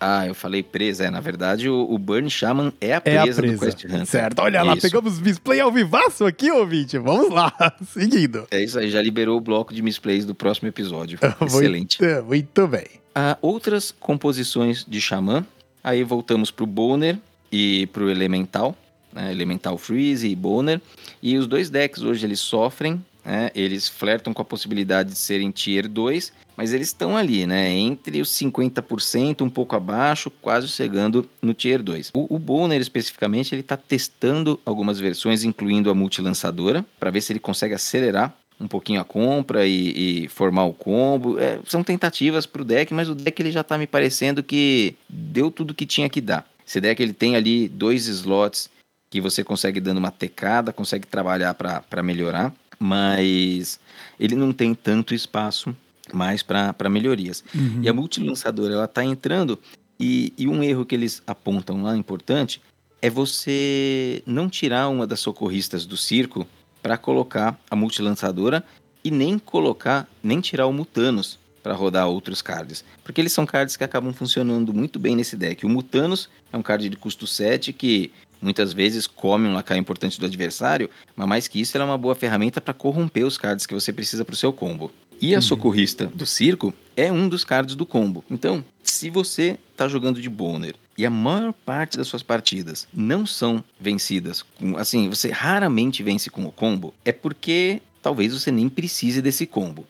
Ah, 0.00 0.24
eu 0.28 0.34
falei 0.34 0.62
presa. 0.62 1.06
É, 1.06 1.10
na 1.10 1.18
verdade, 1.20 1.68
o, 1.68 1.74
o 1.92 1.98
Burn 1.98 2.30
Shaman 2.30 2.72
é 2.80 2.92
a 2.92 2.96
É 2.96 3.00
presa, 3.00 3.20
a 3.20 3.34
presa. 3.34 3.52
do 3.52 3.58
Quest 3.58 3.84
Hunter. 3.84 4.06
Certo, 4.06 4.38
olha 4.38 4.62
lá, 4.62 4.74
Isso. 4.74 4.82
pegamos 4.82 5.18
misplay 5.18 5.58
ao 5.60 5.72
vivaço 5.72 6.24
aqui, 6.24 6.50
ouvinte. 6.52 6.96
Vamos 6.98 7.30
lá, 7.30 7.52
seguindo. 7.92 8.46
É 8.50 8.62
isso 8.62 8.78
aí, 8.78 8.88
já 8.90 9.02
liberou 9.02 9.36
o 9.36 9.40
bloco 9.40 9.74
de 9.74 9.82
misplays 9.82 10.24
do 10.24 10.36
próximo 10.36 10.68
episódio. 10.68 11.18
Excelente. 11.44 12.00
Muito, 12.00 12.24
muito 12.26 12.68
bem. 12.68 12.86
Há 13.12 13.36
outras 13.42 13.90
composições 13.90 14.84
de 14.86 15.00
Xamã. 15.00 15.44
Aí 15.82 16.02
voltamos 16.02 16.50
pro 16.50 16.66
Boner. 16.66 17.18
e 17.50 17.86
pro 17.88 18.10
Elemental, 18.10 18.76
né? 19.12 19.32
Elemental 19.32 19.78
Freeze 19.78 20.28
e 20.28 20.36
Boner. 20.36 20.80
E 21.22 21.36
os 21.36 21.46
dois 21.46 21.70
decks 21.70 22.02
hoje 22.02 22.26
eles 22.26 22.40
sofrem, 22.40 23.02
né? 23.24 23.50
Eles 23.54 23.88
flertam 23.88 24.32
com 24.32 24.42
a 24.42 24.44
possibilidade 24.44 25.10
de 25.10 25.18
serem 25.18 25.50
Tier 25.50 25.88
2, 25.88 26.32
mas 26.56 26.72
eles 26.72 26.88
estão 26.88 27.16
ali, 27.16 27.46
né? 27.46 27.70
Entre 27.70 28.20
os 28.20 28.30
50%, 28.30 29.42
um 29.42 29.50
pouco 29.50 29.76
abaixo, 29.76 30.30
quase 30.30 30.68
chegando 30.68 31.28
no 31.40 31.54
Tier 31.54 31.82
2. 31.82 32.10
O, 32.14 32.34
o 32.34 32.38
Boner, 32.38 32.80
especificamente, 32.80 33.54
ele 33.54 33.60
está 33.60 33.76
testando 33.76 34.60
algumas 34.64 34.98
versões, 34.98 35.44
incluindo 35.44 35.90
a 35.90 35.94
multilançadora, 35.94 36.84
para 36.98 37.10
ver 37.10 37.20
se 37.20 37.32
ele 37.32 37.40
consegue 37.40 37.74
acelerar 37.74 38.36
um 38.60 38.66
pouquinho 38.66 39.00
a 39.00 39.04
compra 39.04 39.66
e, 39.66 40.24
e 40.24 40.28
formar 40.28 40.64
o 40.64 40.72
combo. 40.72 41.38
É, 41.38 41.60
são 41.66 41.82
tentativas 41.82 42.46
para 42.46 42.62
o 42.62 42.64
deck, 42.64 42.92
mas 42.92 43.08
o 43.08 43.14
deck 43.14 43.40
ele 43.40 43.52
já 43.52 43.60
está 43.60 43.78
me 43.78 43.86
parecendo 43.86 44.42
que 44.42 44.94
deu 45.08 45.50
tudo 45.50 45.74
que 45.74 45.86
tinha 45.86 46.08
que 46.08 46.20
dar. 46.20 46.46
Esse 46.66 46.80
deck 46.80 47.02
ele 47.02 47.12
tem 47.12 47.36
ali 47.36 47.68
dois 47.68 48.06
slots 48.06 48.68
que 49.10 49.20
você 49.20 49.42
consegue 49.42 49.80
dando 49.80 49.98
uma 49.98 50.10
tecada, 50.10 50.72
consegue 50.72 51.06
trabalhar 51.06 51.54
para 51.54 52.02
melhorar, 52.02 52.52
mas 52.78 53.80
ele 54.20 54.34
não 54.34 54.52
tem 54.52 54.74
tanto 54.74 55.14
espaço 55.14 55.74
mais 56.12 56.42
para 56.42 56.90
melhorias. 56.90 57.42
Uhum. 57.54 57.80
E 57.82 57.88
a 57.88 57.94
multilançadora 57.94 58.74
ela 58.74 58.84
está 58.84 59.04
entrando 59.04 59.58
e, 59.98 60.32
e 60.36 60.46
um 60.46 60.62
erro 60.62 60.84
que 60.84 60.94
eles 60.94 61.22
apontam 61.26 61.82
lá 61.82 61.96
importante 61.96 62.60
é 63.00 63.08
você 63.08 64.22
não 64.26 64.48
tirar 64.48 64.88
uma 64.88 65.06
das 65.06 65.20
socorristas 65.20 65.86
do 65.86 65.96
circo 65.96 66.46
para 66.88 66.96
colocar 66.96 67.60
a 67.70 67.76
multilançadora 67.76 68.64
e 69.04 69.10
nem 69.10 69.38
colocar, 69.38 70.08
nem 70.22 70.40
tirar 70.40 70.64
o 70.64 70.72
Mutanos 70.72 71.38
para 71.62 71.74
rodar 71.74 72.08
outros 72.08 72.40
cards. 72.40 72.82
Porque 73.04 73.20
eles 73.20 73.30
são 73.30 73.44
cards 73.44 73.76
que 73.76 73.84
acabam 73.84 74.10
funcionando 74.10 74.72
muito 74.72 74.98
bem 74.98 75.14
nesse 75.14 75.36
deck. 75.36 75.66
O 75.66 75.68
Mutanos 75.68 76.30
é 76.50 76.56
um 76.56 76.62
card 76.62 76.88
de 76.88 76.96
custo 76.96 77.26
7 77.26 77.74
que 77.74 78.10
muitas 78.40 78.72
vezes 78.72 79.06
come 79.06 79.46
um 79.46 79.52
lacaio 79.52 79.78
importante 79.78 80.18
do 80.18 80.24
adversário, 80.24 80.88
mas 81.14 81.28
mais 81.28 81.46
que 81.46 81.60
isso, 81.60 81.76
ela 81.76 81.84
é 81.84 81.88
uma 81.88 81.98
boa 81.98 82.14
ferramenta 82.14 82.58
para 82.58 82.72
corromper 82.72 83.26
os 83.26 83.36
cards 83.36 83.66
que 83.66 83.74
você 83.74 83.92
precisa 83.92 84.24
para 84.24 84.32
o 84.32 84.36
seu 84.36 84.50
combo. 84.50 84.90
E 85.20 85.34
a 85.34 85.42
socorrista 85.42 86.06
do 86.06 86.24
circo 86.24 86.72
é 86.96 87.12
um 87.12 87.28
dos 87.28 87.44
cards 87.44 87.74
do 87.74 87.84
combo. 87.84 88.24
Então, 88.30 88.64
se 88.82 89.10
você 89.10 89.58
está 89.72 89.86
jogando 89.88 90.22
de 90.22 90.30
Boner 90.30 90.74
e 90.98 91.06
a 91.06 91.10
maior 91.10 91.52
parte 91.52 91.96
das 91.96 92.08
suas 92.08 92.24
partidas 92.24 92.88
não 92.92 93.24
são 93.24 93.62
vencidas, 93.80 94.42
com, 94.42 94.76
assim, 94.76 95.08
você 95.08 95.30
raramente 95.30 96.02
vence 96.02 96.28
com 96.28 96.44
o 96.44 96.50
combo, 96.50 96.92
é 97.04 97.12
porque 97.12 97.80
talvez 98.02 98.32
você 98.32 98.50
nem 98.50 98.68
precise 98.68 99.22
desse 99.22 99.46
combo. 99.46 99.86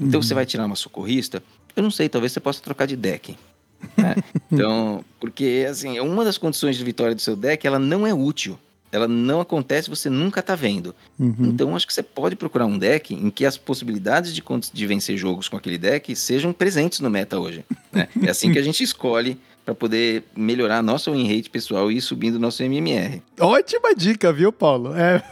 Então 0.00 0.22
você 0.22 0.32
vai 0.34 0.46
tirar 0.46 0.64
uma 0.64 0.76
socorrista, 0.76 1.42
eu 1.74 1.82
não 1.82 1.90
sei, 1.90 2.08
talvez 2.08 2.32
você 2.32 2.40
possa 2.40 2.62
trocar 2.62 2.86
de 2.86 2.96
deck. 2.96 3.36
né? 3.96 4.14
Então, 4.52 5.02
porque 5.18 5.66
assim, 5.68 5.98
uma 5.98 6.24
das 6.24 6.36
condições 6.36 6.76
de 6.76 6.84
vitória 6.84 7.14
do 7.14 7.20
seu 7.20 7.34
deck, 7.34 7.66
ela 7.66 7.78
não 7.78 8.06
é 8.06 8.12
útil. 8.12 8.58
Ela 8.92 9.08
não 9.08 9.40
acontece, 9.40 9.88
você 9.88 10.10
nunca 10.10 10.42
tá 10.42 10.54
vendo. 10.54 10.94
Uhum. 11.18 11.34
Então, 11.40 11.74
acho 11.74 11.86
que 11.86 11.94
você 11.94 12.02
pode 12.02 12.36
procurar 12.36 12.66
um 12.66 12.78
deck 12.78 13.14
em 13.14 13.30
que 13.30 13.46
as 13.46 13.56
possibilidades 13.56 14.34
de, 14.34 14.42
de 14.72 14.86
vencer 14.86 15.16
jogos 15.16 15.48
com 15.48 15.56
aquele 15.56 15.78
deck 15.78 16.14
sejam 16.14 16.52
presentes 16.52 17.00
no 17.00 17.08
meta 17.08 17.40
hoje. 17.40 17.64
né? 17.90 18.06
É 18.22 18.30
assim 18.30 18.52
que 18.52 18.58
a 18.58 18.62
gente 18.62 18.84
escolhe 18.84 19.38
para 19.64 19.74
poder 19.74 20.24
melhorar 20.36 20.78
a 20.78 20.82
nossa 20.82 21.10
win 21.10 21.26
rate 21.34 21.48
pessoal 21.48 21.90
e 21.90 21.96
ir 21.96 22.00
subindo 22.00 22.34
o 22.36 22.38
nosso 22.38 22.62
MMR. 22.62 23.22
Ótima 23.40 23.94
dica, 23.94 24.32
viu, 24.32 24.52
Paulo? 24.52 24.94
É. 24.94 25.22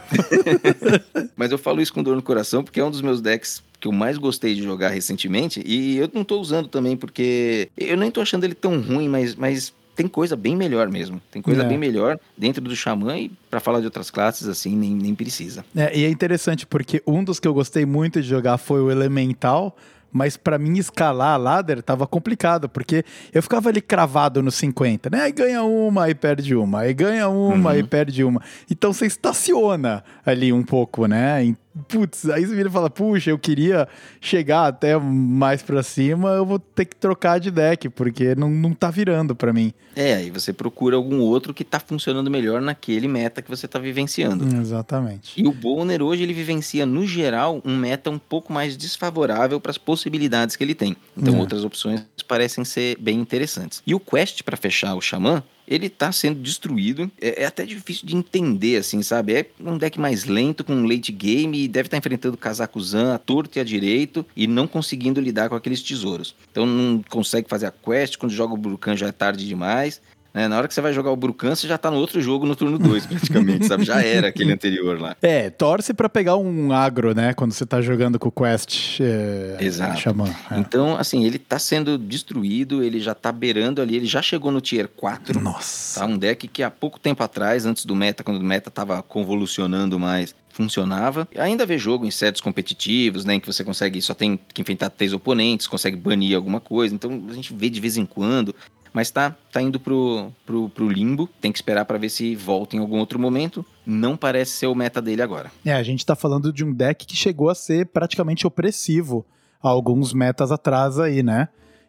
Mas 1.35 1.51
eu 1.51 1.57
falo 1.57 1.81
isso 1.81 1.93
com 1.93 2.01
dor 2.01 2.15
no 2.15 2.21
coração 2.21 2.63
porque 2.63 2.79
é 2.79 2.83
um 2.83 2.91
dos 2.91 3.01
meus 3.01 3.21
decks 3.21 3.61
que 3.79 3.87
eu 3.87 3.91
mais 3.91 4.17
gostei 4.17 4.55
de 4.55 4.63
jogar 4.63 4.89
recentemente 4.89 5.61
e 5.65 5.97
eu 5.97 6.09
não 6.13 6.23
tô 6.23 6.39
usando 6.39 6.67
também 6.67 6.95
porque 6.95 7.69
eu 7.75 7.97
nem 7.97 8.11
tô 8.11 8.21
achando 8.21 8.43
ele 8.43 8.53
tão 8.53 8.79
ruim, 8.79 9.09
mas, 9.09 9.35
mas 9.35 9.73
tem 10.01 10.07
coisa 10.09 10.35
bem 10.35 10.55
melhor 10.55 10.89
mesmo. 10.89 11.21
Tem 11.31 11.41
coisa 11.41 11.63
É. 11.63 11.67
bem 11.67 11.77
melhor 11.77 12.19
dentro 12.37 12.61
do 12.61 12.75
Xamã 12.75 13.17
e 13.17 13.31
pra 13.49 13.59
falar 13.59 13.79
de 13.79 13.85
outras 13.85 14.09
classes 14.09 14.47
assim, 14.47 14.75
nem, 14.75 14.91
nem 14.95 15.13
precisa. 15.15 15.63
É, 15.75 15.97
e 15.97 16.03
é 16.05 16.09
interessante 16.09 16.65
porque 16.65 17.01
um 17.05 17.23
dos 17.23 17.39
que 17.39 17.47
eu 17.47 17.53
gostei 17.53 17.85
muito 17.85 18.21
de 18.21 18.27
jogar 18.27 18.57
foi 18.57 18.81
o 18.81 18.89
Elemental, 18.91 19.75
mas 20.13 20.35
pra 20.35 20.57
mim 20.57 20.77
escalar 20.77 21.35
a 21.35 21.37
ladder 21.37 21.81
tava 21.81 22.05
complicado, 22.05 22.67
porque 22.67 23.05
eu 23.33 23.41
ficava 23.41 23.69
ali 23.69 23.79
cravado 23.79 24.43
no 24.43 24.51
50, 24.51 25.09
né? 25.09 25.21
Aí 25.21 25.31
ganha 25.31 25.63
uma, 25.63 26.03
aí 26.03 26.13
perde 26.13 26.53
uma, 26.53 26.81
aí 26.81 26.93
ganha 26.93 27.29
uma, 27.29 27.71
aí 27.71 27.83
perde 27.83 28.21
uma. 28.23 28.41
Então 28.69 28.91
você 28.91 29.05
estaciona 29.05 30.03
ali 30.25 30.51
um 30.51 30.63
pouco, 30.63 31.05
né? 31.05 31.55
Putz, 31.87 32.29
aí 32.29 32.45
você 32.45 32.53
vira 32.53 32.67
e 32.67 32.71
fala, 32.71 32.89
puxa, 32.89 33.29
eu 33.29 33.39
queria 33.39 33.87
chegar 34.19 34.67
até 34.67 34.97
mais 34.97 35.61
pra 35.61 35.81
cima, 35.81 36.29
eu 36.31 36.45
vou 36.45 36.59
ter 36.59 36.83
que 36.83 36.95
trocar 36.95 37.39
de 37.39 37.49
deck, 37.49 37.87
porque 37.89 38.35
não, 38.35 38.49
não 38.49 38.73
tá 38.73 38.91
virando 38.91 39.33
pra 39.33 39.53
mim. 39.53 39.73
É, 39.95 40.15
aí 40.15 40.29
você 40.29 40.51
procura 40.51 40.97
algum 40.97 41.19
outro 41.19 41.53
que 41.53 41.63
tá 41.63 41.79
funcionando 41.79 42.29
melhor 42.29 42.61
naquele 42.61 43.07
meta 43.07 43.41
que 43.41 43.49
você 43.49 43.67
tá 43.69 43.79
vivenciando. 43.79 44.45
Exatamente. 44.59 45.41
E 45.41 45.47
o 45.47 45.51
Bonner 45.53 46.01
hoje 46.01 46.23
ele 46.23 46.33
vivencia, 46.33 46.85
no 46.85 47.07
geral, 47.07 47.61
um 47.63 47.77
meta 47.77 48.09
um 48.09 48.19
pouco 48.19 48.51
mais 48.51 48.75
desfavorável 48.75 49.59
para 49.59 49.71
as 49.71 49.77
possibilidades 49.77 50.55
que 50.57 50.63
ele 50.63 50.75
tem. 50.75 50.95
Então 51.17 51.35
É. 51.35 51.39
outras 51.39 51.63
opções 51.63 52.03
parecem 52.27 52.63
ser 52.65 52.97
bem 52.99 53.19
interessantes. 53.19 53.81
E 53.87 53.93
o 53.95 53.99
Quest 53.99 54.43
para 54.43 54.57
fechar 54.57 54.93
o 54.95 55.01
Xamã, 55.01 55.43
ele 55.67 55.89
tá 55.89 56.11
sendo 56.11 56.39
destruído. 56.39 57.09
É, 57.19 57.43
é 57.43 57.45
até 57.45 57.65
difícil 57.65 58.05
de 58.05 58.15
entender, 58.15 58.77
assim, 58.77 59.01
sabe? 59.01 59.33
É 59.33 59.45
um 59.59 59.77
deck 59.77 59.99
mais 59.99 60.25
lento, 60.25 60.63
com 60.63 60.85
late 60.85 61.11
game, 61.11 61.63
e 61.63 61.67
deve 61.67 61.87
estar 61.87 61.97
enfrentando 61.97 62.35
o 62.35 62.37
Kazakuzan 62.37 63.13
à 63.13 63.17
torto 63.17 63.57
e 63.57 63.61
à 63.61 63.63
direito, 63.63 64.25
e 64.35 64.47
não 64.47 64.67
conseguindo 64.67 65.21
lidar 65.21 65.49
com 65.49 65.55
aqueles 65.55 65.81
tesouros. 65.81 66.35
Então 66.51 66.65
não 66.65 67.03
consegue 67.09 67.49
fazer 67.49 67.67
a 67.67 67.71
quest, 67.71 68.17
quando 68.17 68.31
joga 68.31 68.53
o 68.53 68.57
Brucan 68.57 68.95
já 68.95 69.07
é 69.07 69.11
tarde 69.11 69.47
demais. 69.47 70.01
Né? 70.33 70.47
Na 70.47 70.57
hora 70.57 70.67
que 70.67 70.73
você 70.73 70.81
vai 70.81 70.93
jogar 70.93 71.11
o 71.11 71.15
Brucan, 71.15 71.55
você 71.55 71.67
já 71.67 71.77
tá 71.77 71.91
no 71.91 71.97
outro 71.97 72.21
jogo 72.21 72.45
no 72.45 72.55
turno 72.55 72.77
2, 72.77 73.05
praticamente, 73.05 73.67
sabe? 73.67 73.83
Já 73.83 74.01
era 74.03 74.27
aquele 74.29 74.53
anterior 74.53 74.99
lá. 74.99 75.15
É, 75.21 75.49
torce 75.49 75.93
pra 75.93 76.09
pegar 76.09 76.35
um 76.35 76.71
agro, 76.73 77.13
né? 77.13 77.33
Quando 77.33 77.51
você 77.51 77.65
tá 77.65 77.79
jogando 77.79 78.17
com 78.17 78.29
o 78.29 78.31
Quest 78.31 78.99
é, 78.99 79.57
Exato. 79.59 79.99
Xamã. 79.99 80.27
É. 80.49 80.57
Então, 80.57 80.97
assim, 80.97 81.23
ele 81.23 81.37
tá 81.37 81.59
sendo 81.59 81.97
destruído, 81.97 82.83
ele 82.83 82.99
já 82.99 83.13
tá 83.13 83.31
beirando 83.31 83.81
ali, 83.81 83.95
ele 83.95 84.05
já 84.05 84.21
chegou 84.21 84.51
no 84.51 84.59
tier 84.59 84.87
4. 84.87 85.39
Nossa. 85.39 85.99
Tá? 85.99 86.05
Um 86.05 86.17
deck 86.17 86.47
que 86.47 86.63
há 86.63 86.71
pouco 86.71 86.99
tempo 86.99 87.23
atrás, 87.23 87.65
antes 87.65 87.85
do 87.85 87.95
meta, 87.95 88.23
quando 88.23 88.39
o 88.39 88.43
meta 88.43 88.71
tava 88.71 89.01
convolucionando 89.03 89.99
mais, 89.99 90.33
funcionava. 90.49 91.27
Ainda 91.37 91.65
vê 91.65 91.77
jogo 91.77 92.05
em 92.05 92.11
sets 92.11 92.41
competitivos, 92.41 93.25
né? 93.25 93.35
Em 93.35 93.39
que 93.39 93.47
você 93.47 93.63
consegue, 93.63 94.01
só 94.01 94.13
tem 94.13 94.39
que 94.53 94.61
enfrentar 94.61 94.89
três 94.89 95.13
oponentes, 95.13 95.67
consegue 95.67 95.95
banir 95.95 96.35
alguma 96.35 96.59
coisa. 96.59 96.93
Então 96.93 97.23
a 97.29 97.33
gente 97.33 97.53
vê 97.53 97.69
de 97.69 97.79
vez 97.79 97.97
em 97.97 98.05
quando. 98.05 98.55
Mas 98.93 99.09
tá, 99.09 99.35
tá 99.51 99.61
indo 99.61 99.79
pro, 99.79 100.31
pro, 100.45 100.69
pro 100.69 100.89
limbo. 100.89 101.29
Tem 101.39 101.51
que 101.51 101.57
esperar 101.57 101.85
pra 101.85 101.97
ver 101.97 102.09
se 102.09 102.35
volta 102.35 102.75
em 102.75 102.79
algum 102.79 102.97
outro 102.99 103.17
momento. 103.17 103.65
Não 103.85 104.17
parece 104.17 104.51
ser 104.51 104.67
o 104.67 104.75
meta 104.75 105.01
dele 105.01 105.21
agora. 105.21 105.49
É, 105.65 105.73
a 105.73 105.83
gente 105.83 106.05
tá 106.05 106.15
falando 106.15 106.51
de 106.51 106.63
um 106.63 106.73
deck 106.73 107.05
que 107.05 107.15
chegou 107.15 107.49
a 107.49 107.55
ser 107.55 107.85
praticamente 107.87 108.45
opressivo 108.45 109.25
há 109.63 109.69
alguns 109.69 110.13
metas 110.13 110.51
atrás 110.51 110.99
aí, 110.99 111.23
né? 111.23 111.47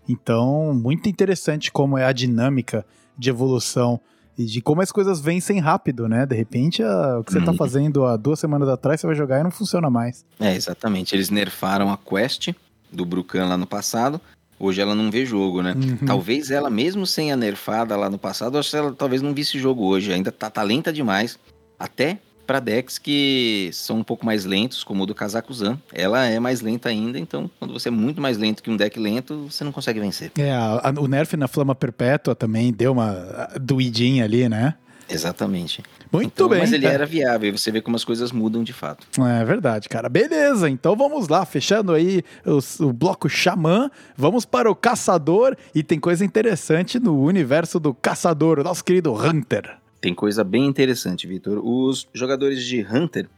Então, 0.08 0.74
muito 0.74 1.08
interessante 1.08 1.70
como 1.70 1.96
é 1.96 2.04
a 2.04 2.12
dinâmica 2.12 2.84
de 3.16 3.30
evolução 3.30 4.00
e 4.36 4.44
de 4.44 4.60
como 4.60 4.80
as 4.80 4.90
coisas 4.90 5.20
vencem 5.20 5.58
rápido, 5.60 6.08
né? 6.08 6.24
De 6.26 6.34
repente, 6.34 6.82
a- 6.82 7.18
o 7.20 7.24
que 7.24 7.32
você 7.32 7.40
tá 7.40 7.50
Uhum. 7.50 7.56
fazendo 7.56 8.04
há 8.04 8.16
duas 8.16 8.38
semanas 8.40 8.68
atrás, 8.68 9.00
você 9.00 9.06
vai 9.06 9.14
jogar 9.16 9.40
e 9.40 9.42
não 9.44 9.50
funciona 9.50 9.90
mais. 9.90 10.24
É, 10.40 10.54
exatamente. 10.54 11.14
Eles 11.14 11.30
nerfaram 11.30 11.90
a 11.92 11.96
quest 11.98 12.50
do 12.90 13.04
Brucan 13.04 13.46
lá 13.46 13.56
no 13.56 13.66
passado. 13.66 14.20
Hoje 14.62 14.80
ela 14.80 14.94
não 14.94 15.10
vê 15.10 15.26
jogo, 15.26 15.60
né? 15.60 15.74
Uhum. 15.74 16.06
Talvez 16.06 16.50
ela, 16.50 16.70
mesmo 16.70 17.04
sem 17.04 17.32
a 17.32 17.36
nerfada 17.36 17.96
lá 17.96 18.08
no 18.08 18.16
passado, 18.18 18.56
acho 18.56 18.70
que 18.70 18.76
ela 18.76 18.92
talvez 18.92 19.20
não 19.20 19.34
visse 19.34 19.58
jogo 19.58 19.84
hoje. 19.84 20.12
Ainda 20.12 20.30
tá, 20.30 20.48
tá 20.48 20.62
lenta 20.62 20.92
demais. 20.92 21.36
Até 21.78 22.18
para 22.46 22.60
decks 22.60 22.98
que 22.98 23.70
são 23.72 23.98
um 23.98 24.04
pouco 24.04 24.24
mais 24.24 24.44
lentos, 24.44 24.84
como 24.84 25.02
o 25.02 25.06
do 25.06 25.14
Kazakuzan. 25.14 25.78
Ela 25.92 26.26
é 26.26 26.38
mais 26.38 26.60
lenta 26.60 26.88
ainda, 26.88 27.18
então 27.18 27.50
quando 27.58 27.72
você 27.72 27.88
é 27.88 27.90
muito 27.90 28.20
mais 28.20 28.36
lento 28.38 28.62
que 28.62 28.70
um 28.70 28.76
deck 28.76 28.98
lento, 29.00 29.48
você 29.50 29.64
não 29.64 29.72
consegue 29.72 29.98
vencer. 30.00 30.30
É, 30.38 30.52
a- 30.52 30.80
a- 30.94 31.00
o 31.00 31.08
nerf 31.08 31.36
na 31.36 31.48
Flama 31.48 31.74
Perpétua 31.74 32.34
também 32.34 32.72
deu 32.72 32.92
uma 32.92 33.48
doidinha 33.60 34.24
ali, 34.24 34.48
né? 34.48 34.74
Exatamente. 35.08 35.82
Muito 36.12 36.26
Então, 36.34 36.48
bem. 36.48 36.58
Mas 36.60 36.72
ele 36.72 36.86
é. 36.86 36.90
era 36.92 37.06
viável, 37.06 37.56
você 37.56 37.70
vê 37.70 37.80
como 37.80 37.96
as 37.96 38.04
coisas 38.04 38.30
mudam 38.32 38.62
de 38.62 38.72
fato. 38.72 39.06
É 39.20 39.44
verdade, 39.44 39.88
cara. 39.88 40.08
Beleza, 40.08 40.68
então 40.68 40.94
vamos 40.94 41.28
lá, 41.28 41.44
fechando 41.46 41.92
aí 41.92 42.22
os- 42.44 42.78
o, 42.80 42.92
bloco 42.92 43.28
Xamã, 43.28 43.90
vamos 44.16 44.44
para 44.44 44.70
o 44.70 44.74
Caçador 44.74 45.56
e 45.74 45.82
tem 45.82 45.98
coisa 45.98 46.24
interessante 46.24 46.98
no 47.00 47.18
universo 47.22 47.80
do 47.80 47.94
Caçador, 47.94 48.58
o 48.58 48.62
nosso 48.64 48.84
querido 48.84 49.12
Hunter. 49.14 49.78
Tem 50.00 50.12
coisa 50.14 50.42
bem 50.44 50.66
interessante, 50.66 51.26
Vitor. 51.26 51.60
Os 51.64 52.08
jogadores 52.12 52.62
de 52.64 52.84
Hunter, 52.84 53.28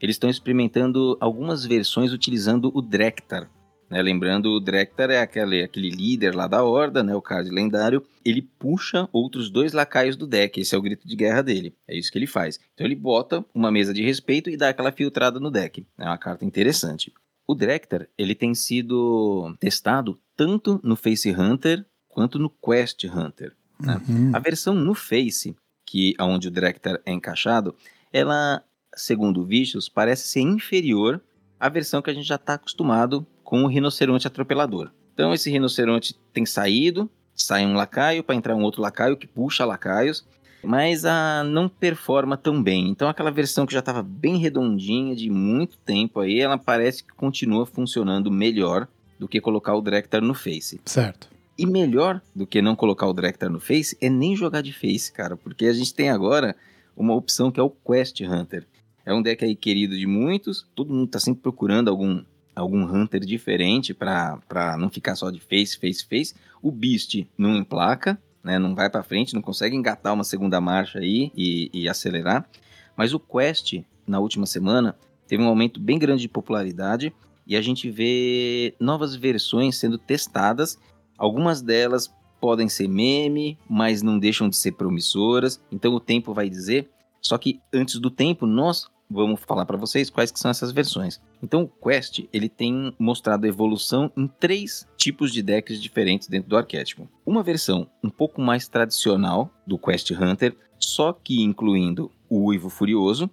eles 0.00 0.16
estão 0.16 0.28
experimentando 0.30 1.16
algumas 1.20 1.64
versões 1.64 2.12
utilizando 2.12 2.70
o 2.74 2.80
Drektar. 2.82 3.48
Né? 3.90 4.00
Lembrando, 4.00 4.50
o 4.52 4.60
Drektar 4.60 5.10
é 5.10 5.20
aquele, 5.20 5.64
aquele 5.64 5.90
líder 5.90 6.34
lá 6.34 6.46
da 6.46 6.62
Horda, 6.62 7.02
né? 7.02 7.14
o 7.14 7.20
card 7.20 7.50
lendário. 7.50 8.02
Ele 8.24 8.40
puxa 8.40 9.08
outros 9.12 9.50
dois 9.50 9.72
lacaios 9.72 10.16
do 10.16 10.26
deck. 10.26 10.60
Esse 10.60 10.74
é 10.74 10.78
o 10.78 10.82
grito 10.82 11.06
de 11.08 11.16
guerra 11.16 11.42
dele. 11.42 11.74
É 11.88 11.98
isso 11.98 12.12
que 12.12 12.16
ele 12.16 12.26
faz. 12.26 12.60
Então 12.72 12.86
ele 12.86 12.94
bota 12.94 13.44
uma 13.52 13.70
mesa 13.70 13.92
de 13.92 14.02
respeito 14.02 14.48
e 14.48 14.56
dá 14.56 14.68
aquela 14.68 14.92
filtrada 14.92 15.40
no 15.40 15.50
deck. 15.50 15.84
É 15.98 16.04
uma 16.04 16.18
carta 16.18 16.44
interessante. 16.44 17.12
O 17.46 17.54
Drektar, 17.54 18.06
ele 18.16 18.34
tem 18.34 18.54
sido 18.54 19.56
testado 19.58 20.20
tanto 20.36 20.80
no 20.84 20.94
Face 20.94 21.28
Hunter 21.32 21.84
quanto 22.08 22.38
no 22.38 22.48
Quest 22.48 23.04
Hunter. 23.04 23.52
né? 23.80 24.00
Uhum. 24.08 24.30
A 24.32 24.38
versão 24.38 24.74
no 24.74 24.94
Face, 24.94 25.56
que 25.84 26.14
aonde 26.16 26.46
o 26.46 26.50
Director 26.50 27.00
é 27.04 27.12
encaixado, 27.12 27.74
ela, 28.12 28.62
segundo 28.94 29.40
o 29.40 29.44
Vicious, 29.44 29.88
parece 29.88 30.28
ser 30.28 30.40
inferior 30.42 31.20
à 31.58 31.68
versão 31.68 32.00
que 32.00 32.10
a 32.10 32.14
gente 32.14 32.26
já 32.26 32.36
está 32.36 32.54
acostumado 32.54 33.26
com 33.50 33.64
o 33.64 33.66
rinoceronte 33.66 34.28
atropelador. 34.28 34.92
Então 35.12 35.34
esse 35.34 35.50
rinoceronte 35.50 36.14
tem 36.32 36.46
saído, 36.46 37.10
sai 37.34 37.66
um 37.66 37.74
lacaio 37.74 38.22
para 38.22 38.36
entrar 38.36 38.54
um 38.54 38.62
outro 38.62 38.80
lacaio 38.80 39.16
que 39.16 39.26
puxa 39.26 39.64
lacaios, 39.64 40.24
mas 40.62 41.04
a 41.04 41.42
não 41.42 41.68
performa 41.68 42.36
tão 42.36 42.62
bem. 42.62 42.88
Então 42.88 43.08
aquela 43.08 43.32
versão 43.32 43.66
que 43.66 43.72
já 43.72 43.80
estava 43.80 44.04
bem 44.04 44.36
redondinha 44.36 45.16
de 45.16 45.28
muito 45.28 45.76
tempo 45.78 46.20
aí, 46.20 46.38
ela 46.38 46.56
parece 46.56 47.02
que 47.02 47.12
continua 47.12 47.66
funcionando 47.66 48.30
melhor 48.30 48.86
do 49.18 49.26
que 49.26 49.40
colocar 49.40 49.74
o 49.74 49.82
Director 49.82 50.22
no 50.22 50.32
Face. 50.32 50.80
Certo. 50.84 51.28
E 51.58 51.66
melhor 51.66 52.22
do 52.32 52.46
que 52.46 52.62
não 52.62 52.76
colocar 52.76 53.08
o 53.08 53.12
Director 53.12 53.50
no 53.50 53.58
Face 53.58 53.98
é 54.00 54.08
nem 54.08 54.36
jogar 54.36 54.60
de 54.60 54.72
Face, 54.72 55.12
cara, 55.12 55.36
porque 55.36 55.66
a 55.66 55.72
gente 55.72 55.92
tem 55.92 56.08
agora 56.08 56.54
uma 56.96 57.16
opção 57.16 57.50
que 57.50 57.58
é 57.58 57.62
o 57.64 57.68
Quest 57.68 58.20
Hunter. 58.20 58.64
É 59.04 59.12
um 59.12 59.20
deck 59.20 59.44
aí 59.44 59.56
querido 59.56 59.98
de 59.98 60.06
muitos, 60.06 60.64
todo 60.72 60.94
mundo 60.94 61.08
tá 61.08 61.18
sempre 61.18 61.42
procurando 61.42 61.88
algum 61.90 62.22
algum 62.60 62.84
Hunter 62.84 63.20
diferente 63.20 63.92
para 63.92 64.76
não 64.78 64.88
ficar 64.90 65.16
só 65.16 65.30
de 65.30 65.40
Face, 65.40 65.78
Face, 65.78 66.06
Face. 66.06 66.34
O 66.62 66.70
Beast 66.70 67.26
não 67.36 67.56
emplaca, 67.56 68.20
né, 68.42 68.58
não 68.58 68.74
vai 68.74 68.88
para 68.88 69.02
frente, 69.02 69.34
não 69.34 69.42
consegue 69.42 69.76
engatar 69.76 70.14
uma 70.14 70.24
segunda 70.24 70.60
marcha 70.60 70.98
aí 70.98 71.30
e, 71.36 71.70
e 71.72 71.88
acelerar. 71.88 72.48
Mas 72.96 73.12
o 73.14 73.20
Quest, 73.20 73.82
na 74.06 74.18
última 74.18 74.46
semana, 74.46 74.96
teve 75.26 75.42
um 75.42 75.48
aumento 75.48 75.80
bem 75.80 75.98
grande 75.98 76.22
de 76.22 76.28
popularidade 76.28 77.12
e 77.46 77.56
a 77.56 77.62
gente 77.62 77.90
vê 77.90 78.74
novas 78.78 79.16
versões 79.16 79.76
sendo 79.76 79.98
testadas 79.98 80.78
Algumas 81.20 81.60
delas 81.60 82.10
podem 82.40 82.66
ser 82.66 82.88
meme, 82.88 83.58
mas 83.68 84.00
não 84.00 84.18
deixam 84.18 84.48
de 84.48 84.56
ser 84.56 84.72
promissoras, 84.72 85.60
então 85.70 85.92
o 85.92 86.00
tempo 86.00 86.32
vai 86.32 86.48
dizer. 86.48 86.88
Só 87.20 87.36
que 87.36 87.60
antes 87.70 87.98
do 87.98 88.10
tempo, 88.10 88.46
nós 88.46 88.88
vamos 89.10 89.40
falar 89.40 89.66
para 89.66 89.76
vocês 89.76 90.08
quais 90.08 90.30
que 90.30 90.38
são 90.38 90.50
essas 90.50 90.72
versões. 90.72 91.20
Então 91.42 91.62
o 91.62 91.68
Quest, 91.68 92.20
ele 92.32 92.48
tem 92.48 92.94
mostrado 92.98 93.46
evolução 93.46 94.12
em 94.16 94.26
três 94.26 94.86
tipos 94.96 95.32
de 95.32 95.42
decks 95.42 95.80
diferentes 95.80 96.28
dentro 96.28 96.48
do 96.48 96.56
arquétipo. 96.56 97.08
Uma 97.26 97.42
versão 97.42 97.88
um 98.02 98.10
pouco 98.10 98.40
mais 98.40 98.68
tradicional 98.68 99.50
do 99.66 99.78
Quest 99.78 100.10
Hunter, 100.12 100.56
só 100.78 101.12
que 101.12 101.42
incluindo 101.42 102.10
o 102.28 102.46
Uivo 102.46 102.70
Furioso, 102.70 103.28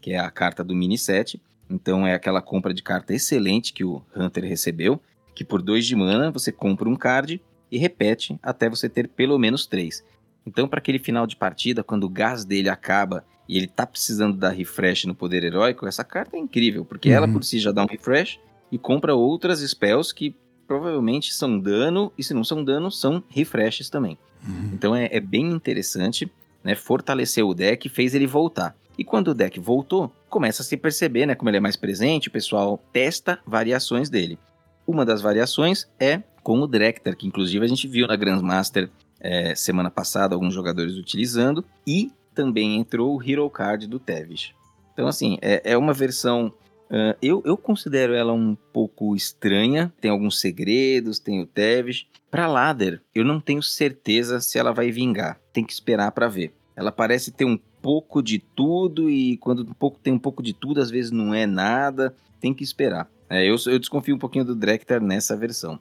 que 0.00 0.12
é 0.12 0.18
a 0.18 0.30
carta 0.30 0.64
do 0.64 0.74
mini 0.74 0.98
set. 0.98 1.40
Então 1.68 2.06
é 2.06 2.14
aquela 2.14 2.42
compra 2.42 2.74
de 2.74 2.82
carta 2.82 3.14
excelente 3.14 3.72
que 3.72 3.84
o 3.84 4.02
Hunter 4.16 4.44
recebeu 4.44 5.00
que 5.40 5.44
por 5.44 5.62
2 5.62 5.86
de 5.86 5.96
mana 5.96 6.30
você 6.30 6.52
compra 6.52 6.86
um 6.86 6.94
card 6.94 7.40
e 7.70 7.78
repete 7.78 8.38
até 8.42 8.68
você 8.68 8.90
ter 8.90 9.08
pelo 9.08 9.38
menos 9.38 9.66
3. 9.66 10.04
Então, 10.44 10.68
para 10.68 10.80
aquele 10.80 10.98
final 10.98 11.26
de 11.26 11.34
partida, 11.34 11.82
quando 11.82 12.04
o 12.04 12.10
gás 12.10 12.44
dele 12.44 12.68
acaba 12.68 13.24
e 13.50 13.56
ele 13.56 13.66
tá 13.66 13.84
precisando 13.84 14.36
dar 14.36 14.50
refresh 14.50 15.06
no 15.06 15.14
poder 15.14 15.42
heróico, 15.42 15.84
essa 15.84 16.04
carta 16.04 16.36
é 16.36 16.38
incrível, 16.38 16.84
porque 16.84 17.08
uhum. 17.08 17.16
ela 17.16 17.28
por 17.28 17.42
si 17.42 17.58
já 17.58 17.72
dá 17.72 17.82
um 17.82 17.86
refresh 17.86 18.38
e 18.70 18.78
compra 18.78 19.12
outras 19.12 19.58
spells 19.58 20.14
que 20.14 20.36
provavelmente 20.68 21.34
são 21.34 21.58
dano, 21.58 22.12
e 22.16 22.22
se 22.22 22.32
não 22.32 22.44
são 22.44 22.62
dano, 22.62 22.92
são 22.92 23.24
refreshes 23.28 23.90
também. 23.90 24.16
Uhum. 24.46 24.70
Então 24.72 24.94
é, 24.94 25.08
é, 25.10 25.18
bem 25.18 25.50
interessante, 25.50 26.30
né? 26.62 26.76
Fortaleceu 26.76 27.48
o 27.48 27.54
deck 27.54 27.88
fez 27.88 28.14
ele 28.14 28.26
voltar. 28.28 28.76
E 28.96 29.02
quando 29.02 29.28
o 29.28 29.34
deck 29.34 29.58
voltou, 29.58 30.12
começa 30.28 30.62
a 30.62 30.64
se 30.64 30.76
perceber, 30.76 31.26
né? 31.26 31.34
Como 31.34 31.50
ele 31.50 31.56
é 31.56 31.60
mais 31.60 31.74
presente, 31.74 32.28
o 32.28 32.30
pessoal 32.30 32.80
testa 32.92 33.40
variações 33.44 34.08
dele. 34.08 34.38
Uma 34.86 35.04
das 35.04 35.20
variações 35.20 35.88
é 35.98 36.22
com 36.44 36.60
o 36.60 36.68
Director, 36.68 37.16
que 37.16 37.26
inclusive 37.26 37.64
a 37.64 37.68
gente 37.68 37.88
viu 37.88 38.06
na 38.06 38.14
Grandmaster 38.14 38.88
é, 39.18 39.56
semana 39.56 39.90
passada 39.90 40.36
alguns 40.36 40.54
jogadores 40.54 40.94
utilizando, 40.94 41.64
e 41.84 42.12
também 42.34 42.78
entrou 42.78 43.16
o 43.16 43.22
Hero 43.22 43.48
Card 43.50 43.86
do 43.86 43.98
Tevis. 43.98 44.52
Então, 44.92 45.08
assim, 45.08 45.38
é, 45.40 45.72
é 45.72 45.78
uma 45.78 45.92
versão. 45.92 46.52
Uh, 46.90 47.16
eu, 47.22 47.42
eu 47.44 47.56
considero 47.56 48.14
ela 48.14 48.32
um 48.32 48.56
pouco 48.72 49.14
estranha, 49.14 49.92
tem 50.00 50.10
alguns 50.10 50.40
segredos, 50.40 51.18
tem 51.18 51.40
o 51.40 51.46
Tevis. 51.46 52.06
Para 52.30 52.46
Ladder, 52.46 53.00
eu 53.14 53.24
não 53.24 53.40
tenho 53.40 53.62
certeza 53.62 54.40
se 54.40 54.58
ela 54.58 54.72
vai 54.72 54.90
vingar, 54.90 55.40
tem 55.52 55.64
que 55.64 55.72
esperar 55.72 56.12
para 56.12 56.28
ver. 56.28 56.52
Ela 56.76 56.92
parece 56.92 57.32
ter 57.32 57.44
um 57.44 57.58
pouco 57.82 58.22
de 58.22 58.38
tudo 58.38 59.10
e 59.10 59.36
quando 59.38 59.62
um 59.62 59.74
pouco 59.74 59.98
tem 59.98 60.12
um 60.12 60.18
pouco 60.18 60.42
de 60.42 60.52
tudo, 60.52 60.80
às 60.80 60.90
vezes 60.90 61.10
não 61.10 61.34
é 61.34 61.46
nada, 61.46 62.14
tem 62.40 62.54
que 62.54 62.62
esperar. 62.62 63.10
É, 63.28 63.48
eu, 63.48 63.56
eu 63.66 63.78
desconfio 63.78 64.14
um 64.14 64.18
pouquinho 64.18 64.44
do 64.44 64.54
Drektar 64.54 65.00
nessa 65.00 65.36
versão. 65.36 65.78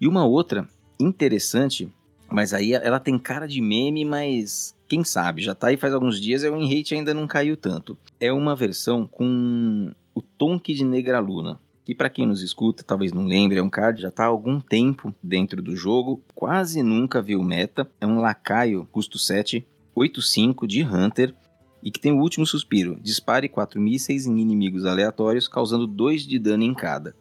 E 0.00 0.08
uma 0.08 0.24
outra 0.24 0.68
interessante, 0.98 1.88
mas 2.28 2.52
aí 2.52 2.72
ela 2.72 2.98
tem 2.98 3.18
cara 3.18 3.46
de 3.46 3.60
meme, 3.60 4.04
mas 4.04 4.74
quem 4.92 5.04
sabe, 5.04 5.40
já 5.40 5.54
tá 5.54 5.68
aí 5.68 5.78
faz 5.78 5.94
alguns 5.94 6.20
dias 6.20 6.42
e 6.42 6.50
o 6.50 6.54
enrate 6.54 6.94
ainda 6.94 7.14
não 7.14 7.26
caiu 7.26 7.56
tanto. 7.56 7.96
É 8.20 8.30
uma 8.30 8.54
versão 8.54 9.06
com 9.06 9.90
o 10.14 10.20
Tonk 10.20 10.74
de 10.74 10.84
Negraluna, 10.84 11.58
que 11.82 11.94
para 11.94 12.10
quem 12.10 12.26
nos 12.26 12.42
escuta 12.42 12.82
talvez 12.82 13.10
não 13.10 13.24
lembre, 13.24 13.58
é 13.58 13.62
um 13.62 13.70
card 13.70 14.02
já 14.02 14.10
tá 14.10 14.24
há 14.24 14.26
algum 14.26 14.60
tempo 14.60 15.14
dentro 15.22 15.62
do 15.62 15.74
jogo, 15.74 16.22
quase 16.34 16.82
nunca 16.82 17.22
viu 17.22 17.42
meta, 17.42 17.90
é 17.98 18.06
um 18.06 18.20
lacaio, 18.20 18.86
custo 18.92 19.18
7, 19.18 19.66
8-5 19.96 20.66
de 20.66 20.84
Hunter, 20.84 21.34
e 21.82 21.90
que 21.90 21.98
tem 21.98 22.12
o 22.12 22.20
último 22.20 22.44
suspiro. 22.44 22.98
Dispare 23.00 23.48
quatro 23.48 23.80
mísseis 23.80 24.26
em 24.26 24.38
inimigos 24.38 24.84
aleatórios, 24.84 25.48
causando 25.48 25.86
2 25.86 26.26
de 26.26 26.38
dano 26.38 26.64
em 26.64 26.74
cada. 26.74 27.16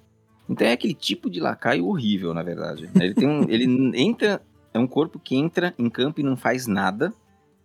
Então 0.49 0.67
é 0.67 0.74
aquele 0.74 0.93
tipo 0.93 1.30
de 1.30 1.39
lacaio 1.39 1.88
horrível, 1.88 2.34
na 2.34 2.43
verdade. 2.43 2.89
Ele 2.95 3.13
tem 3.13 3.30
um, 3.30 3.49
ele 3.49 3.63
entra, 3.97 4.41
é 4.74 4.78
um 4.78 4.88
corpo 4.88 5.17
que 5.17 5.38
entra 5.38 5.74
em 5.80 5.89
campo 5.89 6.19
e 6.19 6.24
não 6.24 6.36
faz 6.36 6.67
nada, 6.67 7.13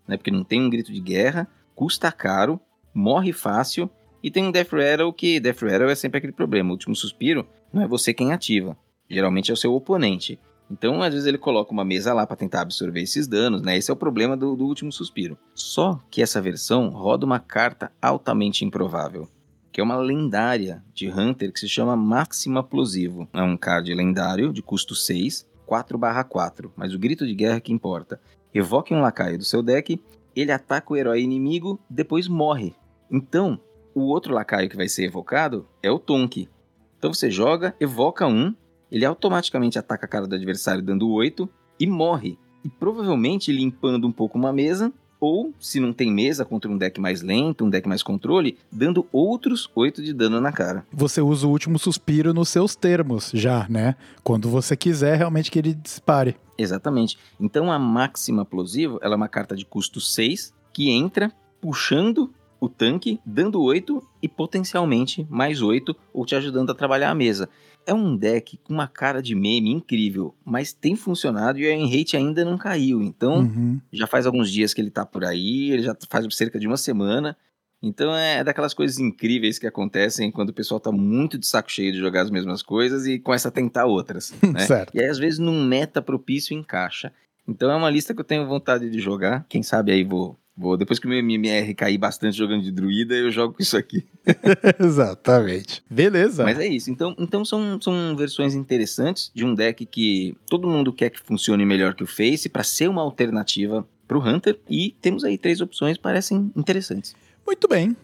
né? 0.06 0.16
Porque 0.16 0.30
não 0.30 0.44
tem 0.44 0.62
um 0.62 0.70
grito 0.70 0.92
de 0.92 1.00
guerra, 1.00 1.48
custa 1.74 2.10
caro, 2.10 2.60
morre 2.94 3.32
fácil 3.32 3.90
e 4.22 4.30
tem 4.30 4.44
um 4.44 4.50
Death 4.50 4.72
Rattle 4.72 5.12
que 5.12 5.38
Death 5.38 5.62
Rattle 5.62 5.90
é 5.90 5.94
sempre 5.94 6.18
aquele 6.18 6.32
problema. 6.32 6.70
O 6.70 6.72
último 6.72 6.96
suspiro 6.96 7.46
não 7.72 7.82
é 7.82 7.86
você 7.86 8.14
quem 8.14 8.32
ativa, 8.32 8.76
geralmente 9.08 9.50
é 9.50 9.54
o 9.54 9.56
seu 9.56 9.74
oponente. 9.74 10.38
Então, 10.70 11.00
às 11.02 11.12
vezes 11.12 11.26
ele 11.26 11.38
coloca 11.38 11.72
uma 11.72 11.84
mesa 11.84 12.12
lá 12.12 12.26
para 12.26 12.36
tentar 12.36 12.62
absorver 12.62 13.00
esses 13.00 13.28
danos, 13.28 13.62
né? 13.62 13.76
Esse 13.76 13.90
é 13.90 13.94
o 13.94 13.96
problema 13.96 14.36
do, 14.36 14.56
do, 14.56 14.64
último 14.64 14.90
suspiro. 14.90 15.38
Só 15.54 16.00
que 16.10 16.22
essa 16.22 16.40
versão 16.40 16.88
roda 16.88 17.24
uma 17.24 17.38
carta 17.38 17.92
altamente 18.02 18.64
improvável, 18.64 19.28
que 19.70 19.80
é 19.80 19.84
uma 19.84 19.96
lendária 19.96 20.82
de 20.92 21.08
Hunter 21.08 21.52
que 21.52 21.60
se 21.60 21.68
chama 21.68 21.94
Máxima 21.94 22.64
Plosivo. 22.64 23.28
É 23.32 23.42
um 23.42 23.56
card 23.56 23.94
lendário 23.94 24.52
de 24.52 24.60
custo 24.60 24.94
6, 24.94 25.46
4/4, 25.66 26.72
mas 26.74 26.94
o 26.94 26.98
grito 26.98 27.26
de 27.26 27.34
guerra 27.34 27.60
que 27.60 27.72
importa. 27.72 28.20
Evoque 28.56 28.94
um 28.94 29.02
lacaio 29.02 29.36
do 29.36 29.44
seu 29.44 29.62
deck, 29.62 30.02
ele 30.34 30.50
ataca 30.50 30.90
o 30.90 30.96
herói 30.96 31.20
inimigo, 31.20 31.78
depois 31.90 32.26
morre. 32.26 32.74
Então, 33.10 33.60
o 33.94 34.04
outro 34.04 34.32
lacaio 34.32 34.70
que 34.70 34.76
vai 34.78 34.88
ser 34.88 35.04
evocado 35.04 35.68
é 35.82 35.90
o 35.90 35.98
Tonk. 35.98 36.48
Então 36.96 37.12
você 37.12 37.30
joga, 37.30 37.76
evoca 37.78 38.26
um, 38.26 38.54
ele 38.90 39.04
automaticamente 39.04 39.78
ataca 39.78 40.06
a 40.06 40.08
cara 40.08 40.26
do 40.26 40.34
adversário 40.34 40.80
dando 40.80 41.06
8 41.10 41.46
e 41.78 41.86
morre. 41.86 42.38
E 42.64 42.70
provavelmente 42.70 43.52
limpando 43.52 44.06
um 44.06 44.12
pouco 44.12 44.38
uma 44.38 44.54
mesa, 44.54 44.90
ou 45.20 45.52
se 45.58 45.80
não 45.80 45.92
tem 45.92 46.12
mesa 46.12 46.44
contra 46.44 46.70
um 46.70 46.76
deck 46.76 47.00
mais 47.00 47.22
lento, 47.22 47.64
um 47.64 47.70
deck 47.70 47.88
mais 47.88 48.02
controle, 48.02 48.58
dando 48.70 49.06
outros 49.12 49.70
8 49.74 50.02
de 50.02 50.12
dano 50.12 50.40
na 50.40 50.52
cara. 50.52 50.86
Você 50.92 51.20
usa 51.20 51.46
o 51.46 51.50
último 51.50 51.78
suspiro 51.78 52.34
nos 52.34 52.48
seus 52.48 52.74
termos 52.74 53.30
já, 53.32 53.66
né? 53.68 53.96
Quando 54.22 54.48
você 54.48 54.76
quiser 54.76 55.16
realmente 55.16 55.50
que 55.50 55.58
ele 55.58 55.74
dispare. 55.74 56.36
Exatamente. 56.58 57.18
Então 57.40 57.70
a 57.70 57.78
máxima 57.78 58.44
plosivo, 58.44 58.98
ela 59.02 59.14
é 59.14 59.16
uma 59.16 59.28
carta 59.28 59.56
de 59.56 59.64
custo 59.64 60.00
6 60.00 60.52
que 60.72 60.90
entra 60.90 61.32
puxando 61.60 62.30
o 62.60 62.68
tanque, 62.68 63.20
dando 63.24 63.62
8 63.62 64.02
e 64.22 64.28
potencialmente 64.28 65.26
mais 65.28 65.60
8 65.62 65.94
ou 66.12 66.24
te 66.24 66.34
ajudando 66.34 66.70
a 66.70 66.74
trabalhar 66.74 67.10
a 67.10 67.14
mesa. 67.14 67.48
É 67.86 67.94
um 67.94 68.16
deck 68.16 68.58
com 68.58 68.74
uma 68.74 68.88
cara 68.88 69.22
de 69.22 69.34
meme 69.34 69.70
incrível, 69.70 70.34
mas 70.44 70.72
tem 70.72 70.96
funcionado 70.96 71.58
e 71.58 71.66
o 71.66 71.70
Enrate 71.70 72.16
ainda 72.16 72.44
não 72.44 72.58
caiu. 72.58 73.00
Então, 73.00 73.40
uhum. 73.40 73.80
já 73.92 74.06
faz 74.06 74.26
alguns 74.26 74.50
dias 74.50 74.74
que 74.74 74.80
ele 74.80 74.90
tá 74.90 75.06
por 75.06 75.24
aí, 75.24 75.70
ele 75.70 75.82
já 75.82 75.96
faz 76.08 76.26
cerca 76.34 76.58
de 76.58 76.66
uma 76.66 76.76
semana. 76.76 77.36
Então 77.82 78.14
é 78.16 78.42
daquelas 78.42 78.74
coisas 78.74 78.98
incríveis 78.98 79.58
que 79.58 79.66
acontecem 79.66 80.30
quando 80.30 80.48
o 80.48 80.52
pessoal 80.52 80.80
tá 80.80 80.90
muito 80.90 81.38
de 81.38 81.46
saco 81.46 81.70
cheio 81.70 81.92
de 81.92 81.98
jogar 81.98 82.22
as 82.22 82.30
mesmas 82.30 82.62
coisas 82.62 83.06
e 83.06 83.18
começa 83.18 83.48
a 83.48 83.52
tentar 83.52 83.86
outras. 83.86 84.34
Né? 84.42 84.60
certo. 84.60 84.94
E 84.94 85.00
aí, 85.00 85.08
às 85.08 85.18
vezes, 85.18 85.38
num 85.38 85.64
meta 85.64 86.00
propício 86.00 86.56
encaixa. 86.56 87.12
Então 87.46 87.70
é 87.70 87.76
uma 87.76 87.90
lista 87.90 88.14
que 88.14 88.20
eu 88.20 88.24
tenho 88.24 88.46
vontade 88.46 88.90
de 88.90 88.98
jogar. 88.98 89.46
Quem 89.48 89.62
sabe 89.62 89.92
aí 89.92 90.02
vou 90.02 90.36
Vou, 90.56 90.76
depois 90.76 90.98
que 90.98 91.06
o 91.06 91.08
meu 91.08 91.18
MMR 91.18 91.74
cair 91.74 91.98
bastante 91.98 92.36
jogando 92.36 92.62
de 92.62 92.72
druida, 92.72 93.14
eu 93.14 93.30
jogo 93.30 93.54
com 93.54 93.62
isso 93.62 93.76
aqui. 93.76 94.06
Exatamente. 94.80 95.84
Beleza. 95.90 96.44
Mas 96.44 96.58
é 96.58 96.66
isso. 96.66 96.90
Então, 96.90 97.14
então 97.18 97.44
são, 97.44 97.78
são 97.80 98.16
versões 98.16 98.54
interessantes 98.54 99.30
de 99.34 99.44
um 99.44 99.54
deck 99.54 99.84
que 99.84 100.34
todo 100.48 100.68
mundo 100.68 100.92
quer 100.92 101.10
que 101.10 101.20
funcione 101.20 101.66
melhor 101.66 101.94
que 101.94 102.02
o 102.02 102.06
Face 102.06 102.48
para 102.48 102.64
ser 102.64 102.88
uma 102.88 103.02
alternativa 103.02 103.86
para 104.08 104.16
o 104.16 104.26
Hunter. 104.26 104.58
E 104.68 104.94
temos 105.00 105.24
aí 105.24 105.36
três 105.36 105.60
opções 105.60 105.98
parecem 105.98 106.50
interessantes. 106.56 107.14
Muito 107.46 107.68
bem. 107.68 107.94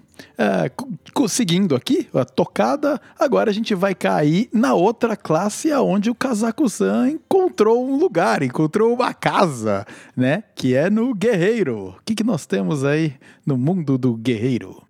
Co- 0.76 0.88
conseguindo 1.14 1.74
aqui 1.74 2.08
a 2.14 2.24
tocada, 2.24 3.00
agora 3.18 3.50
a 3.50 3.54
gente 3.54 3.74
vai 3.74 3.94
cair 3.94 4.48
na 4.52 4.74
outra 4.74 5.16
classe 5.16 5.70
aonde 5.72 6.10
o 6.10 6.14
Kazaku-san 6.14 7.10
encontrou 7.10 7.86
um 7.88 7.96
lugar, 7.96 8.42
encontrou 8.42 8.92
uma 8.94 9.12
casa, 9.14 9.86
né? 10.16 10.42
Que 10.54 10.74
é 10.74 10.88
no 10.90 11.14
Guerreiro. 11.14 11.88
O 11.98 12.02
que, 12.04 12.14
que 12.14 12.24
nós 12.24 12.46
temos 12.46 12.84
aí 12.84 13.14
no 13.46 13.56
mundo 13.56 13.96
do 13.98 14.14
Guerreiro? 14.14 14.82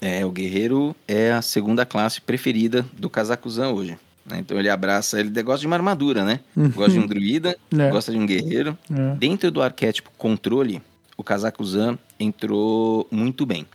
É, 0.00 0.24
o 0.24 0.30
guerreiro 0.30 0.94
é 1.08 1.32
a 1.32 1.42
segunda 1.42 1.84
classe 1.84 2.20
preferida 2.20 2.86
do 2.96 3.10
Kazakuzan 3.10 3.70
hoje. 3.70 3.98
né? 4.24 4.38
Então 4.38 4.56
ele 4.56 4.68
abraça, 4.70 5.18
ele 5.18 5.42
gosta 5.42 5.60
de 5.60 5.66
uma 5.66 5.74
armadura, 5.74 6.24
né? 6.24 6.38
Gosta 6.74 6.92
de 6.92 7.00
um 7.00 7.06
druida, 7.06 7.56
É. 7.76 7.90
gosta 7.90 8.12
de 8.12 8.18
um 8.18 8.24
guerreiro. 8.24 8.78
É. 8.92 9.16
Dentro 9.16 9.50
do 9.50 9.60
arquétipo 9.60 10.08
controle, 10.16 10.80
o 11.16 11.24
Kazakuzan 11.24 11.98
entrou 12.20 13.08
muito 13.10 13.44
bem. 13.44 13.66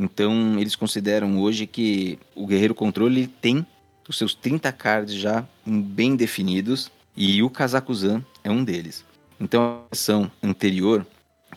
Então 0.00 0.58
eles 0.58 0.74
consideram 0.74 1.38
hoje 1.38 1.66
que 1.66 2.18
o 2.34 2.46
guerreiro 2.46 2.74
controle 2.74 3.26
tem 3.26 3.66
os 4.08 4.16
seus 4.16 4.34
30 4.34 4.72
cards 4.72 5.14
já 5.14 5.46
bem 5.64 6.16
definidos 6.16 6.90
e 7.14 7.42
o 7.42 7.50
Kazakuzan 7.50 8.24
é 8.42 8.50
um 8.50 8.64
deles. 8.64 9.04
Então 9.38 9.62
a 9.62 9.94
versão 9.94 10.30
anterior, 10.42 11.06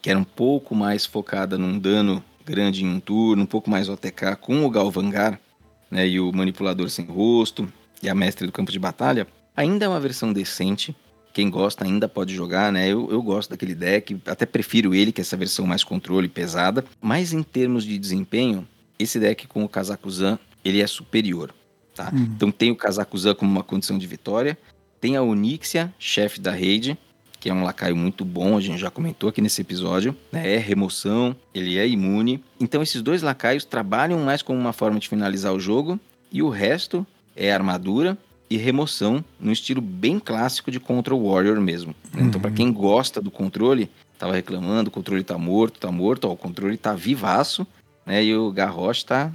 que 0.02 0.10
era 0.10 0.20
um 0.20 0.26
pouco 0.26 0.76
mais 0.76 1.06
focada 1.06 1.58
num 1.58 1.80
dano 1.80 2.22
grande 2.46 2.84
em 2.84 2.90
um 2.90 3.00
turno, 3.00 3.44
um 3.44 3.48
pouco 3.48 3.70
mais 3.70 3.88
OTK 3.88 4.36
com 4.42 4.66
o 4.66 4.70
Galvangar, 4.70 5.40
né, 5.90 6.06
e 6.06 6.20
o 6.20 6.32
manipulador 6.34 6.90
sem 6.90 7.06
rosto 7.06 7.72
e 8.02 8.10
a 8.10 8.16
mestre 8.16 8.46
do 8.46 8.52
campo 8.52 8.72
de 8.72 8.80
batalha, 8.80 9.26
ainda 9.56 9.86
é 9.86 9.88
uma 9.88 10.00
versão 10.00 10.34
decente. 10.34 10.94
Quem 11.34 11.50
gosta 11.50 11.84
ainda 11.84 12.08
pode 12.08 12.36
jogar, 12.36 12.72
né? 12.72 12.88
Eu, 12.88 13.10
eu 13.10 13.22
gosto 13.22 13.50
daquele 13.50 13.74
deck, 13.74 14.16
até 14.28 14.46
prefiro 14.46 14.94
ele, 14.94 15.12
que 15.12 15.20
é 15.20 15.24
essa 15.24 15.36
versão 15.36 15.66
mais 15.66 15.84
controle 15.84 16.30
pesada. 16.30 16.86
Mas 17.02 17.34
em 17.34 17.42
termos 17.42 17.84
de 17.84 17.98
desempenho, 17.98 18.68
esse 19.00 19.20
deck 19.20 19.48
com 19.48 19.64
o 19.64 19.70
Kazakuzan, 19.70 20.38
ele 20.64 20.80
é 20.80 20.86
superior, 20.86 21.54
tá? 21.96 22.12
Então 22.14 22.52
tem 22.52 22.70
o 22.70 22.76
Kazakuzan 22.76 23.34
como 23.34 23.52
uma 23.52 23.64
condição 23.64 23.98
de 23.98 24.06
vitória, 24.06 24.56
tem 25.02 25.18
a 25.18 25.24
Onyxia, 25.24 25.92
chefe 25.98 26.40
da 26.40 26.52
raid, 26.52 26.98
que 27.40 27.50
é 27.50 27.54
um 27.54 27.64
lacaio 27.64 27.96
muito 27.96 28.24
bom, 28.24 28.56
a 28.56 28.62
gente 28.62 28.80
já 28.80 28.90
comentou 28.90 29.28
aqui 29.28 29.42
nesse 29.42 29.60
episódio, 29.60 30.16
né? 30.32 30.54
É 30.54 30.58
remoção, 30.58 31.36
ele 31.54 31.78
é 31.78 31.88
imune. 31.88 32.42
Então 32.60 32.82
esses 32.82 33.02
dois 33.02 33.22
lacaios 33.22 33.66
trabalham 33.66 34.20
mais 34.20 34.42
como 34.42 34.58
uma 34.58 34.72
forma 34.72 35.00
de 35.00 35.10
finalizar 35.10 35.52
o 35.52 35.60
jogo 35.60 36.00
e 36.32 36.42
o 36.42 36.48
resto 36.48 37.06
é 37.36 37.52
armadura 37.52 38.18
e 38.54 38.58
remoção 38.58 39.26
no 39.40 39.52
estilo 39.52 39.82
bem 39.82 40.20
clássico 40.20 40.70
de 40.70 40.80
Control 40.80 41.24
Warrior 41.28 41.60
mesmo. 41.60 41.96
né? 42.14 42.22
Então 42.22 42.40
para 42.40 42.52
quem 42.52 42.72
gosta 42.72 43.20
do 43.20 43.32
controle, 43.32 43.90
tava 44.20 44.34
reclamando, 44.36 44.90
o 44.90 44.92
controle 44.92 45.24
tá 45.24 45.38
morto, 45.40 45.80
tá 45.80 45.92
morto, 45.92 46.26
ó, 46.28 46.34
o 46.34 46.38
controle 46.38 46.78
tá 46.78 46.94
vivaço, 46.94 47.66
né? 48.06 48.24
E 48.24 48.36
o 48.36 48.52
Garrosh 48.52 49.04
tá 49.04 49.32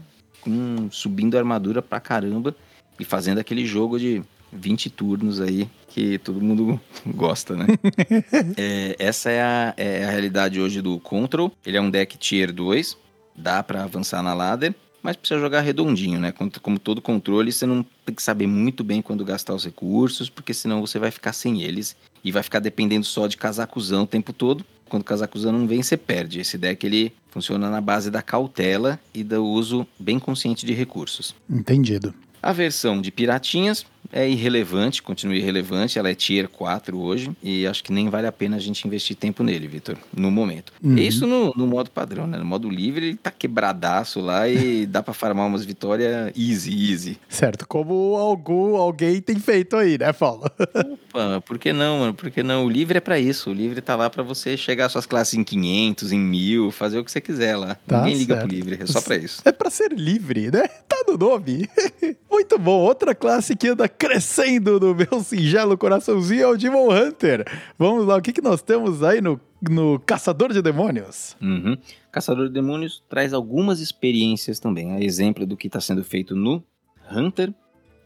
subindo 0.93 1.35
a 1.35 1.39
armadura 1.39 1.83
pra 1.83 1.99
caramba 1.99 2.55
e 2.99 3.05
fazendo 3.05 3.39
aquele 3.39 3.67
jogo 3.67 3.99
de 3.99 4.23
20 4.53 4.89
turnos 4.91 5.41
aí 5.41 5.69
que 5.89 6.17
todo 6.19 6.41
mundo 6.41 6.81
gosta, 7.05 7.57
né? 7.57 7.67
É, 8.57 8.95
essa 9.01 9.31
é 9.31 9.43
a, 9.43 9.75
é 9.77 10.05
a 10.05 10.11
realidade 10.11 10.61
hoje 10.61 10.81
do 10.81 11.01
Control. 11.01 11.53
Ele 11.67 11.77
é 11.77 11.81
um 11.81 11.91
deck 11.91 12.17
Tier 12.17 12.53
2, 12.53 12.97
dá 13.35 13.63
pra 13.65 13.83
avançar 13.83 14.23
na 14.23 14.33
ladder, 14.33 14.75
mas 15.03 15.17
precisa 15.17 15.41
jogar 15.41 15.61
redondinho, 15.61 16.21
né? 16.21 16.33
Como, 16.63 16.79
todo 16.79 17.01
controle, 17.01 17.53
você 17.53 17.67
não 17.67 17.85
tem 18.05 18.15
que 18.15 18.23
saber 18.23 18.47
muito 18.47 18.83
bem 18.83 19.01
quando 19.01 19.25
gastar 19.25 19.55
os 19.55 19.65
recursos, 19.65 20.29
porque 20.29 20.53
senão 20.53 20.81
você 20.81 20.99
vai 20.99 21.11
ficar 21.11 21.33
sem 21.33 21.63
eles 21.63 21.97
e 22.25 22.33
vai 22.33 22.43
ficar 22.43 22.59
dependendo 22.59 23.07
só 23.07 23.27
de 23.27 23.37
casacuzão 23.37 24.03
o 24.05 24.07
tempo 24.07 24.33
todo. 24.33 24.65
Quando 24.89 25.05
casacuzão 25.05 25.53
não 25.53 25.67
vem, 25.67 25.83
você 25.83 25.97
perde. 25.97 26.41
Esse 26.41 26.57
deck 26.57 26.85
ele 26.85 27.13
funciona 27.31 27.71
na 27.71 27.81
base 27.81 28.11
da 28.11 28.23
cautela 28.23 28.99
e 29.13 29.23
do 29.23 29.45
uso 29.45 29.87
bem 29.99 30.19
consciente 30.19 30.65
de 30.65 30.73
recursos. 30.73 31.35
Entendido. 31.49 32.15
A 32.43 32.53
versão 32.53 33.01
de 33.01 33.11
Piratinhas 33.11 33.85
é 34.13 34.29
irrelevante, 34.29 35.03
continua 35.03 35.37
irrelevante, 35.37 35.99
ela 35.99 36.11
é 36.11 36.15
Tier 36.15 36.49
4 36.49 36.99
hoje, 36.99 37.31
e 37.43 37.67
acho 37.67 37.83
que 37.85 37.93
nem 37.93 38.09
vale 38.09 38.27
a 38.27 38.33
pena 38.33 38.57
a 38.57 38.61
gente 38.61 38.87
investir 38.87 39.17
tempo 39.17 39.43
nele, 39.43 39.67
Vitor, 39.67 39.97
no 40.17 40.31
momento. 40.31 40.73
Uhum. 40.83 40.97
Isso 40.97 41.27
no, 41.27 41.53
no 41.57 41.67
modo 41.67 41.91
padrão, 41.91 42.27
né? 42.27 42.39
No 42.39 42.45
modo 42.45 42.69
livre 42.69 43.07
ele 43.09 43.17
tá 43.17 43.31
quebradaço 43.31 44.21
lá 44.21 44.49
e 44.49 44.87
dá 44.87 45.03
pra 45.03 45.15
farmar 45.15 45.47
umas 45.47 45.65
vitórias 45.65 46.33
easy, 46.37 46.91
easy. 46.93 47.19
Certo, 47.29 47.67
como 47.67 48.17
algum, 48.17 48.77
alguém 48.77 49.21
tem 49.21 49.39
feito 49.39 49.77
aí, 49.77 49.99
né, 49.99 50.13
Paulo? 50.13 50.45
Opa, 51.09 51.41
por 51.45 51.59
que 51.59 51.73
não, 51.73 52.01
mano? 52.01 52.15
Por 52.15 52.31
que 52.31 52.43
não? 52.43 52.67
O 52.67 52.71
livre 52.71 52.99
é 52.99 53.01
pra 53.01 53.19
isso, 53.19 53.51
o 53.51 53.53
livre 53.53 53.81
tá 53.81 53.97
lá 53.97 54.09
pra 54.11 54.23
você 54.23 54.57
chegar 54.57 54.87
às 54.87 54.93
suas 54.93 55.07
classes 55.07 55.35
em 55.35 55.45
500, 55.45 56.13
em 56.13 56.19
1000, 56.19 56.71
fazer 56.71 56.99
o 56.99 57.05
que 57.05 57.11
você 57.11 57.21
quiser 57.21 57.57
lá. 57.57 57.77
Tá 57.87 58.01
Ninguém 58.01 58.19
liga 58.19 58.35
certo. 58.35 58.47
pro 58.47 58.57
livre, 58.57 58.79
é 58.81 58.87
só 58.87 59.01
pra 59.01 59.17
isso. 59.17 59.43
É 59.45 59.53
pra 59.53 59.71
ser 59.71 59.93
livre, 59.93 60.51
né? 60.51 60.67
Tá 60.89 61.05
no 61.07 61.17
nome. 61.17 61.69
Muito 62.31 62.59
bom. 62.59 62.81
Outra 62.81 63.15
classe 63.15 63.57
que 63.57 63.69
anda 63.69 63.89
crescendo 63.99 64.79
no 64.79 64.95
meu 64.95 65.21
singelo 65.21 65.77
coraçãozinho 65.77 66.43
é 66.43 66.47
o 66.47 66.57
Demon 66.57 66.89
Hunter. 66.91 67.45
Vamos 67.77 68.07
lá, 68.07 68.17
o 68.17 68.23
que, 68.23 68.33
que 68.33 68.41
nós 68.41 68.63
temos 68.63 69.03
aí 69.03 69.21
no, 69.21 69.41
no 69.69 69.99
Caçador 69.99 70.53
de 70.53 70.63
Demônios? 70.63 71.37
Uhum. 71.43 71.77
Caçador 72.13 72.47
de 72.47 72.55
Demônios 72.55 73.03
traz 73.09 73.35
algumas 73.35 73.81
experiências 73.81 74.61
também. 74.61 74.93
A 74.93 75.01
exemplo 75.01 75.45
do 75.45 75.57
que 75.57 75.67
está 75.67 75.81
sendo 75.81 76.05
feito 76.05 76.37
no 76.37 76.63
Hunter. 77.11 77.53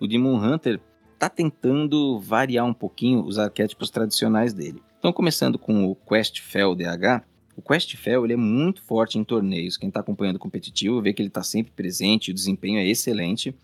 O 0.01 0.09
Demon 0.09 0.37
Hunter 0.37 0.81
está 1.15 1.29
tentando 1.29 2.19
variar 2.19 2.65
um 2.65 2.75
pouquinho 2.75 3.25
os 3.25 3.39
arquétipos 3.39 3.91
tradicionais 3.91 4.53
dele. 4.53 4.83
Então, 4.99 5.13
começando 5.13 5.59
com 5.59 5.85
o 5.85 5.95
Quest 5.95 6.41
Fel 6.41 6.75
DH. 6.75 7.23
O 7.57 7.61
Quest 7.61 7.97
Fel 7.97 8.25
ele 8.25 8.33
é 8.33 8.37
muito 8.37 8.83
forte 8.83 9.19
em 9.19 9.25
torneios. 9.25 9.77
Quem 9.77 9.89
está 9.89 10.01
acompanhando 10.01 10.37
o 10.37 10.41
competitivo 10.41 11.03
vê 11.03 11.13
que 11.13 11.21
ele 11.21 11.29
está 11.29 11.43
sempre 11.43 11.71
presente, 11.73 12.31
o 12.31 12.35
desempenho 12.35 12.79
é 12.79 12.87
excelente. 12.87 13.55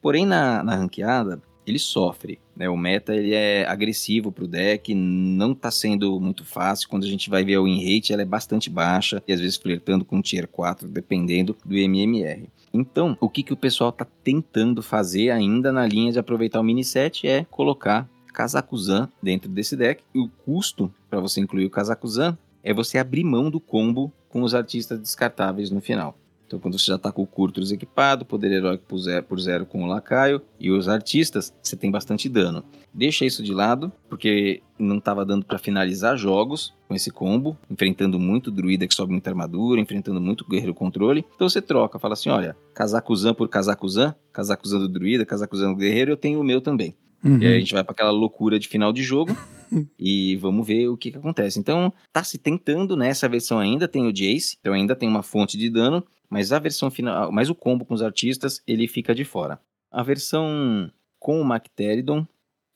Porém, 0.00 0.24
na, 0.24 0.62
na 0.62 0.76
ranqueada, 0.76 1.42
ele 1.66 1.78
sofre. 1.78 2.38
Né? 2.56 2.68
O 2.68 2.76
meta 2.76 3.14
ele 3.14 3.34
é 3.34 3.66
agressivo 3.66 4.32
pro 4.32 4.46
deck, 4.46 4.94
não 4.94 5.54
tá 5.54 5.70
sendo 5.70 6.20
muito 6.20 6.44
fácil. 6.44 6.88
Quando 6.88 7.04
a 7.04 7.08
gente 7.08 7.30
vai 7.30 7.44
ver 7.44 7.56
a 7.56 7.62
win 7.62 7.82
rate, 7.82 8.12
ela 8.12 8.22
é 8.22 8.26
bastante 8.26 8.68
baixa 8.68 9.22
e 9.26 9.32
às 9.32 9.40
vezes 9.40 9.56
flertando 9.56 10.04
com 10.04 10.20
tier 10.20 10.46
4, 10.48 10.88
dependendo 10.88 11.56
do 11.64 11.76
MMR. 11.76 12.48
Então, 12.72 13.16
o 13.20 13.28
que, 13.28 13.42
que 13.42 13.52
o 13.52 13.56
pessoal 13.56 13.92
tá 13.92 14.06
tentando 14.24 14.82
fazer 14.82 15.30
ainda 15.30 15.70
na 15.70 15.86
linha 15.86 16.10
de 16.10 16.18
aproveitar 16.18 16.60
o 16.60 16.64
mini 16.64 16.84
set 16.84 17.26
é 17.26 17.44
colocar 17.50 18.08
Kazakuzan 18.32 19.08
dentro 19.22 19.48
desse 19.48 19.76
deck. 19.76 20.02
E 20.14 20.18
o 20.18 20.28
custo 20.44 20.92
para 21.10 21.20
você 21.20 21.40
incluir 21.40 21.66
o 21.66 21.70
Kazakuzan 21.70 22.36
é 22.64 22.72
você 22.72 22.96
abrir 22.98 23.24
mão 23.24 23.50
do 23.50 23.60
combo 23.60 24.12
com 24.28 24.42
os 24.42 24.54
artistas 24.54 24.98
descartáveis 24.98 25.70
no 25.70 25.80
final. 25.80 26.16
Então, 26.52 26.60
quando 26.60 26.78
você 26.78 26.84
já 26.84 26.98
tá 26.98 27.10
com 27.10 27.22
o 27.22 27.26
Curtrus 27.26 27.72
equipado, 27.72 28.26
poder 28.26 28.52
heróico 28.52 28.84
por 28.86 28.98
zero, 28.98 29.24
por 29.24 29.40
zero 29.40 29.64
com 29.64 29.84
o 29.84 29.86
Lacaio 29.86 30.42
e 30.60 30.70
os 30.70 30.86
artistas, 30.86 31.50
você 31.62 31.74
tem 31.74 31.90
bastante 31.90 32.28
dano. 32.28 32.62
Deixa 32.92 33.24
isso 33.24 33.42
de 33.42 33.54
lado, 33.54 33.90
porque 34.06 34.60
não 34.78 34.98
estava 34.98 35.24
dando 35.24 35.46
para 35.46 35.56
finalizar 35.56 36.14
jogos 36.18 36.74
com 36.86 36.94
esse 36.94 37.10
combo, 37.10 37.56
enfrentando 37.70 38.18
muito 38.18 38.50
druida 38.50 38.86
que 38.86 38.94
sobe 38.94 39.12
muita 39.12 39.30
armadura, 39.30 39.80
enfrentando 39.80 40.20
muito 40.20 40.46
guerreiro 40.46 40.74
controle. 40.74 41.24
Então 41.34 41.48
você 41.48 41.62
troca, 41.62 41.98
fala 41.98 42.12
assim: 42.12 42.28
olha, 42.28 42.54
Kazakuzan 42.74 43.32
por 43.32 43.48
Kazakuzan, 43.48 44.14
Kazakuzan 44.30 44.80
do 44.80 44.88
druida, 44.90 45.24
Kazakuzan 45.24 45.72
do 45.72 45.78
guerreiro, 45.78 46.12
eu 46.12 46.18
tenho 46.18 46.38
o 46.38 46.44
meu 46.44 46.60
também. 46.60 46.94
Uhum. 47.24 47.38
E 47.40 47.46
aí 47.46 47.56
a 47.56 47.60
gente 47.60 47.72
vai 47.72 47.84
para 47.84 47.92
aquela 47.92 48.10
loucura 48.10 48.58
de 48.58 48.68
final 48.68 48.92
de 48.92 49.02
jogo 49.02 49.34
e 49.98 50.36
vamos 50.36 50.66
ver 50.66 50.88
o 50.88 50.96
que, 50.96 51.10
que 51.10 51.16
acontece. 51.16 51.58
Então, 51.58 51.92
tá 52.12 52.22
se 52.24 52.36
tentando 52.36 52.96
nessa 52.96 53.28
versão 53.28 53.58
ainda, 53.58 53.86
tem 53.86 54.06
o 54.06 54.12
Jace, 54.12 54.58
então 54.60 54.74
ainda 54.74 54.96
tem 54.96 55.08
uma 55.08 55.22
fonte 55.22 55.56
de 55.56 55.70
dano, 55.70 56.04
mas 56.32 56.50
a 56.50 56.58
versão 56.58 56.90
final, 56.90 57.30
mas 57.30 57.50
o 57.50 57.54
combo 57.54 57.84
com 57.84 57.92
os 57.92 58.00
artistas, 58.00 58.62
ele 58.66 58.88
fica 58.88 59.14
de 59.14 59.22
fora. 59.22 59.60
A 59.90 60.02
versão 60.02 60.90
com 61.18 61.38
o 61.38 61.44
Macteridon 61.44 62.26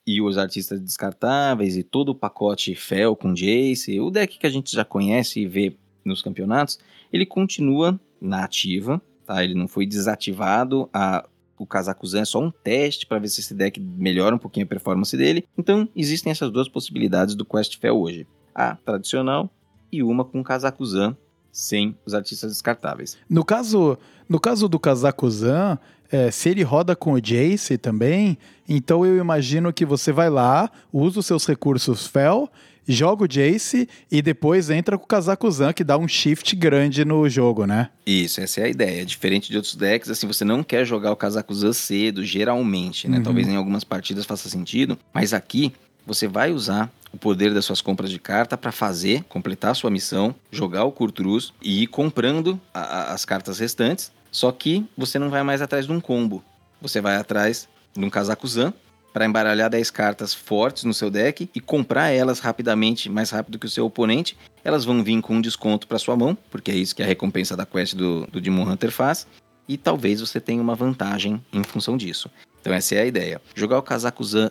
e 0.06 0.20
os 0.20 0.36
artistas 0.36 0.78
descartáveis 0.78 1.74
e 1.74 1.82
todo 1.82 2.10
o 2.10 2.14
pacote 2.14 2.74
Fel 2.74 3.16
com 3.16 3.32
Jace, 3.32 3.98
o 3.98 4.10
deck 4.10 4.38
que 4.38 4.46
a 4.46 4.50
gente 4.50 4.76
já 4.76 4.84
conhece 4.84 5.40
e 5.40 5.46
vê 5.46 5.74
nos 6.04 6.20
campeonatos, 6.20 6.78
ele 7.10 7.24
continua 7.24 7.98
na 8.20 8.44
ativa, 8.44 9.00
tá? 9.24 9.42
Ele 9.42 9.54
não 9.54 9.66
foi 9.66 9.86
desativado, 9.86 10.90
a 10.92 11.26
o 11.58 11.64
Kazakuzan 11.64 12.20
é 12.20 12.24
só 12.26 12.38
um 12.38 12.50
teste 12.50 13.06
para 13.06 13.18
ver 13.18 13.28
se 13.28 13.40
esse 13.40 13.54
deck 13.54 13.80
melhora 13.80 14.36
um 14.36 14.38
pouquinho 14.38 14.66
a 14.66 14.68
performance 14.68 15.16
dele. 15.16 15.46
Então, 15.56 15.88
existem 15.96 16.30
essas 16.30 16.50
duas 16.50 16.68
possibilidades 16.68 17.34
do 17.34 17.46
Quest 17.46 17.78
Fel 17.78 17.98
hoje. 17.98 18.26
A 18.54 18.76
tradicional 18.76 19.50
e 19.90 20.02
uma 20.02 20.26
com 20.26 20.44
Kazakuzan 20.44 21.16
sem 21.56 21.96
os 22.04 22.12
artistas 22.12 22.52
descartáveis. 22.52 23.16
No 23.30 23.42
caso, 23.42 23.96
no 24.28 24.38
caso 24.38 24.68
do 24.68 24.78
Kazakuzan, 24.78 25.78
é, 26.12 26.30
se 26.30 26.50
ele 26.50 26.62
roda 26.62 26.94
com 26.94 27.14
o 27.14 27.20
Jace 27.20 27.78
também, 27.78 28.36
então 28.68 29.06
eu 29.06 29.16
imagino 29.16 29.72
que 29.72 29.86
você 29.86 30.12
vai 30.12 30.28
lá, 30.28 30.70
usa 30.92 31.20
os 31.20 31.24
seus 31.24 31.46
recursos 31.46 32.06
Fel, 32.06 32.52
joga 32.86 33.24
o 33.24 33.26
Jace 33.26 33.88
e 34.12 34.20
depois 34.20 34.68
entra 34.68 34.98
com 34.98 35.04
o 35.04 35.08
Kazakuzan, 35.08 35.72
que 35.72 35.82
dá 35.82 35.96
um 35.96 36.06
shift 36.06 36.54
grande 36.54 37.06
no 37.06 37.26
jogo, 37.26 37.64
né? 37.64 37.88
Isso, 38.06 38.38
essa 38.38 38.60
é 38.60 38.64
a 38.64 38.68
ideia. 38.68 39.06
Diferente 39.06 39.50
de 39.50 39.56
outros 39.56 39.74
decks, 39.74 40.10
assim, 40.10 40.26
você 40.26 40.44
não 40.44 40.62
quer 40.62 40.84
jogar 40.84 41.10
o 41.10 41.16
Kazakuzan 41.16 41.72
cedo, 41.72 42.22
geralmente, 42.22 43.08
né? 43.08 43.16
Uhum. 43.16 43.22
Talvez 43.22 43.48
em 43.48 43.56
algumas 43.56 43.82
partidas 43.82 44.26
faça 44.26 44.50
sentido, 44.50 44.98
mas 45.12 45.32
aqui 45.32 45.72
você 46.06 46.26
vai 46.28 46.52
usar 46.52 46.90
o 47.12 47.18
poder 47.18 47.52
das 47.52 47.64
suas 47.64 47.80
compras 47.80 48.10
de 48.10 48.18
carta 48.18 48.56
para 48.56 48.70
fazer, 48.72 49.24
completar 49.24 49.70
a 49.70 49.74
sua 49.74 49.90
missão, 49.90 50.34
jogar 50.50 50.84
o 50.84 50.92
Kurtrus 50.92 51.52
e 51.62 51.82
ir 51.82 51.86
comprando 51.86 52.60
a- 52.72 52.80
a- 52.80 53.12
as 53.14 53.24
cartas 53.24 53.58
restantes 53.58 54.12
Só 54.30 54.52
que 54.52 54.84
você 54.98 55.18
não 55.18 55.30
vai 55.30 55.42
mais 55.42 55.62
atrás 55.62 55.86
de 55.86 55.92
um 55.92 55.98
combo. 56.00 56.44
Você 56.82 57.00
vai 57.00 57.16
atrás 57.16 57.66
de 57.96 58.04
um 58.04 58.10
casaco 58.10 58.46
Zan 58.46 58.70
para 59.10 59.24
embaralhar 59.24 59.70
10 59.70 59.90
cartas 59.90 60.34
fortes 60.34 60.84
no 60.84 60.92
seu 60.92 61.10
deck 61.10 61.48
e 61.54 61.58
comprar 61.60 62.10
elas 62.10 62.38
rapidamente, 62.38 63.08
mais 63.08 63.30
rápido 63.30 63.58
que 63.58 63.64
o 63.64 63.70
seu 63.70 63.86
oponente. 63.86 64.36
Elas 64.62 64.84
vão 64.84 65.02
vir 65.02 65.22
com 65.22 65.36
um 65.36 65.40
desconto 65.40 65.86
para 65.86 65.98
sua 65.98 66.14
mão, 66.16 66.36
porque 66.50 66.70
é 66.70 66.74
isso 66.74 66.94
que 66.94 67.02
a 67.02 67.06
recompensa 67.06 67.56
da 67.56 67.64
quest 67.64 67.94
do, 67.94 68.26
do 68.26 68.38
Demon 68.38 68.68
Hunter 68.70 68.90
faz. 68.90 69.26
E 69.66 69.78
talvez 69.78 70.20
você 70.20 70.38
tenha 70.38 70.60
uma 70.60 70.74
vantagem 70.74 71.42
em 71.50 71.62
função 71.64 71.96
disso. 71.96 72.28
Então 72.60 72.74
essa 72.74 72.94
é 72.94 73.00
a 73.00 73.06
ideia. 73.06 73.40
Jogar 73.54 73.78
o 73.78 73.82
casaco 73.82 74.22
Zan 74.22 74.50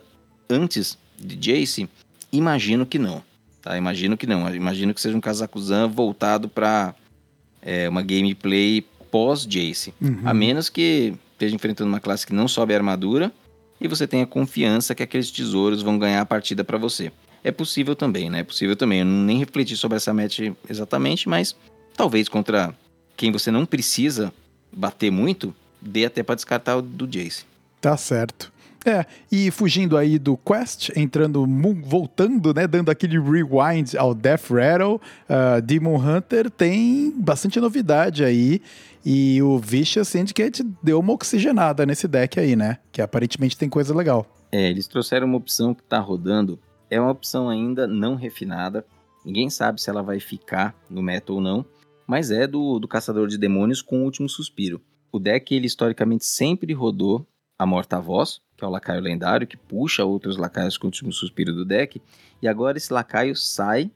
antes 0.49 0.97
de 1.19 1.35
Jace, 1.35 1.89
imagino 2.31 2.85
que 2.85 2.99
não. 2.99 3.23
Tá? 3.61 3.77
Imagino 3.77 4.15
que 4.15 4.27
não. 4.27 4.53
Imagino 4.53 4.93
que 4.93 5.01
seja 5.01 5.17
um 5.17 5.21
casaco 5.21 5.59
Zan 5.59 5.87
voltado 5.87 6.47
para 6.47 6.93
é, 7.61 7.89
uma 7.89 8.01
gameplay 8.01 8.85
pós-Jace. 9.09 9.93
Uhum. 10.01 10.21
A 10.23 10.33
menos 10.33 10.69
que 10.69 11.13
esteja 11.33 11.55
enfrentando 11.55 11.89
uma 11.89 11.99
classe 11.99 12.25
que 12.25 12.33
não 12.33 12.47
sobe 12.47 12.73
a 12.73 12.77
armadura 12.77 13.31
e 13.79 13.87
você 13.87 14.07
tenha 14.07 14.25
confiança 14.25 14.95
que 14.95 15.03
aqueles 15.03 15.31
tesouros 15.31 15.81
vão 15.81 15.97
ganhar 15.97 16.21
a 16.21 16.25
partida 16.25 16.63
para 16.63 16.77
você. 16.77 17.11
É 17.43 17.51
possível 17.51 17.95
também, 17.95 18.29
né? 18.29 18.39
É 18.39 18.43
possível 18.43 18.75
também. 18.75 18.99
Eu 18.99 19.05
nem 19.05 19.37
refleti 19.37 19.75
sobre 19.75 19.97
essa 19.97 20.13
match 20.13 20.39
exatamente, 20.69 21.29
mas 21.29 21.55
talvez 21.95 22.27
contra 22.27 22.73
quem 23.15 23.31
você 23.31 23.51
não 23.51 23.65
precisa 23.65 24.33
bater 24.71 25.11
muito, 25.11 25.55
dê 25.81 26.05
até 26.05 26.23
para 26.23 26.35
descartar 26.35 26.77
o 26.77 26.81
do 26.81 27.07
Jace. 27.07 27.45
Tá 27.79 27.95
certo. 27.95 28.51
É, 28.85 29.03
e 29.31 29.49
fugindo 29.49 29.97
aí 29.97 30.19
do 30.19 30.37
Quest, 30.37 30.89
entrando, 30.95 31.45
voltando, 31.83 32.53
né, 32.53 32.67
dando 32.67 32.91
aquele 32.91 33.19
rewind 33.19 33.95
ao 33.97 34.13
Death 34.13 34.51
Rattle, 34.51 34.95
uh, 34.95 35.61
Demon 35.63 35.97
Hunter 35.97 36.51
tem 36.51 37.11
bastante 37.17 37.59
novidade 37.59 38.23
aí, 38.23 38.61
e 39.03 39.41
o 39.41 39.57
Vicious 39.57 40.07
Syndicate 40.07 40.63
deu 40.83 40.99
uma 40.99 41.13
oxigenada 41.13 41.83
nesse 41.83 42.07
deck 42.07 42.39
aí, 42.39 42.55
né, 42.55 42.77
que 42.91 43.01
aparentemente 43.01 43.57
tem 43.57 43.67
coisa 43.67 43.95
legal. 43.95 44.27
É, 44.51 44.69
eles 44.69 44.87
trouxeram 44.87 45.27
uma 45.27 45.37
opção 45.37 45.73
que 45.73 45.83
tá 45.83 45.99
rodando. 45.99 46.59
É 46.89 46.99
uma 46.99 47.11
opção 47.11 47.49
ainda 47.49 47.87
não 47.87 48.15
refinada. 48.15 48.85
Ninguém 49.25 49.49
sabe 49.49 49.81
se 49.81 49.89
ela 49.89 50.01
vai 50.01 50.19
ficar 50.19 50.75
no 50.89 51.01
meta 51.01 51.33
ou 51.33 51.41
não. 51.41 51.65
Mas 52.07 52.31
é 52.31 52.45
do, 52.47 52.79
do 52.79 52.87
Caçador 52.87 53.27
de 53.27 53.37
Demônios 53.37 53.81
com 53.81 53.99
o 53.99 54.03
Último 54.03 54.29
Suspiro. 54.29 54.79
O 55.11 55.19
deck, 55.19 55.53
ele 55.53 55.65
historicamente 55.65 56.25
sempre 56.25 56.71
rodou 56.71 57.27
a 57.57 57.65
Morta-Voz, 57.65 58.39
que 58.57 58.63
é 58.63 58.67
o 58.67 58.71
lacaio 58.71 59.01
lendário, 59.01 59.47
que 59.47 59.57
puxa 59.57 60.05
outros 60.05 60.37
lacaios 60.37 60.77
com 60.77 60.87
o 60.87 60.89
Último 60.89 61.11
Suspiro 61.11 61.53
do 61.53 61.65
deck. 61.65 62.01
E 62.41 62.47
agora 62.47 62.77
esse 62.77 62.91
lacaio 62.91 63.35
sai 63.35 63.91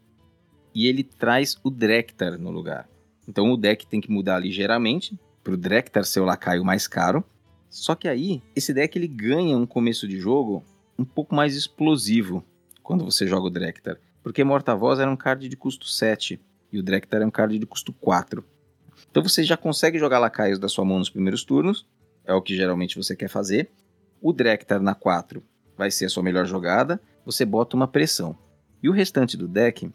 e 0.73 0.87
ele 0.87 1.03
traz 1.03 1.57
o 1.63 1.69
Drektar 1.69 2.37
no 2.37 2.51
lugar. 2.51 2.89
Então 3.27 3.51
o 3.51 3.57
deck 3.57 3.85
tem 3.87 4.01
que 4.01 4.11
mudar 4.11 4.39
ligeiramente 4.39 5.17
para 5.43 5.53
o 5.53 5.57
Drektar 5.57 6.03
ser 6.03 6.19
o 6.19 6.25
lacaio 6.25 6.63
mais 6.63 6.87
caro. 6.87 7.23
Só 7.69 7.93
que 7.95 8.07
aí, 8.07 8.41
esse 8.55 8.73
deck 8.73 8.97
ele 8.97 9.07
ganha 9.07 9.55
um 9.55 9.65
começo 9.65 10.07
de 10.07 10.19
jogo 10.19 10.63
um 10.97 11.05
pouco 11.05 11.35
mais 11.35 11.55
explosivo 11.55 12.43
quando 12.81 13.05
você 13.05 13.27
joga 13.27 13.47
o 13.47 13.49
Drektar. 13.49 13.97
Porque 14.23 14.43
Morta-Voz 14.43 14.99
era 14.99 15.09
um 15.09 15.15
card 15.15 15.47
de 15.47 15.55
custo 15.55 15.87
7 15.87 16.39
e 16.71 16.79
o 16.79 16.83
Drektar 16.83 17.21
é 17.21 17.25
um 17.25 17.31
card 17.31 17.57
de 17.57 17.65
custo 17.65 17.93
4. 17.93 18.43
Então 19.09 19.23
você 19.23 19.43
já 19.43 19.55
consegue 19.55 19.97
jogar 19.97 20.19
lacaios 20.19 20.59
da 20.59 20.67
sua 20.67 20.83
mão 20.83 20.99
nos 20.99 21.09
primeiros 21.09 21.43
turnos, 21.43 21.85
é 22.25 22.33
o 22.33 22.41
que 22.41 22.55
geralmente 22.55 22.97
você 22.97 23.15
quer 23.15 23.29
fazer. 23.29 23.69
O 24.21 24.33
Drektar 24.33 24.81
na 24.81 24.93
4 24.93 25.43
vai 25.77 25.89
ser 25.89 26.05
a 26.05 26.09
sua 26.09 26.23
melhor 26.23 26.45
jogada, 26.45 27.01
você 27.25 27.45
bota 27.45 27.75
uma 27.75 27.87
pressão. 27.87 28.37
E 28.81 28.89
o 28.89 28.91
restante 28.91 29.37
do 29.37 29.47
deck, 29.47 29.89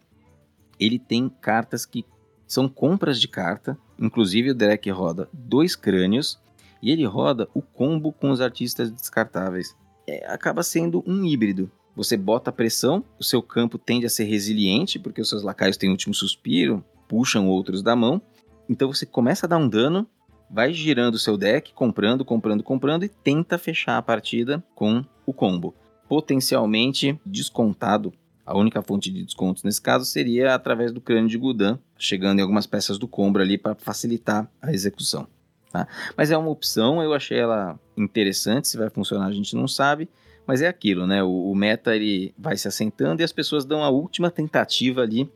ele 0.79 0.97
tem 0.97 1.29
cartas 1.29 1.85
que 1.85 2.05
são 2.47 2.67
compras 2.67 3.19
de 3.19 3.27
carta, 3.27 3.77
inclusive 3.99 4.51
o 4.51 4.55
deck 4.55 4.89
roda 4.89 5.29
dois 5.33 5.75
crânios 5.75 6.39
e 6.81 6.91
ele 6.91 7.05
roda 7.05 7.47
o 7.53 7.61
combo 7.61 8.11
com 8.11 8.29
os 8.29 8.41
artistas 8.41 8.91
descartáveis. 8.91 9.75
É, 10.07 10.25
acaba 10.27 10.61
sendo 10.61 11.03
um 11.07 11.23
híbrido. 11.23 11.71
Você 11.95 12.17
bota 12.17 12.51
pressão, 12.51 13.03
o 13.19 13.23
seu 13.23 13.41
campo 13.41 13.77
tende 13.77 14.05
a 14.05 14.09
ser 14.09 14.25
resiliente, 14.25 14.99
porque 14.99 15.21
os 15.21 15.29
seus 15.29 15.43
lacaios 15.43 15.77
têm 15.77 15.89
último 15.89 16.13
suspiro, 16.13 16.83
puxam 17.07 17.47
outros 17.47 17.81
da 17.81 17.95
mão. 17.95 18.21
Então 18.69 18.91
você 18.91 19.05
começa 19.05 19.45
a 19.45 19.49
dar 19.49 19.57
um 19.57 19.67
dano, 19.67 20.07
vai 20.49 20.73
girando 20.73 21.15
o 21.15 21.19
seu 21.19 21.37
deck, 21.37 21.73
comprando, 21.73 22.23
comprando, 22.23 22.63
comprando 22.63 23.03
e 23.03 23.09
tenta 23.09 23.57
fechar 23.57 23.97
a 23.97 24.01
partida 24.01 24.63
com 24.73 25.03
o 25.25 25.33
combo. 25.33 25.73
Potencialmente 26.07 27.19
descontado. 27.25 28.13
A 28.45 28.55
única 28.55 28.81
fonte 28.81 29.11
de 29.11 29.23
descontos 29.23 29.63
nesse 29.63 29.81
caso 29.81 30.05
seria 30.05 30.53
através 30.53 30.91
do 30.91 31.01
crânio 31.01 31.27
de 31.27 31.37
Gudan, 31.37 31.79
chegando 31.97 32.39
em 32.39 32.41
algumas 32.43 32.67
peças 32.67 32.99
do 32.99 33.07
combo 33.07 33.39
ali 33.39 33.57
para 33.57 33.73
facilitar 33.73 34.47
a 34.61 34.71
execução. 34.71 35.27
Tá? 35.71 35.87
Mas 36.15 36.29
é 36.29 36.37
uma 36.37 36.49
opção, 36.49 37.01
eu 37.01 37.13
achei 37.13 37.39
ela 37.39 37.79
interessante, 37.97 38.67
se 38.67 38.77
vai 38.77 38.89
funcionar 38.89 39.25
a 39.25 39.31
gente 39.31 39.55
não 39.55 39.67
sabe, 39.67 40.07
mas 40.45 40.61
é 40.61 40.67
aquilo, 40.67 41.07
né? 41.07 41.23
O, 41.23 41.51
o 41.51 41.55
meta 41.55 41.95
ele 41.95 42.33
vai 42.37 42.55
se 42.55 42.67
assentando 42.67 43.21
e 43.21 43.23
as 43.25 43.31
pessoas 43.31 43.65
dão 43.65 43.83
a 43.83 43.89
última 43.89 44.29
tentativa 44.29 45.01
ali 45.01 45.29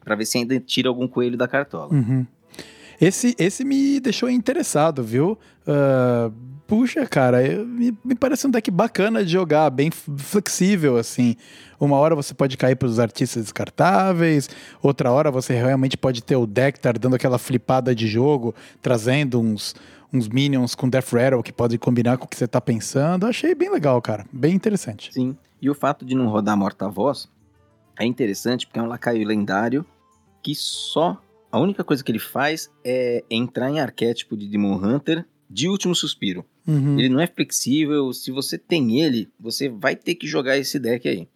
para 0.00 0.14
ver 0.14 0.24
se 0.24 0.38
ainda 0.38 0.58
tira 0.60 0.88
algum 0.88 1.06
coelho 1.06 1.36
da 1.36 1.46
cartola. 1.46 1.92
Uhum. 1.92 2.26
Esse, 3.00 3.34
esse 3.38 3.64
me 3.64 4.00
deixou 4.00 4.28
interessado, 4.30 5.02
viu? 5.02 5.38
Uh, 5.66 6.32
puxa, 6.66 7.06
cara, 7.06 7.44
eu- 7.46 7.66
me, 7.66 7.96
me 8.04 8.14
parece 8.14 8.46
um 8.46 8.50
deck 8.50 8.70
bacana 8.70 9.24
de 9.24 9.30
jogar, 9.30 9.68
bem 9.70 9.90
flexível, 9.90 10.96
assim. 10.96 11.36
Uma 11.78 11.96
hora 11.96 12.14
você 12.14 12.32
pode 12.32 12.56
cair 12.56 12.74
para 12.76 12.88
os 12.88 12.98
artistas 12.98 13.42
descartáveis, 13.44 14.48
outra 14.82 15.10
hora 15.10 15.30
você 15.30 15.54
realmente 15.54 15.96
pode 15.96 16.22
ter 16.22 16.36
o 16.36 16.46
deck 16.46 16.80
tá 16.80 16.92
dando 16.92 17.16
aquela 17.16 17.38
flipada 17.38 17.94
de 17.94 18.06
jogo, 18.06 18.54
trazendo 18.80 19.38
uns, 19.40 19.74
uns 20.12 20.26
minions 20.28 20.74
com 20.74 20.88
Death 20.88 21.12
Rattle 21.12 21.42
que 21.42 21.52
pode 21.52 21.76
combinar 21.78 22.16
com 22.16 22.24
o 22.24 22.28
que 22.28 22.36
você 22.36 22.48
tá 22.48 22.60
pensando. 22.60 23.26
Achei 23.26 23.54
bem 23.54 23.70
legal, 23.70 24.00
cara. 24.00 24.24
Bem 24.32 24.54
interessante. 24.54 25.12
Sim. 25.12 25.36
E 25.60 25.68
o 25.68 25.74
fato 25.74 26.04
de 26.04 26.14
não 26.14 26.28
rodar 26.28 26.56
morta-voz 26.56 27.28
é 27.98 28.04
interessante 28.06 28.66
porque 28.66 28.78
é 28.78 28.82
um 28.82 28.86
lacaio 28.88 29.26
lendário 29.26 29.84
que 30.42 30.54
só. 30.54 31.18
A 31.56 31.58
única 31.58 31.82
coisa 31.82 32.04
que 32.04 32.12
ele 32.12 32.18
faz 32.18 32.70
é 32.84 33.24
entrar 33.30 33.70
em 33.70 33.80
arquétipo 33.80 34.36
de 34.36 34.46
Demon 34.46 34.74
Hunter 34.74 35.24
de 35.48 35.70
último 35.70 35.94
suspiro. 35.94 36.44
Uhum, 36.68 36.98
Ele 36.98 37.08
não 37.08 37.18
é 37.18 37.26
flexível. 37.26 38.12
Se 38.12 38.30
você 38.30 38.58
tem 38.58 39.00
ele, 39.00 39.30
você 39.40 39.66
vai 39.66 39.96
ter 39.96 40.16
que 40.16 40.26
jogar 40.26 40.58
esse 40.58 40.78
deck 40.78 41.08
aí. 41.08 41.26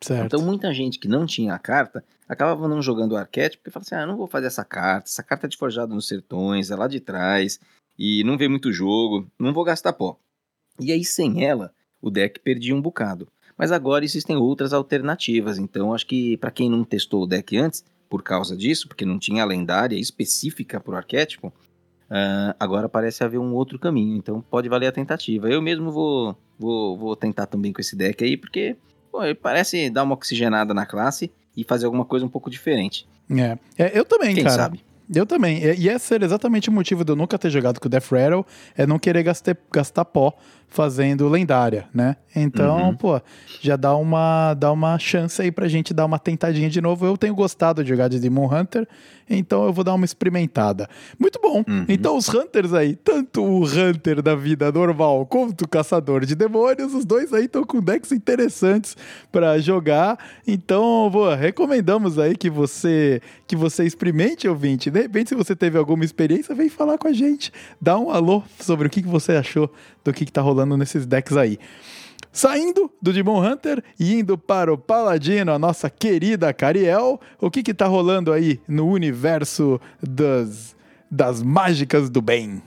certo. 0.00 0.24
Então 0.24 0.40
muita 0.40 0.72
gente 0.72 0.98
que 0.98 1.06
não 1.06 1.26
tinha 1.26 1.52
a 1.52 1.58
carta 1.58 2.02
acabava 2.26 2.66
não 2.66 2.80
jogando 2.80 3.12
o 3.12 3.16
arquétipo 3.18 3.64
porque 3.64 3.70
fala 3.70 3.82
assim: 3.82 3.94
ah, 3.96 4.06
não 4.06 4.16
vou 4.16 4.26
fazer 4.26 4.46
essa 4.46 4.64
carta, 4.64 5.10
essa 5.10 5.22
carta 5.22 5.46
é 5.46 5.50
de 5.50 5.58
forjado 5.58 5.94
nos 5.94 6.08
sertões, 6.08 6.70
é 6.70 6.74
lá 6.74 6.88
de 6.88 6.98
trás, 6.98 7.60
e 7.98 8.24
não 8.24 8.38
vê 8.38 8.48
muito 8.48 8.72
jogo, 8.72 9.30
não 9.38 9.52
vou 9.52 9.62
gastar 9.62 9.92
pó. 9.92 10.18
E 10.80 10.90
aí 10.90 11.04
sem 11.04 11.44
ela, 11.44 11.70
o 12.00 12.10
deck 12.10 12.40
perdia 12.40 12.74
um 12.74 12.80
bocado. 12.80 13.28
Mas 13.58 13.70
agora 13.70 14.06
existem 14.06 14.36
outras 14.36 14.72
alternativas, 14.72 15.58
então 15.58 15.92
acho 15.92 16.06
que 16.06 16.38
para 16.38 16.50
quem 16.50 16.70
não 16.70 16.82
testou 16.82 17.24
o 17.24 17.26
deck 17.26 17.54
antes, 17.58 17.84
por 18.16 18.22
causa 18.22 18.56
disso, 18.56 18.88
porque 18.88 19.04
não 19.04 19.18
tinha 19.18 19.42
a 19.42 19.46
lendária 19.46 19.94
específica 19.94 20.80
para 20.80 20.94
o 20.94 20.96
arquétipo, 20.96 21.52
ah, 22.08 22.56
agora 22.58 22.88
parece 22.88 23.22
haver 23.22 23.36
um 23.36 23.52
outro 23.52 23.78
caminho, 23.78 24.16
então 24.16 24.40
pode 24.40 24.70
valer 24.70 24.86
a 24.86 24.92
tentativa. 24.92 25.50
Eu 25.50 25.60
mesmo 25.60 25.90
vou, 25.92 26.34
vou, 26.58 26.96
vou 26.96 27.14
tentar 27.14 27.44
também 27.44 27.74
com 27.74 27.80
esse 27.82 27.94
deck 27.94 28.24
aí, 28.24 28.38
porque 28.38 28.74
pô, 29.12 29.22
ele 29.22 29.34
parece 29.34 29.90
dar 29.90 30.02
uma 30.02 30.14
oxigenada 30.14 30.72
na 30.72 30.86
classe 30.86 31.30
e 31.54 31.62
fazer 31.62 31.84
alguma 31.84 32.06
coisa 32.06 32.24
um 32.24 32.28
pouco 32.28 32.48
diferente. 32.48 33.06
É. 33.30 33.58
É, 33.76 33.98
eu 33.98 34.02
também, 34.02 34.34
Quem 34.34 34.44
cara. 34.44 34.56
sabe? 34.56 34.82
Eu 35.14 35.24
também. 35.24 35.62
E 35.62 35.88
esse 35.88 36.14
era 36.14 36.24
exatamente 36.24 36.68
o 36.68 36.72
motivo 36.72 37.04
de 37.04 37.12
eu 37.12 37.16
nunca 37.16 37.38
ter 37.38 37.48
jogado 37.50 37.78
com 37.80 37.86
o 37.86 37.90
Death 37.90 38.10
Rattle, 38.10 38.44
é 38.76 38.86
não 38.86 38.98
querer 38.98 39.22
gastar, 39.22 39.56
gastar 39.72 40.04
pó 40.04 40.32
fazendo 40.68 41.28
lendária, 41.28 41.86
né? 41.94 42.16
Então, 42.34 42.88
Uhum. 42.88 42.96
pô, 42.96 43.20
já 43.60 43.76
dá 43.76 43.94
uma, 43.96 44.52
dá 44.54 44.72
uma 44.72 44.98
chance 44.98 45.40
aí 45.40 45.52
pra 45.52 45.68
gente 45.68 45.94
dar 45.94 46.04
uma 46.04 46.18
tentadinha 46.18 46.68
de 46.68 46.80
novo. 46.80 47.06
Eu 47.06 47.16
tenho 47.16 47.34
gostado 47.36 47.84
de 47.84 47.88
jogar 47.88 48.08
de 48.08 48.18
Demon 48.18 48.52
Hunter, 48.52 48.86
então 49.28 49.64
eu 49.64 49.72
vou 49.72 49.82
dar 49.82 49.94
uma 49.94 50.04
experimentada. 50.04 50.88
Muito 51.18 51.40
bom. 51.42 51.64
Uhum. 51.66 51.84
Então 51.88 52.16
os 52.16 52.28
Hunters 52.28 52.72
aí, 52.72 52.94
tanto 52.94 53.42
o 53.42 53.64
Hunter 53.64 54.22
da 54.22 54.34
vida 54.34 54.70
normal 54.70 55.26
quanto 55.26 55.62
o 55.62 55.68
Caçador 55.68 56.24
de 56.24 56.34
Demônios, 56.34 56.94
os 56.94 57.04
dois 57.04 57.32
aí 57.32 57.46
estão 57.46 57.64
com 57.64 57.80
decks 57.80 58.12
interessantes 58.12 58.96
pra 59.32 59.58
jogar. 59.58 60.18
Então, 60.46 61.08
pô, 61.12 61.34
recomendamos 61.34 62.18
aí 62.18 62.36
que 62.36 62.48
você 62.48 63.20
que 63.46 63.56
você 63.56 63.84
experimente, 63.84 64.48
ouvinte. 64.48 64.90
De 64.90 65.00
repente, 65.00 65.28
se 65.28 65.34
você 65.34 65.54
teve 65.54 65.78
alguma 65.78 66.04
experiência, 66.04 66.54
vem 66.54 66.68
falar 66.68 66.98
com 66.98 67.08
a 67.08 67.12
gente. 67.12 67.52
Dá 67.80 67.98
um 67.98 68.10
alô 68.10 68.42
sobre 68.60 68.86
o 68.86 68.90
que 68.90 69.02
que 69.02 69.08
você 69.08 69.32
achou 69.32 69.70
do 70.04 70.12
que, 70.12 70.24
que 70.24 70.32
tá 70.32 70.40
rolando 70.40 70.76
nesses 70.76 71.06
decks 71.06 71.36
aí. 71.36 71.58
Saindo 72.36 72.92
do 73.00 73.14
Demon 73.14 73.42
Hunter 73.42 73.82
e 73.98 74.12
indo 74.12 74.36
para 74.36 74.70
o 74.70 74.76
Paladino, 74.76 75.52
a 75.52 75.58
nossa 75.58 75.88
querida 75.88 76.52
Cariel, 76.52 77.18
o 77.40 77.50
que 77.50 77.62
que 77.62 77.72
tá 77.72 77.86
rolando 77.86 78.30
aí 78.30 78.60
no 78.68 78.90
universo 78.90 79.80
das, 80.02 80.76
das 81.10 81.42
mágicas 81.42 82.10
do 82.10 82.20
bem? 82.20 82.62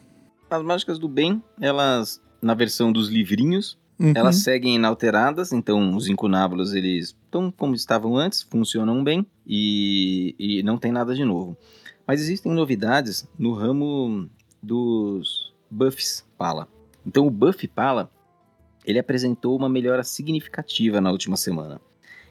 As 0.50 0.64
mágicas 0.64 0.98
do 0.98 1.08
bem, 1.08 1.40
elas, 1.62 2.20
na 2.42 2.56
versão 2.56 2.92
dos 2.92 3.10
livrinhos, 3.10 3.78
Uhum. 4.00 4.14
elas 4.16 4.38
seguem 4.38 4.76
inalteradas, 4.76 5.52
então 5.52 5.94
os 5.94 6.08
incunábulos 6.08 6.74
eles 6.74 7.10
estão 7.26 7.52
como 7.52 7.76
estavam 7.76 8.16
antes, 8.16 8.42
funcionam 8.42 9.04
bem 9.04 9.26
e, 9.46 10.34
e 10.40 10.64
não 10.64 10.78
tem 10.78 10.90
nada 10.90 11.14
de 11.14 11.26
novo. 11.26 11.58
Mas 12.08 12.22
existem 12.22 12.52
novidades 12.52 13.28
no 13.38 13.54
ramo 13.54 14.30
dos 14.64 15.54
buffs 15.70 16.26
Pala. 16.38 16.68
Então 17.06 17.28
o 17.28 17.30
buff 17.30 17.68
Pala, 17.68 18.10
ele 18.86 19.00
apresentou 19.00 19.56
uma 19.56 19.70
melhora 19.70 20.04
significativa 20.04 21.00
na 21.02 21.12
última 21.12 21.38
semana. 21.38 21.80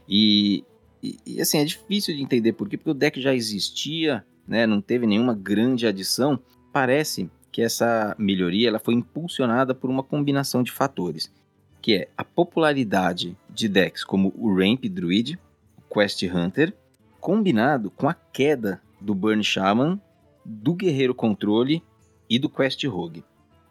E, 0.08 0.64
e, 1.02 1.16
e, 1.26 1.40
assim, 1.40 1.58
é 1.58 1.64
difícil 1.64 2.14
de 2.14 2.22
entender 2.22 2.52
por 2.52 2.68
quê, 2.68 2.76
porque 2.76 2.90
o 2.90 2.94
deck 2.94 3.20
já 3.20 3.34
existia, 3.34 4.24
né, 4.46 4.66
não 4.66 4.80
teve 4.80 5.06
nenhuma 5.06 5.34
grande 5.34 5.86
adição. 5.86 6.38
Parece 6.72 7.30
que 7.52 7.62
essa 7.62 8.14
melhoria 8.18 8.68
ela 8.68 8.78
foi 8.78 8.94
impulsionada 8.94 9.74
por 9.74 9.90
uma 9.90 10.02
combinação 10.02 10.62
de 10.62 10.72
fatores, 10.72 11.32
que 11.80 11.94
é 11.94 12.08
a 12.16 12.24
popularidade 12.24 13.36
de 13.50 13.68
decks 13.68 14.04
como 14.04 14.32
o 14.36 14.54
Ramp 14.54 14.84
Druid, 14.84 15.38
o 15.76 15.94
Quest 15.94 16.22
Hunter, 16.22 16.74
combinado 17.20 17.90
com 17.90 18.08
a 18.08 18.14
queda 18.14 18.80
do 19.00 19.14
Burn 19.14 19.42
Shaman, 19.42 20.00
do 20.44 20.74
Guerreiro 20.74 21.14
Controle 21.14 21.82
e 22.28 22.38
do 22.38 22.48
Quest 22.48 22.84
Rogue. 22.84 23.24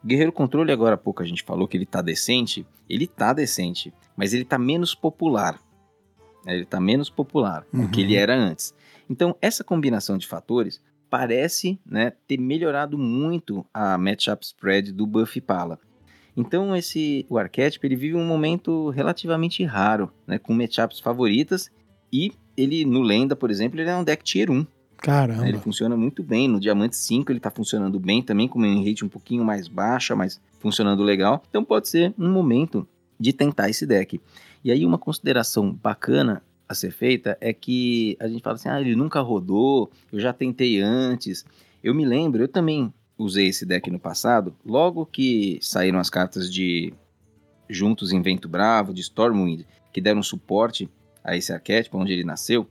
Guerreiro 0.05 0.31
Controle, 0.31 0.71
agora 0.71 0.95
há 0.95 0.97
pouco 0.97 1.21
a 1.21 1.25
gente 1.25 1.43
falou 1.43 1.67
que 1.67 1.75
ele 1.75 1.85
tá 1.85 2.01
decente. 2.01 2.65
Ele 2.89 3.07
tá 3.07 3.33
decente, 3.33 3.93
mas 4.15 4.33
ele 4.33 4.45
tá 4.45 4.57
menos 4.57 4.95
popular. 4.95 5.59
Ele 6.45 6.65
tá 6.65 6.79
menos 6.79 7.09
popular 7.09 7.65
uhum. 7.73 7.85
do 7.85 7.91
que 7.91 8.01
ele 8.01 8.15
era 8.15 8.35
antes. 8.35 8.73
Então, 9.09 9.35
essa 9.41 9.63
combinação 9.63 10.17
de 10.17 10.27
fatores 10.27 10.81
parece 11.09 11.79
né, 11.85 12.13
ter 12.27 12.39
melhorado 12.39 12.97
muito 12.97 13.65
a 13.73 13.97
matchup 13.97 14.45
spread 14.45 14.91
do 14.91 15.05
Buff 15.05 15.39
Pala. 15.41 15.79
Então, 16.35 16.75
esse, 16.75 17.25
o 17.29 17.37
arquétipo 17.37 17.85
ele 17.85 17.95
vive 17.95 18.15
um 18.15 18.25
momento 18.25 18.89
relativamente 18.89 19.63
raro, 19.63 20.11
né, 20.25 20.37
com 20.37 20.53
matchups 20.53 20.99
favoritas 20.99 21.71
e 22.11 22.31
ele, 22.55 22.85
no 22.85 23.01
Lenda, 23.01 23.35
por 23.35 23.51
exemplo, 23.51 23.79
ele 23.79 23.89
é 23.89 23.95
um 23.95 24.03
deck 24.03 24.23
tier 24.23 24.49
1. 24.49 24.65
Caramba. 24.97 25.43
Né? 25.43 25.49
Ele 25.49 25.59
funciona 25.59 25.95
muito 25.95 26.23
bem. 26.23 26.47
No 26.47 26.59
Diamante 26.59 26.95
5 26.95 27.31
ele 27.31 27.39
tá 27.39 27.51
funcionando 27.51 27.99
bem 27.99 28.21
também, 28.21 28.47
com 28.47 28.59
uma 28.59 28.83
rate 28.83 29.05
um 29.05 29.09
pouquinho 29.09 29.43
mais 29.43 29.67
baixa, 29.67 30.15
mas 30.15 30.41
funcionando 30.59 31.03
legal. 31.03 31.43
Então 31.49 31.63
pode 31.63 31.87
ser 31.87 32.13
um 32.17 32.29
momento 32.29 32.87
de 33.19 33.33
tentar 33.33 33.69
esse 33.69 33.85
deck. 33.85 34.19
E 34.63 34.71
aí 34.71 34.85
uma 34.85 34.97
consideração 34.97 35.71
bacana 35.71 36.41
a 36.67 36.73
ser 36.73 36.91
feita 36.91 37.37
é 37.39 37.53
que 37.53 38.17
a 38.19 38.27
gente 38.27 38.41
fala 38.41 38.55
assim, 38.55 38.69
ah, 38.69 38.81
ele 38.81 38.95
nunca 38.95 39.21
rodou, 39.21 39.89
eu 40.11 40.19
já 40.19 40.33
tentei 40.33 40.81
antes. 40.81 41.45
Eu 41.83 41.93
me 41.93 42.05
lembro, 42.05 42.43
eu 42.43 42.47
também 42.47 42.93
usei 43.17 43.47
esse 43.47 43.65
deck 43.65 43.89
no 43.89 43.99
passado, 43.99 44.53
logo 44.65 45.05
que 45.05 45.57
saíram 45.61 45.99
as 45.99 46.09
cartas 46.09 46.51
de 46.51 46.93
Juntos 47.69 48.11
em 48.11 48.21
Vento 48.21 48.47
Bravo, 48.47 48.93
de 48.93 49.01
Stormwind, 49.01 49.65
que 49.91 49.99
deram 49.99 50.21
suporte 50.21 50.89
a 51.23 51.35
esse 51.35 51.51
arquétipo 51.51 51.97
onde 51.97 52.13
ele 52.13 52.23
nasceu, 52.23 52.67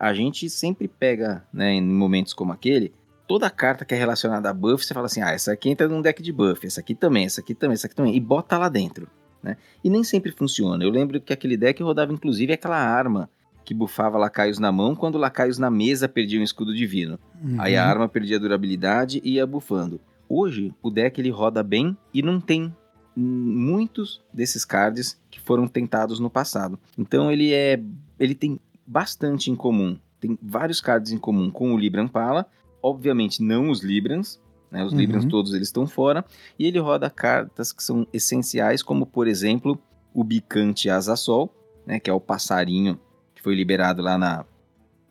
a 0.00 0.14
gente 0.14 0.48
sempre 0.48 0.88
pega, 0.88 1.44
né, 1.52 1.74
em 1.74 1.82
momentos 1.82 2.32
como 2.32 2.54
aquele, 2.54 2.90
toda 3.28 3.50
carta 3.50 3.84
que 3.84 3.94
é 3.94 3.98
relacionada 3.98 4.48
a 4.48 4.54
buff, 4.54 4.82
você 4.82 4.94
fala 4.94 5.04
assim, 5.04 5.20
ah, 5.20 5.30
essa 5.30 5.52
aqui 5.52 5.68
entra 5.68 5.86
num 5.86 6.00
deck 6.00 6.22
de 6.22 6.32
buff, 6.32 6.66
essa 6.66 6.80
aqui 6.80 6.94
também, 6.94 7.26
essa 7.26 7.42
aqui 7.42 7.54
também, 7.54 7.74
essa 7.74 7.86
aqui 7.86 7.94
também, 7.94 8.16
e 8.16 8.18
bota 8.18 8.56
lá 8.56 8.70
dentro, 8.70 9.06
né? 9.42 9.58
E 9.84 9.90
nem 9.90 10.02
sempre 10.02 10.32
funciona. 10.32 10.82
Eu 10.82 10.90
lembro 10.90 11.20
que 11.20 11.34
aquele 11.34 11.54
deck 11.54 11.82
rodava 11.82 12.14
inclusive 12.14 12.50
aquela 12.50 12.78
arma 12.78 13.28
que 13.62 13.74
bufava 13.74 14.16
lacaios 14.16 14.58
na 14.58 14.72
mão, 14.72 14.96
quando 14.96 15.18
lacaios 15.18 15.58
na 15.58 15.70
mesa 15.70 16.08
perdiam 16.08 16.40
um 16.40 16.44
escudo 16.44 16.74
divino. 16.74 17.18
Uhum. 17.44 17.60
Aí 17.60 17.76
a 17.76 17.86
arma 17.86 18.08
perdia 18.08 18.40
durabilidade 18.40 19.20
e 19.22 19.34
ia 19.34 19.46
bufando. 19.46 20.00
Hoje, 20.26 20.74
o 20.82 20.90
deck 20.90 21.20
ele 21.20 21.30
roda 21.30 21.62
bem 21.62 21.96
e 22.14 22.22
não 22.22 22.40
tem 22.40 22.74
muitos 23.14 24.22
desses 24.32 24.64
cards 24.64 25.20
que 25.30 25.38
foram 25.38 25.68
tentados 25.68 26.18
no 26.18 26.30
passado. 26.30 26.78
Então 26.96 27.30
ele 27.30 27.52
é 27.52 27.78
ele 28.18 28.34
tem 28.34 28.58
bastante 28.86 29.50
em 29.50 29.56
comum. 29.56 29.98
Tem 30.20 30.38
vários 30.42 30.80
cards 30.80 31.12
em 31.12 31.18
comum 31.18 31.50
com 31.50 31.72
o 31.72 31.78
Libran 31.78 32.08
Pala. 32.08 32.46
Obviamente 32.82 33.42
não 33.42 33.70
os 33.70 33.82
Librans, 33.82 34.40
né? 34.70 34.84
Os 34.84 34.92
uhum. 34.92 34.98
Librans 34.98 35.24
todos 35.24 35.54
eles 35.54 35.68
estão 35.68 35.86
fora. 35.86 36.24
E 36.58 36.66
ele 36.66 36.78
roda 36.78 37.10
cartas 37.10 37.72
que 37.72 37.82
são 37.82 38.06
essenciais, 38.12 38.82
como 38.82 39.06
por 39.06 39.26
exemplo 39.26 39.78
o 40.12 40.22
Bicante 40.22 40.90
Asa 40.90 41.16
Sol, 41.16 41.54
né? 41.86 41.98
Que 41.98 42.10
é 42.10 42.12
o 42.12 42.20
passarinho 42.20 42.98
que 43.34 43.42
foi 43.42 43.54
liberado 43.54 44.02
lá 44.02 44.18
na, 44.18 44.44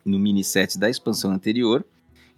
no 0.04 0.18
mini 0.18 0.44
set 0.44 0.78
da 0.78 0.88
expansão 0.88 1.32
anterior. 1.32 1.84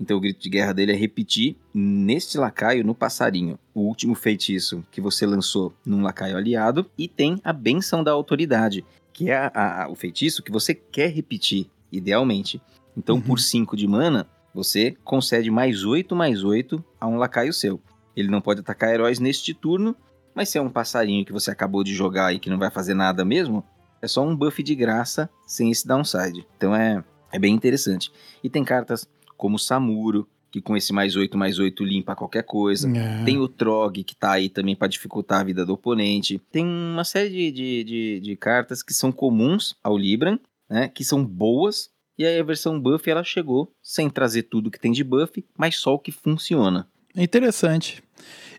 Então 0.00 0.16
o 0.16 0.20
grito 0.20 0.40
de 0.40 0.48
guerra 0.48 0.72
dele 0.72 0.92
é 0.92 0.96
repetir 0.96 1.56
neste 1.72 2.36
lacaio, 2.36 2.84
no 2.84 2.94
passarinho, 2.94 3.58
o 3.74 3.82
último 3.82 4.14
feitiço 4.14 4.84
que 4.90 5.00
você 5.00 5.24
lançou 5.24 5.72
num 5.84 6.02
lacaio 6.02 6.36
aliado. 6.36 6.90
E 6.98 7.06
tem 7.06 7.40
a 7.44 7.52
benção 7.52 8.02
da 8.02 8.10
autoridade, 8.10 8.84
que 9.22 9.30
é 9.30 9.36
a, 9.36 9.84
a, 9.84 9.88
o 9.88 9.94
feitiço 9.94 10.42
que 10.42 10.50
você 10.50 10.74
quer 10.74 11.08
repetir, 11.12 11.70
idealmente. 11.92 12.60
Então, 12.96 13.14
uhum. 13.14 13.20
por 13.20 13.38
5 13.38 13.76
de 13.76 13.86
mana, 13.86 14.28
você 14.52 14.96
concede 15.04 15.48
mais 15.48 15.84
8 15.84 16.16
mais 16.16 16.42
8 16.42 16.84
a 17.00 17.06
um 17.06 17.16
lacaio 17.16 17.52
seu. 17.52 17.80
Ele 18.16 18.28
não 18.28 18.40
pode 18.40 18.60
atacar 18.60 18.92
heróis 18.92 19.20
neste 19.20 19.54
turno, 19.54 19.94
mas 20.34 20.48
se 20.48 20.58
é 20.58 20.60
um 20.60 20.68
passarinho 20.68 21.24
que 21.24 21.32
você 21.32 21.52
acabou 21.52 21.84
de 21.84 21.94
jogar 21.94 22.34
e 22.34 22.40
que 22.40 22.50
não 22.50 22.58
vai 22.58 22.68
fazer 22.68 22.94
nada 22.94 23.24
mesmo, 23.24 23.64
é 24.00 24.08
só 24.08 24.26
um 24.26 24.34
buff 24.34 24.60
de 24.60 24.74
graça 24.74 25.30
sem 25.46 25.70
esse 25.70 25.86
downside. 25.86 26.44
Então 26.56 26.74
é, 26.74 27.04
é 27.30 27.38
bem 27.38 27.54
interessante. 27.54 28.10
E 28.42 28.50
tem 28.50 28.64
cartas 28.64 29.08
como 29.36 29.56
Samuro, 29.56 30.26
que 30.52 30.60
com 30.60 30.76
esse 30.76 30.92
mais 30.92 31.16
8 31.16 31.36
mais 31.36 31.58
8 31.58 31.82
limpa 31.82 32.14
qualquer 32.14 32.44
coisa. 32.44 32.86
É. 32.94 33.24
Tem 33.24 33.38
o 33.38 33.48
Trog, 33.48 34.04
que 34.04 34.14
tá 34.14 34.32
aí 34.32 34.50
também 34.50 34.76
para 34.76 34.86
dificultar 34.86 35.40
a 35.40 35.44
vida 35.44 35.64
do 35.64 35.72
oponente. 35.72 36.38
Tem 36.52 36.64
uma 36.64 37.04
série 37.04 37.30
de, 37.30 37.50
de, 37.50 37.84
de, 37.84 38.20
de, 38.20 38.36
cartas 38.36 38.82
que 38.82 38.92
são 38.92 39.10
comuns 39.10 39.74
ao 39.82 39.96
Libran, 39.96 40.38
né? 40.68 40.88
Que 40.88 41.02
são 41.02 41.24
boas. 41.24 41.88
E 42.18 42.26
aí 42.26 42.38
a 42.38 42.44
versão 42.44 42.78
buff 42.78 43.08
ela 43.08 43.24
chegou 43.24 43.72
sem 43.82 44.10
trazer 44.10 44.42
tudo 44.42 44.70
que 44.70 44.78
tem 44.78 44.92
de 44.92 45.02
buff, 45.02 45.42
mas 45.56 45.76
só 45.76 45.94
o 45.94 45.98
que 45.98 46.12
funciona. 46.12 46.86
Interessante. 47.16 48.02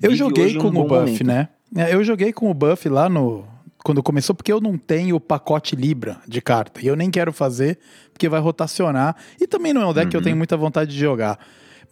Eu 0.02 0.10
Vive 0.10 0.18
joguei 0.18 0.56
com 0.56 0.68
um 0.70 0.80
o 0.80 0.84
buff, 0.84 0.96
momento. 0.96 1.24
né? 1.24 1.50
É, 1.76 1.94
eu 1.94 2.04
joguei 2.04 2.34
com 2.34 2.50
o 2.50 2.54
buff 2.56 2.90
lá 2.90 3.08
no. 3.08 3.46
Quando 3.84 4.02
começou, 4.02 4.34
porque 4.34 4.52
eu 4.52 4.62
não 4.62 4.78
tenho 4.78 5.18
o 5.18 5.20
pacote 5.20 5.76
Libra 5.76 6.22
de 6.28 6.42
carta. 6.42 6.82
E 6.82 6.88
eu 6.88 6.96
nem 6.96 7.12
quero 7.12 7.34
fazer, 7.34 7.78
porque 8.14 8.30
vai 8.30 8.40
rotacionar. 8.40 9.16
E 9.40 9.46
também 9.46 9.74
não 9.74 9.82
é 9.82 9.86
um 9.86 9.94
deck 9.94 10.06
uhum. 10.06 10.10
que 10.10 10.16
eu 10.16 10.20
uhum. 10.20 10.24
tenho 10.24 10.38
muita 10.38 10.58
vontade 10.58 10.92
de 10.92 10.98
jogar. 10.98 11.38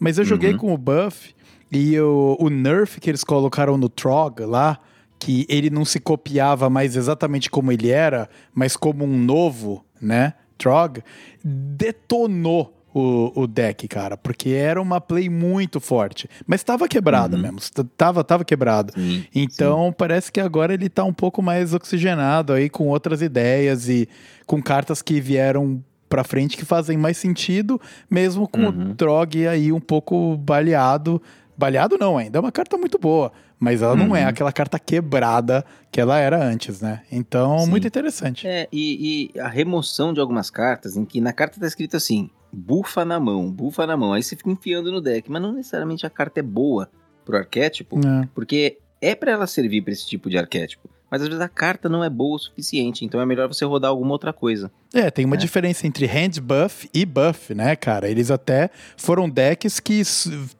Mas 0.02 0.18
eu 0.18 0.24
joguei 0.24 0.50
uhum. 0.50 0.58
com 0.58 0.74
o 0.74 0.76
buff 0.76 1.32
e 1.70 1.96
o, 2.00 2.36
o 2.40 2.50
nerf 2.50 3.00
que 3.00 3.08
eles 3.08 3.22
colocaram 3.22 3.78
no 3.78 3.88
Trog 3.88 4.40
lá, 4.40 4.80
que 5.16 5.46
ele 5.48 5.70
não 5.70 5.84
se 5.84 6.00
copiava 6.00 6.68
mais 6.68 6.96
exatamente 6.96 7.48
como 7.48 7.70
ele 7.70 7.88
era, 7.88 8.28
mas 8.52 8.76
como 8.76 9.04
um 9.04 9.16
novo, 9.16 9.84
né? 10.00 10.34
Trog, 10.58 11.00
detonou 11.44 12.76
o, 12.92 13.42
o 13.42 13.46
deck, 13.46 13.86
cara, 13.86 14.16
porque 14.16 14.50
era 14.50 14.82
uma 14.82 15.00
play 15.00 15.30
muito 15.30 15.78
forte. 15.80 16.28
Mas 16.48 16.62
estava 16.62 16.88
quebrada 16.88 17.36
uhum. 17.36 17.42
mesmo, 17.42 17.60
tava, 17.96 18.24
tava 18.24 18.44
quebrado. 18.44 18.92
Sim, 18.94 19.24
então 19.32 19.86
sim. 19.86 19.94
parece 19.96 20.32
que 20.32 20.40
agora 20.40 20.74
ele 20.74 20.88
tá 20.88 21.04
um 21.04 21.14
pouco 21.14 21.40
mais 21.40 21.72
oxigenado 21.72 22.52
aí 22.52 22.68
com 22.68 22.88
outras 22.88 23.22
ideias 23.22 23.88
e 23.88 24.08
com 24.46 24.60
cartas 24.60 25.00
que 25.00 25.20
vieram 25.20 25.80
para 26.12 26.22
frente 26.22 26.58
que 26.58 26.64
fazem 26.66 26.98
mais 26.98 27.16
sentido, 27.16 27.80
mesmo 28.10 28.46
com 28.46 28.64
uhum. 28.64 28.90
o 28.90 28.94
Trog 28.94 29.46
aí 29.46 29.72
um 29.72 29.80
pouco 29.80 30.36
baleado. 30.36 31.22
Baleado 31.56 31.96
não, 31.98 32.18
ainda 32.18 32.36
é 32.36 32.40
uma 32.40 32.52
carta 32.52 32.76
muito 32.76 32.98
boa, 32.98 33.32
mas 33.58 33.80
ela 33.80 33.92
uhum. 33.92 34.08
não 34.08 34.16
é 34.16 34.24
uhum. 34.24 34.28
aquela 34.28 34.52
carta 34.52 34.78
quebrada 34.78 35.64
que 35.90 35.98
ela 35.98 36.18
era 36.18 36.44
antes, 36.44 36.82
né? 36.82 37.00
Então, 37.10 37.60
Sim. 37.60 37.70
muito 37.70 37.86
interessante. 37.86 38.46
É, 38.46 38.68
e, 38.70 39.30
e, 39.34 39.40
a 39.40 39.48
remoção 39.48 40.12
de 40.12 40.20
algumas 40.20 40.50
cartas 40.50 40.98
em 40.98 41.04
que 41.06 41.18
na 41.18 41.32
carta 41.32 41.58
tá 41.58 41.66
escrito 41.66 41.96
assim, 41.96 42.28
bufa 42.52 43.06
na 43.06 43.18
mão, 43.18 43.50
bufa 43.50 43.86
na 43.86 43.96
mão, 43.96 44.12
aí 44.12 44.22
você 44.22 44.36
fica 44.36 44.50
enfiando 44.50 44.92
no 44.92 45.00
deck, 45.00 45.30
mas 45.30 45.40
não 45.40 45.52
necessariamente 45.52 46.04
a 46.04 46.10
carta 46.10 46.40
é 46.40 46.42
boa 46.42 46.90
pro 47.24 47.38
arquétipo, 47.38 47.98
é. 48.06 48.28
porque 48.34 48.76
é 49.00 49.14
para 49.14 49.32
ela 49.32 49.46
servir 49.46 49.80
para 49.80 49.94
esse 49.94 50.06
tipo 50.06 50.28
de 50.28 50.36
arquétipo 50.36 50.90
mas 51.12 51.20
às 51.20 51.28
vezes 51.28 51.42
a 51.42 51.48
carta 51.48 51.90
não 51.90 52.02
é 52.02 52.08
boa 52.08 52.36
o 52.36 52.38
suficiente, 52.38 53.04
então 53.04 53.20
é 53.20 53.26
melhor 53.26 53.46
você 53.46 53.66
rodar 53.66 53.90
alguma 53.90 54.12
outra 54.12 54.32
coisa. 54.32 54.72
É, 54.94 55.10
tem 55.10 55.26
uma 55.26 55.36
é. 55.36 55.38
diferença 55.38 55.86
entre 55.86 56.06
hand 56.06 56.40
buff 56.42 56.88
e 56.94 57.04
buff, 57.04 57.54
né, 57.54 57.76
cara? 57.76 58.08
Eles 58.08 58.30
até 58.30 58.70
foram 58.96 59.28
decks 59.28 59.78
que 59.78 60.00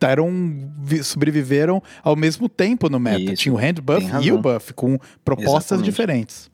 eram, 0.02 0.30
sobreviveram 1.02 1.82
ao 2.02 2.14
mesmo 2.14 2.50
tempo 2.50 2.90
no 2.90 3.00
meta. 3.00 3.32
Isso, 3.32 3.36
Tinha 3.36 3.54
o 3.54 3.56
hand 3.56 3.80
buff 3.82 4.06
e 4.22 4.30
o 4.30 4.36
buff, 4.36 4.74
com 4.74 4.98
propostas 5.24 5.78
Exatamente. 5.78 5.84
diferentes. 5.86 6.50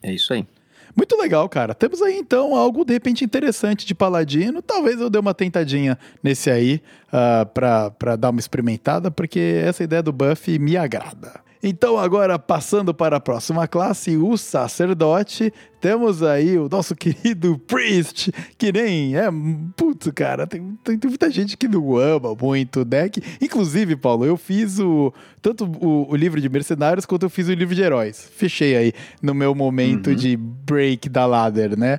É 0.00 0.12
isso 0.12 0.32
aí. 0.32 0.46
Muito 0.94 1.16
legal, 1.16 1.48
cara. 1.48 1.74
Temos 1.74 2.00
aí 2.00 2.16
então 2.16 2.54
algo 2.54 2.84
de 2.84 2.92
repente 2.92 3.24
interessante 3.24 3.84
de 3.84 3.92
Paladino. 3.92 4.62
Talvez 4.62 5.00
eu 5.00 5.10
dê 5.10 5.18
uma 5.18 5.34
tentadinha 5.34 5.98
nesse 6.22 6.48
aí 6.48 6.80
uh, 7.08 7.44
pra, 7.46 7.90
pra 7.90 8.14
dar 8.14 8.30
uma 8.30 8.38
experimentada, 8.38 9.10
porque 9.10 9.60
essa 9.64 9.82
ideia 9.82 10.00
do 10.00 10.12
buff 10.12 10.56
me 10.60 10.76
agrada. 10.76 11.44
Então, 11.62 11.98
agora 11.98 12.38
passando 12.38 12.94
para 12.94 13.16
a 13.16 13.20
próxima 13.20 13.66
classe, 13.66 14.16
o 14.16 14.36
sacerdote, 14.36 15.52
temos 15.80 16.22
aí 16.22 16.58
o 16.58 16.68
nosso 16.68 16.94
querido 16.96 17.58
Priest, 17.66 18.32
que 18.58 18.72
nem 18.72 19.16
é. 19.16 19.28
Putz, 19.76 20.10
cara, 20.14 20.46
tem, 20.46 20.76
tem, 20.82 20.98
tem, 20.98 21.08
muita 21.08 21.30
gente 21.30 21.56
que 21.56 21.68
não 21.68 21.96
ama 21.96 22.34
muito 22.40 22.80
o 22.80 22.84
deck. 22.84 23.22
Inclusive, 23.40 23.96
Paulo, 23.96 24.24
eu 24.24 24.36
fiz 24.36 24.78
o 24.78 25.12
tanto 25.40 25.64
o, 25.64 26.10
o, 26.10 26.16
livro 26.16 26.40
de 26.40 26.48
mercenários 26.48 27.06
quanto 27.06 27.24
eu 27.24 27.30
fiz 27.30 27.48
o 27.48 27.54
livro 27.54 27.74
de 27.74 27.82
heróis. 27.82 28.28
Fechei 28.36 28.76
aí 28.76 28.92
no 29.22 29.34
meu 29.34 29.54
momento 29.54 30.10
uhum. 30.10 30.16
de 30.16 30.36
break 30.36 31.08
da 31.08 31.26
ladder, 31.26 31.78
né? 31.78 31.98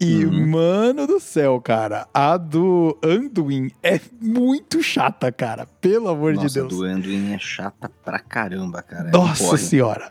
E, 0.00 0.24
Uhum. 0.24 0.48
mano 0.48 1.06
do 1.06 1.20
céu, 1.20 1.60
cara, 1.60 2.06
a 2.12 2.36
do 2.36 2.98
Anduin 3.02 3.70
é 3.82 4.00
muito 4.20 4.82
chata, 4.82 5.30
cara. 5.30 5.66
Pelo 5.80 6.08
amor 6.08 6.34
Nossa, 6.34 6.48
de 6.48 6.54
Deus. 6.54 6.68
do 6.68 6.84
Anduin 6.84 7.32
é 7.32 7.38
chata 7.38 7.90
pra 8.04 8.18
caramba, 8.18 8.82
cara. 8.82 9.08
É 9.08 9.12
Nossa 9.12 9.44
porre. 9.44 9.58
senhora. 9.58 10.10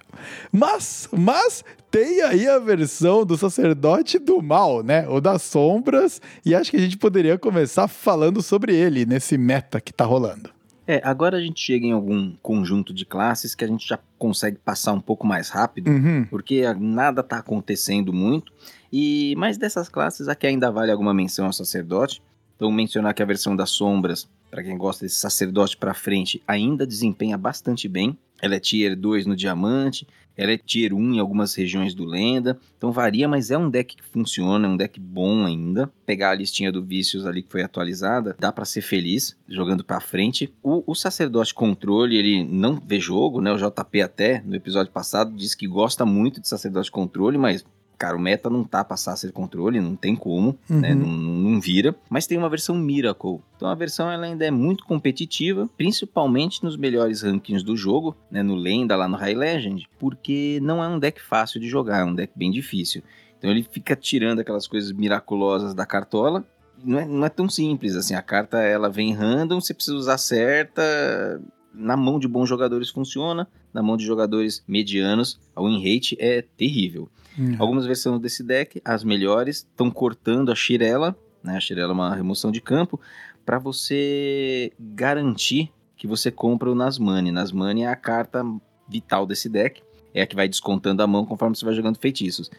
Mas, 0.52 1.08
mas 1.12 1.64
tem 1.92 2.22
aí 2.22 2.48
a 2.48 2.60
versão 2.60 3.26
do 3.26 3.38
sacerdote 3.38 4.18
do 4.18 4.42
mal, 4.42 4.82
né? 4.82 5.08
O 5.10 5.20
das 5.20 5.42
sombras. 5.42 6.22
E 6.46 6.56
acho 6.56 6.72
que 6.72 6.78
a 6.78 6.82
gente 6.82 6.98
poderia 6.98 7.38
começar 7.38 7.88
falando 7.88 8.42
sobre 8.42 8.74
ele 8.76 9.06
nesse 9.06 9.38
meta 9.38 9.82
que 9.82 9.94
tá 9.94 10.06
rolando. 10.06 10.50
É, 10.86 11.02
agora 11.04 11.38
a 11.38 11.42
gente 11.42 11.62
chega 11.62 11.86
em 11.86 11.92
algum 11.94 12.34
conjunto 12.42 12.94
de 12.94 13.06
classes 13.06 13.56
que 13.56 13.64
a 13.64 13.68
gente 13.68 13.88
já 13.88 13.98
consegue 14.18 14.58
passar 14.58 14.92
um 14.94 15.00
pouco 15.00 15.26
mais 15.26 15.50
rápido, 15.50 15.90
Uhum. 15.90 16.26
porque 16.30 16.62
nada 16.74 17.24
tá 17.24 17.38
acontecendo 17.38 18.12
muito. 18.12 18.52
E 18.92 19.34
mas 19.38 19.58
dessas 19.58 19.88
classes 19.88 20.28
aqui 20.28 20.46
ainda 20.48 20.70
vale 20.72 20.92
alguma 20.92 21.14
menção 21.14 21.46
ao 21.46 21.54
sacerdote. 21.54 22.22
Então 22.56 22.72
mencionar 22.72 23.14
que 23.14 23.24
a 23.24 23.26
versão 23.26 23.56
das 23.56 23.70
sombras, 23.72 24.30
para 24.52 24.62
quem 24.64 24.78
gosta 24.78 25.06
desse 25.06 25.16
sacerdote 25.20 25.76
pra 25.78 25.94
frente, 25.94 26.42
ainda 26.48 26.86
desempenha 26.86 27.38
bastante 27.38 27.88
bem. 27.88 28.18
Ela 28.44 28.56
é 28.56 28.60
tier 28.60 28.94
2 28.94 29.26
no 29.26 29.38
diamante, 29.38 30.06
ela 30.36 30.52
é 30.52 30.58
tier 30.58 30.94
1 30.94 31.14
em 31.14 31.20
algumas 31.20 31.56
regiões 31.56 31.94
do 31.94 32.04
lenda. 32.04 32.60
Então 32.78 32.92
varia, 32.92 33.26
mas 33.26 33.52
é 33.52 33.58
um 33.58 33.70
deck 33.70 33.96
que 33.96 34.04
funciona, 34.04 34.68
é 34.68 34.70
um 34.70 34.76
deck 34.76 35.00
bom 35.00 35.46
ainda. 35.46 35.90
Pegar 36.06 36.32
a 36.32 36.36
listinha 36.36 36.70
do 36.70 36.84
vícios 36.84 37.26
ali 37.26 37.42
que 37.42 37.50
foi 37.50 37.64
atualizada, 37.64 38.36
dá 38.38 38.52
pra 38.52 38.66
ser 38.66 38.82
feliz 38.82 39.38
jogando 39.48 39.82
pra 39.82 40.02
frente. 40.02 40.54
O, 40.62 40.84
o 40.86 40.94
sacerdote 40.94 41.54
controle, 41.54 42.18
ele 42.18 42.44
não 42.44 42.82
vê 42.86 43.00
jogo, 43.00 43.40
né? 43.40 43.50
O 43.50 43.58
JP 43.58 44.02
até 44.02 44.42
no 44.46 44.56
episódio 44.56 44.92
passado 44.92 45.34
disse 45.34 45.56
que 45.56 45.66
gosta 45.66 46.06
muito 46.06 46.42
de 46.42 46.50
sacerdote 46.50 46.92
controle, 46.92 47.38
mas 47.38 47.64
Cara, 47.98 48.18
o 48.18 48.20
meta 48.20 48.50
não 48.50 48.64
tá 48.64 48.84
pra 48.84 48.98
Sacer 48.98 49.32
controle, 49.32 49.80
não 49.80 49.96
tem 49.96 50.16
como, 50.16 50.58
né? 50.70 50.94
Uhum. 50.94 51.00
Não, 51.00 51.52
não 51.52 51.62
vira. 51.62 51.96
Mas 52.10 52.28
tem 52.28 52.38
uma 52.38 52.50
versão 52.50 52.76
Miracle. 52.76 53.40
Então 53.56 53.68
a 53.68 53.76
versão 53.76 54.12
ela 54.12 54.26
ainda 54.26 54.46
é 54.46 54.52
muito 54.52 54.86
competitiva, 54.86 55.70
principalmente 55.78 56.64
nos 56.64 56.76
melhores 56.76 57.22
rankings 57.22 57.64
do 57.64 57.78
jogo, 57.78 58.16
né? 58.30 58.44
No 58.44 58.56
Lenda, 58.56 58.96
lá 58.96 59.08
no 59.08 59.18
High 59.18 59.36
Legend, 59.36 59.88
porque 60.00 60.60
não 60.62 60.84
é 60.84 60.88
um 60.88 61.00
deck 61.00 61.22
fácil 61.22 61.60
de 61.60 61.68
jogar, 61.68 62.02
é 62.02 62.04
um 62.04 62.14
deck 62.14 62.34
bem 62.36 62.52
difícil. 62.52 63.04
Então 63.44 63.52
ele 63.52 63.64
fica 63.70 63.94
tirando 63.94 64.40
aquelas 64.40 64.68
coisas 64.68 64.92
miraculosas 64.94 65.74
da 65.74 65.86
cartola. 65.86 66.46
Não 66.82 67.00
é, 67.00 67.06
não 67.06 67.26
é 67.26 67.30
tão 67.30 67.50
simples 67.50 67.94
assim. 67.96 68.16
A 68.16 68.22
carta 68.22 68.58
ela 68.60 68.90
vem 68.90 69.14
random, 69.14 69.60
você 69.60 69.74
precisa 69.74 69.98
usar 69.98 70.18
certa. 70.18 71.42
Na 71.74 71.98
mão 71.98 72.20
de 72.20 72.28
bons 72.28 72.48
jogadores 72.48 72.90
funciona, 72.90 73.48
na 73.74 73.82
mão 73.82 73.98
de 73.98 74.06
jogadores 74.06 74.64
medianos, 74.68 75.40
a 75.56 75.62
win 75.62 75.78
rate 75.84 76.16
é 76.20 76.42
terrível. 76.42 77.10
Uhum. 77.38 77.56
Algumas 77.60 77.86
versões 77.86 78.20
desse 78.20 78.44
deck, 78.44 78.82
as 78.84 79.04
melhores, 79.04 79.58
estão 79.58 79.90
cortando 79.90 80.52
a 80.52 80.56
Shirela, 80.56 81.16
né? 81.44 81.58
A 81.58 81.60
Shirela 81.60 81.92
é 81.92 81.94
uma 81.94 82.16
remoção 82.16 82.52
de 82.52 82.62
campo, 82.62 83.00
para 83.46 83.60
você 83.60 84.72
garantir 84.80 85.72
que 85.98 86.08
você 86.08 86.32
compra 86.32 86.72
o 86.72 86.76
Nasmani. 86.76 87.32
Nasmani 87.32 87.84
é 87.84 87.88
a 87.88 87.96
carta 87.96 88.44
vital 88.88 89.26
desse 89.26 89.50
deck, 89.50 89.82
é 90.14 90.22
a 90.22 90.28
que 90.28 90.36
vai 90.36 90.48
descontando 90.48 91.02
a 91.02 91.08
mão 91.08 91.26
conforme 91.26 91.56
você 91.56 91.66
vai 91.66 91.74
jogando 91.74 91.98
feitiços. 91.98 92.52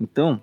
Então, 0.00 0.40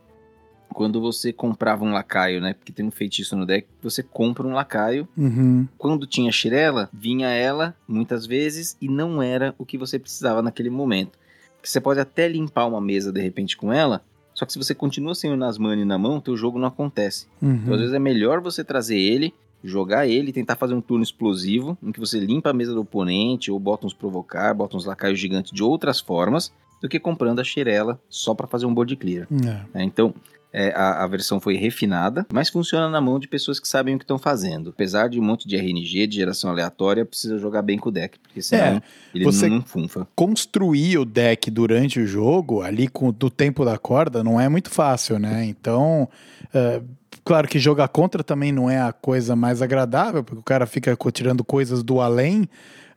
quando 0.70 1.00
você 1.00 1.32
comprava 1.32 1.86
um 1.86 1.94
lacaio, 1.94 2.42
né? 2.42 2.54
Porque 2.54 2.72
tem 2.72 2.86
um 2.86 2.92
feitiço 2.92 3.36
no 3.36 3.46
deck, 3.46 3.68
você 3.82 4.04
compra 4.04 4.46
um 4.46 4.54
lacaio. 4.54 5.08
Uhum. 5.16 5.68
Quando 5.78 6.06
tinha 6.06 6.32
Shirela, 6.32 6.90
vinha 6.92 7.30
ela 7.30 7.76
muitas 7.88 8.26
vezes 8.26 8.76
e 8.82 8.90
não 8.90 9.22
era 9.22 9.56
o 9.58 9.66
que 9.66 9.78
você 9.78 9.98
precisava 9.98 10.42
naquele 10.42 10.70
momento. 10.70 11.18
Porque 11.66 11.72
você 11.72 11.82
pode 11.82 12.00
até 12.00 12.28
limpar 12.28 12.68
uma 12.68 12.80
mesa 12.80 13.12
de 13.12 13.20
repente 13.20 13.58
com 13.58 13.74
ela, 13.74 14.04
só 14.36 14.46
que 14.46 14.54
se 14.54 14.60
você 14.60 14.76
continua 14.76 15.16
sem 15.16 15.32
o 15.32 15.36
Nasmani 15.36 15.84
na 15.84 15.98
mão, 15.98 16.22
teu 16.22 16.38
jogo 16.38 16.60
não 16.60 16.68
acontece. 16.68 17.26
Uhum. 17.42 17.56
Então 17.56 17.74
às 17.74 17.80
vezes 17.80 17.96
é 17.96 17.98
melhor 17.98 18.40
você 18.40 18.64
trazer 18.64 19.00
ele, 19.00 19.34
jogar 19.64 20.06
ele, 20.06 20.32
tentar 20.32 20.58
fazer 20.58 20.76
um 20.76 20.82
turno 20.82 21.04
explosivo, 21.04 21.76
em 21.82 21.92
que 21.92 22.00
você 22.00 22.20
limpa 22.20 22.52
a 22.52 22.54
mesa 22.54 22.72
do 22.72 22.82
oponente, 22.82 23.50
ou 23.50 23.60
bota 23.60 23.88
uns 23.88 23.96
provocar, 23.96 24.54
bota 24.54 24.78
uns 24.78 24.86
lacaios 24.86 25.20
gigantes 25.20 25.52
de 25.52 25.64
outras 25.64 26.00
formas, 26.00 26.54
do 26.80 26.88
que 26.88 27.00
comprando 27.00 27.40
a 27.40 27.44
Shirela 27.44 28.00
só 28.08 28.36
para 28.36 28.46
fazer 28.46 28.68
um 28.68 28.74
board 28.74 28.96
clear. 28.96 29.28
É. 29.32 29.66
né? 29.74 29.84
Então, 29.84 30.14
é, 30.54 30.72
a, 30.76 31.04
a 31.04 31.08
versão 31.08 31.40
foi 31.40 31.56
refinada, 31.58 32.26
mas 32.32 32.50
funciona 32.50 32.90
na 32.90 33.02
mão 33.02 33.20
de 33.20 33.28
pessoas 33.28 33.60
que 33.60 33.68
sabem 33.68 33.96
o 33.96 33.98
que 33.98 34.04
estão 34.06 34.18
fazendo. 34.18 34.70
Apesar 34.70 35.10
de 35.10 35.20
um 35.20 35.24
monte 35.24 35.48
de 35.48 35.56
RNG, 35.58 36.08
de 36.08 36.16
geração 36.16 36.50
aleatória, 36.50 37.06
precisa 37.06 37.38
jogar 37.38 37.62
bem 37.62 37.78
com 37.78 37.90
o 37.90 37.92
deck, 37.92 38.18
porque 38.20 38.42
senão 38.42 38.64
É, 38.78 38.82
ele 39.14 39.26
você- 39.26 39.50
não, 39.50 39.62
funfa. 39.62 40.08
construir 40.16 40.98
o 40.98 41.04
deck 41.06 41.52
durante 41.52 42.00
o 42.00 42.08
jogo, 42.08 42.62
ali 42.62 42.88
com 42.88 43.12
do 43.12 43.30
tempo 43.30 43.66
da 43.66 43.78
corda, 43.78 44.24
não 44.24 44.40
é 44.40 44.48
muito 44.48 44.70
fácil, 44.70 45.20
né? 45.20 45.44
Então, 45.46 46.08
é, 46.54 46.82
claro 47.26 47.48
que 47.50 47.60
jogar 47.60 47.90
contra 47.90 48.24
também 48.24 48.52
não 48.54 48.70
é 48.70 48.80
a 48.80 48.94
coisa 48.94 49.36
mais 49.36 49.62
agradável, 49.62 50.24
porque 50.24 50.40
o 50.40 50.44
cara 50.44 50.66
fica 50.66 50.96
tirando 51.12 51.44
coisas 51.44 51.84
do 51.84 52.00
além, 52.00 52.48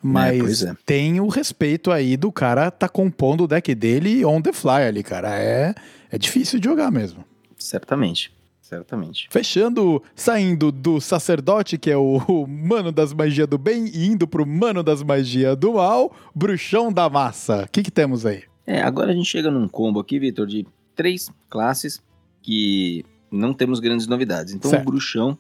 mas 0.01 0.39
pois 0.41 0.63
é. 0.63 0.77
tem 0.87 1.19
o 1.19 1.27
respeito 1.27 1.91
aí 1.91 2.17
do 2.17 2.31
cara 2.31 2.71
tá 2.71 2.89
compondo 2.89 3.43
o 3.43 3.49
deck 3.49 3.75
dele 3.75 4.25
on 4.25 4.41
the 4.41 4.53
fly 4.53 4.85
ali, 4.87 5.03
cara. 5.03 5.37
É, 5.37 5.75
é 6.13 6.17
difícil 6.17 6.61
de 6.61 6.69
jogar 6.69 6.93
mesmo. 6.93 7.25
Certamente. 7.59 8.33
Certamente. 8.61 9.29
Fechando, 9.31 10.03
saindo 10.15 10.71
do 10.71 11.01
sacerdote, 11.01 11.79
que 11.79 11.91
é 11.91 11.97
o, 11.97 12.19
o 12.29 12.47
mano 12.47 12.93
das 12.93 13.15
magias 13.15 13.49
do 13.49 13.57
bem, 13.57 13.87
e 13.87 14.07
indo 14.07 14.29
pro 14.29 14.47
mano 14.47 14.83
das 14.83 15.03
magias 15.03 15.57
do 15.57 15.73
mal, 15.75 16.15
bruxão 16.35 16.93
da 16.93 17.09
massa. 17.09 17.65
O 17.65 17.69
que, 17.71 17.83
que 17.83 17.91
temos 17.91 18.27
aí? 18.27 18.43
É, 18.67 18.83
agora 18.83 19.13
a 19.13 19.15
gente 19.15 19.25
chega 19.25 19.51
num 19.51 19.67
combo 19.67 19.99
aqui, 19.99 20.19
Vitor, 20.19 20.47
de 20.47 20.67
três 20.95 21.31
classes 21.49 22.03
que 22.43 23.05
não 23.31 23.55
temos 23.55 23.81
grandes 23.81 24.07
novidades. 24.07 24.53
Então, 24.53 24.71
Certo. 24.71 24.83
o 24.83 24.91
bruxão, 24.91 25.39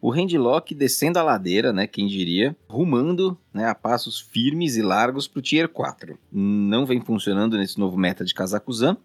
o 0.00 0.10
handlock 0.10 0.74
descendo 0.74 1.18
a 1.18 1.22
ladeira, 1.22 1.74
né, 1.74 1.86
quem 1.86 2.06
diria, 2.06 2.56
rumando 2.66 3.36
né, 3.52 3.66
a 3.66 3.74
passos 3.74 4.18
firmes 4.18 4.76
e 4.76 4.82
largos 4.82 5.28
pro 5.28 5.42
Tier 5.42 5.68
4. 5.68 6.18
Não 6.32 6.86
vem 6.86 7.02
funcionando 7.02 7.58
nesse 7.58 7.78
novo 7.78 7.98
meta 7.98 8.24
de 8.24 8.32
Kazakuzan. 8.32 8.96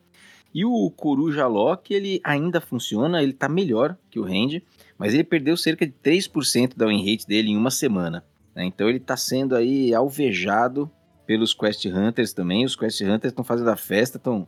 E 0.56 0.64
o 0.64 0.90
Coruja 0.90 1.48
Lock, 1.48 1.94
ele 1.94 2.22
ainda 2.24 2.62
funciona, 2.62 3.22
ele 3.22 3.34
tá 3.34 3.50
melhor 3.50 3.98
que 4.10 4.18
o 4.18 4.24
Hand, 4.24 4.62
mas 4.98 5.14
ele 5.14 5.26
perdeu 5.26 5.58
cerca 5.58 5.86
de 5.86 5.94
3% 6.02 6.78
da 6.78 6.88
win 6.88 7.00
rate 7.00 7.28
dele 7.28 7.50
em 7.50 7.58
uma 7.58 7.70
semana. 7.70 8.24
né? 8.56 8.64
Então 8.64 8.88
ele 8.88 9.02
tá 9.02 9.18
sendo 9.18 9.54
aí 9.54 9.94
alvejado 9.94 10.90
pelos 11.28 11.54
Quest 11.54 11.86
Hunters 11.88 12.32
também. 12.32 12.64
Os 12.64 12.74
Quest 12.74 13.02
Hunters 13.02 13.34
estão 13.34 13.44
fazendo 13.44 13.70
a 13.70 13.76
festa, 13.76 14.18
estão 14.18 14.48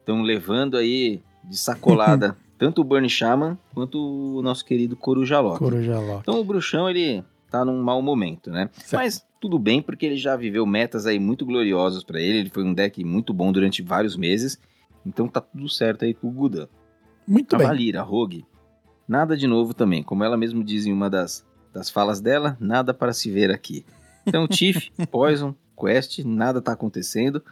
estão 0.00 0.22
levando 0.22 0.78
aí 0.78 1.20
de 1.44 1.56
sacolada 1.58 2.34
tanto 2.56 2.80
o 2.80 2.84
Burn 2.84 3.08
Shaman 3.08 3.58
quanto 3.74 3.98
o 3.98 4.40
nosso 4.40 4.64
querido 4.64 4.96
Coruja 4.96 5.38
Lock. 5.38 5.58
Coruja 5.58 5.98
Loki. 5.98 6.20
Então 6.22 6.40
o 6.40 6.44
bruxão 6.44 6.88
ele 6.88 7.22
tá 7.50 7.62
num 7.62 7.82
mau 7.82 8.00
momento, 8.00 8.50
né? 8.50 8.70
Certo. 8.72 9.02
Mas 9.02 9.26
tudo 9.38 9.58
bem 9.58 9.82
porque 9.82 10.06
ele 10.06 10.16
já 10.16 10.34
viveu 10.34 10.64
metas 10.64 11.04
aí 11.04 11.18
muito 11.18 11.44
gloriosas 11.44 12.02
pra 12.02 12.20
ele, 12.20 12.38
ele 12.38 12.50
foi 12.50 12.64
um 12.64 12.72
deck 12.72 13.04
muito 13.04 13.34
bom 13.34 13.52
durante 13.52 13.82
vários 13.82 14.16
meses. 14.16 14.58
Então 15.04 15.28
tá 15.28 15.40
tudo 15.40 15.68
certo 15.68 16.04
aí 16.04 16.14
com 16.14 16.28
o 16.28 16.30
Gudan. 16.30 16.68
Muito 17.26 17.54
A 17.54 17.58
bem. 17.58 17.66
Valira, 17.66 18.00
a 18.00 18.02
Rogue, 18.02 18.44
nada 19.06 19.36
de 19.36 19.46
novo 19.46 19.74
também. 19.74 20.02
Como 20.02 20.24
ela 20.24 20.36
mesmo 20.36 20.62
diz 20.64 20.86
em 20.86 20.92
uma 20.92 21.08
das, 21.08 21.46
das 21.72 21.90
falas 21.90 22.20
dela, 22.20 22.56
nada 22.60 22.92
para 22.92 23.12
se 23.12 23.30
ver 23.30 23.50
aqui. 23.50 23.84
Então, 24.26 24.46
Tiff, 24.46 24.90
Poison, 25.10 25.54
Quest, 25.78 26.20
nada 26.24 26.60
tá 26.60 26.72
acontecendo. 26.72 27.42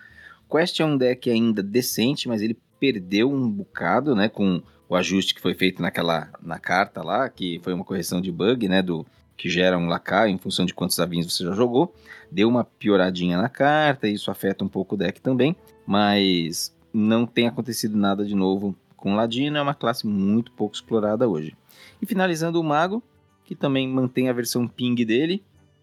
Quest 0.51 0.81
é 0.81 0.85
um 0.85 0.97
deck 0.97 1.31
ainda 1.31 1.63
decente, 1.63 2.29
mas 2.29 2.43
ele 2.43 2.59
perdeu 2.79 3.31
um 3.31 3.49
bocado, 3.49 4.15
né, 4.15 4.29
com 4.29 4.63
o 4.89 4.97
ajuste 4.97 5.35
que 5.35 5.41
foi 5.41 5.55
feito 5.55 5.81
naquela 5.81 6.31
na 6.43 6.59
carta 6.59 7.03
lá, 7.03 7.29
que 7.29 7.61
foi 7.63 7.73
uma 7.73 7.85
correção 7.85 8.21
de 8.21 8.33
bug, 8.33 8.69
né, 8.69 8.83
do 8.83 9.07
que 9.37 9.49
gera 9.49 9.79
um 9.79 9.87
lacaio 9.87 10.33
em 10.33 10.39
função 10.39 10.67
de 10.67 10.75
quantos 10.75 10.99
avinhos 10.99 11.33
você 11.33 11.45
já 11.45 11.53
jogou. 11.53 11.95
Deu 12.31 12.49
uma 12.49 12.65
pioradinha 12.65 13.41
na 13.41 13.49
carta, 13.49 14.09
e 14.09 14.15
isso 14.15 14.31
afeta 14.31 14.65
um 14.65 14.69
pouco 14.69 14.95
o 14.95 14.99
deck 14.99 15.21
também, 15.21 15.55
mas 15.87 16.75
não 16.93 17.27
tem 17.27 17.47
acontecido 17.47 17.97
nada 17.97 18.25
de 18.25 18.35
novo 18.35 18.75
com 18.97 19.15
Ladino, 19.15 19.57
é 19.57 19.63
uma 19.63 19.75
classe 19.75 20.07
muito 20.07 20.53
pouco 20.53 20.75
explorada 20.75 21.29
hoje. 21.29 21.57
E 22.03 22.07
finalizando 22.07 22.61
o 22.61 22.65
Mago, 22.65 23.03
que 23.45 23.55
também 23.55 23.89
mantém 23.89 24.29
a 24.29 24.33
versão 24.33 24.69
ping 24.69 24.95
dele, 25.05 25.43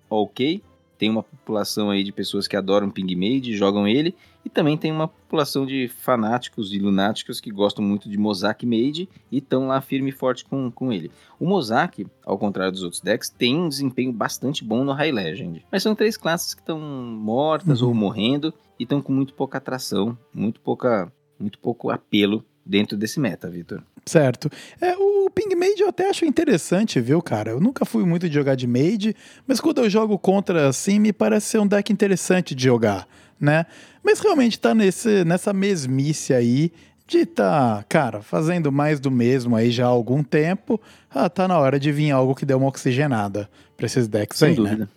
ok. 0.10 0.62
Tem 0.98 1.10
uma 1.10 1.24
população 1.24 1.90
aí 1.90 2.04
de 2.04 2.12
pessoas 2.12 2.48
que 2.48 2.56
adoram 2.56 2.90
Ping 2.90 3.16
Mage, 3.16 3.56
jogam 3.56 3.88
ele, 3.88 4.16
e 4.44 4.50
também 4.50 4.78
tem 4.78 4.92
uma 4.92 5.08
população 5.08 5.66
de 5.66 5.88
fanáticos 5.88 6.74
e 6.74 6.80
lunáticos 6.80 7.40
que 7.40 7.52
gostam 7.52 7.84
muito 7.84 8.10
de 8.10 8.18
Mosaic 8.18 8.66
Mage 8.66 9.10
e 9.32 9.38
estão 9.40 9.68
lá 9.68 9.80
firme 9.82 10.10
e 10.10 10.14
forte 10.14 10.46
com, 10.46 10.72
com 10.72 10.92
ele. 10.92 11.12
O 11.40 11.46
Mosaic, 11.46 12.08
ao 12.26 12.38
contrário 12.38 12.72
dos 12.72 12.84
outros 12.84 13.02
decks, 13.02 13.30
tem 13.30 13.56
um 13.56 13.70
desempenho 13.70 14.12
bastante 14.12 14.64
bom 14.64 14.84
no 14.84 14.94
High 14.94 15.12
Legend. 15.12 15.66
Mas 15.72 15.84
são 15.84 15.94
três 15.94 16.18
classes 16.18 16.54
que 16.54 16.62
estão 16.62 16.80
mortas 16.80 17.82
Uhum. 17.82 17.90
ou 17.90 17.94
morrendo 17.94 18.54
e 18.80 18.84
estão 18.84 19.02
com 19.02 19.12
muito 19.12 19.34
pouca 19.34 19.58
atração, 19.58 20.18
muito 20.34 20.60
pouca, 20.62 21.12
muito 21.40 21.60
pouco 21.60 21.90
apelo 21.90 22.44
dentro 22.68 22.98
desse 22.98 23.20
meta, 23.20 23.50
Vitor. 23.50 23.82
Certo. 24.06 24.50
É, 24.82 24.96
o 24.98 25.30
Ping 25.30 25.56
Mage 25.56 25.82
eu 25.82 25.90
até 25.90 26.10
acho 26.10 26.26
interessante, 26.26 27.00
viu, 27.00 27.22
cara? 27.22 27.52
Eu 27.52 27.60
nunca 27.60 27.86
fui 27.86 28.06
muito 28.06 28.28
de 28.28 28.36
jogar 28.36 28.56
de 28.56 28.68
Mage, 28.68 29.16
mas 29.46 29.60
quando 29.60 29.82
eu 29.82 29.90
jogo 29.90 30.18
contra 30.18 30.68
assim, 30.68 31.00
me 31.00 31.12
parece 31.14 31.48
ser 31.48 31.60
um 31.60 31.68
deck 31.68 31.92
interessante 31.92 32.54
de 32.56 32.64
jogar, 32.64 33.08
né? 33.40 33.66
Mas 34.04 34.20
realmente 34.20 34.60
tá 34.60 34.74
nesse, 34.74 35.24
nessa 35.26 35.52
mesmice 35.54 36.34
aí 36.34 36.72
de 37.06 37.26
tá, 37.26 37.86
cara, 37.88 38.22
fazendo 38.22 38.72
mais 38.72 39.00
do 39.00 39.10
mesmo 39.10 39.56
aí 39.56 39.72
já 39.72 39.86
há 39.86 39.90
algum 39.90 40.22
tempo, 40.24 40.80
ah, 41.10 41.30
tá 41.30 41.48
na 41.48 41.58
hora 41.58 41.80
de 41.80 41.92
vir 41.92 42.12
algo 42.12 42.36
que 42.36 42.46
dê 42.46 42.54
uma 42.54 42.68
oxigenada 42.68 43.50
pra 43.78 43.86
esses 43.86 44.08
decks 44.08 44.38
Sem 44.40 44.50
aí, 44.50 44.56
dúvida. 44.56 44.76
né? 44.78 44.88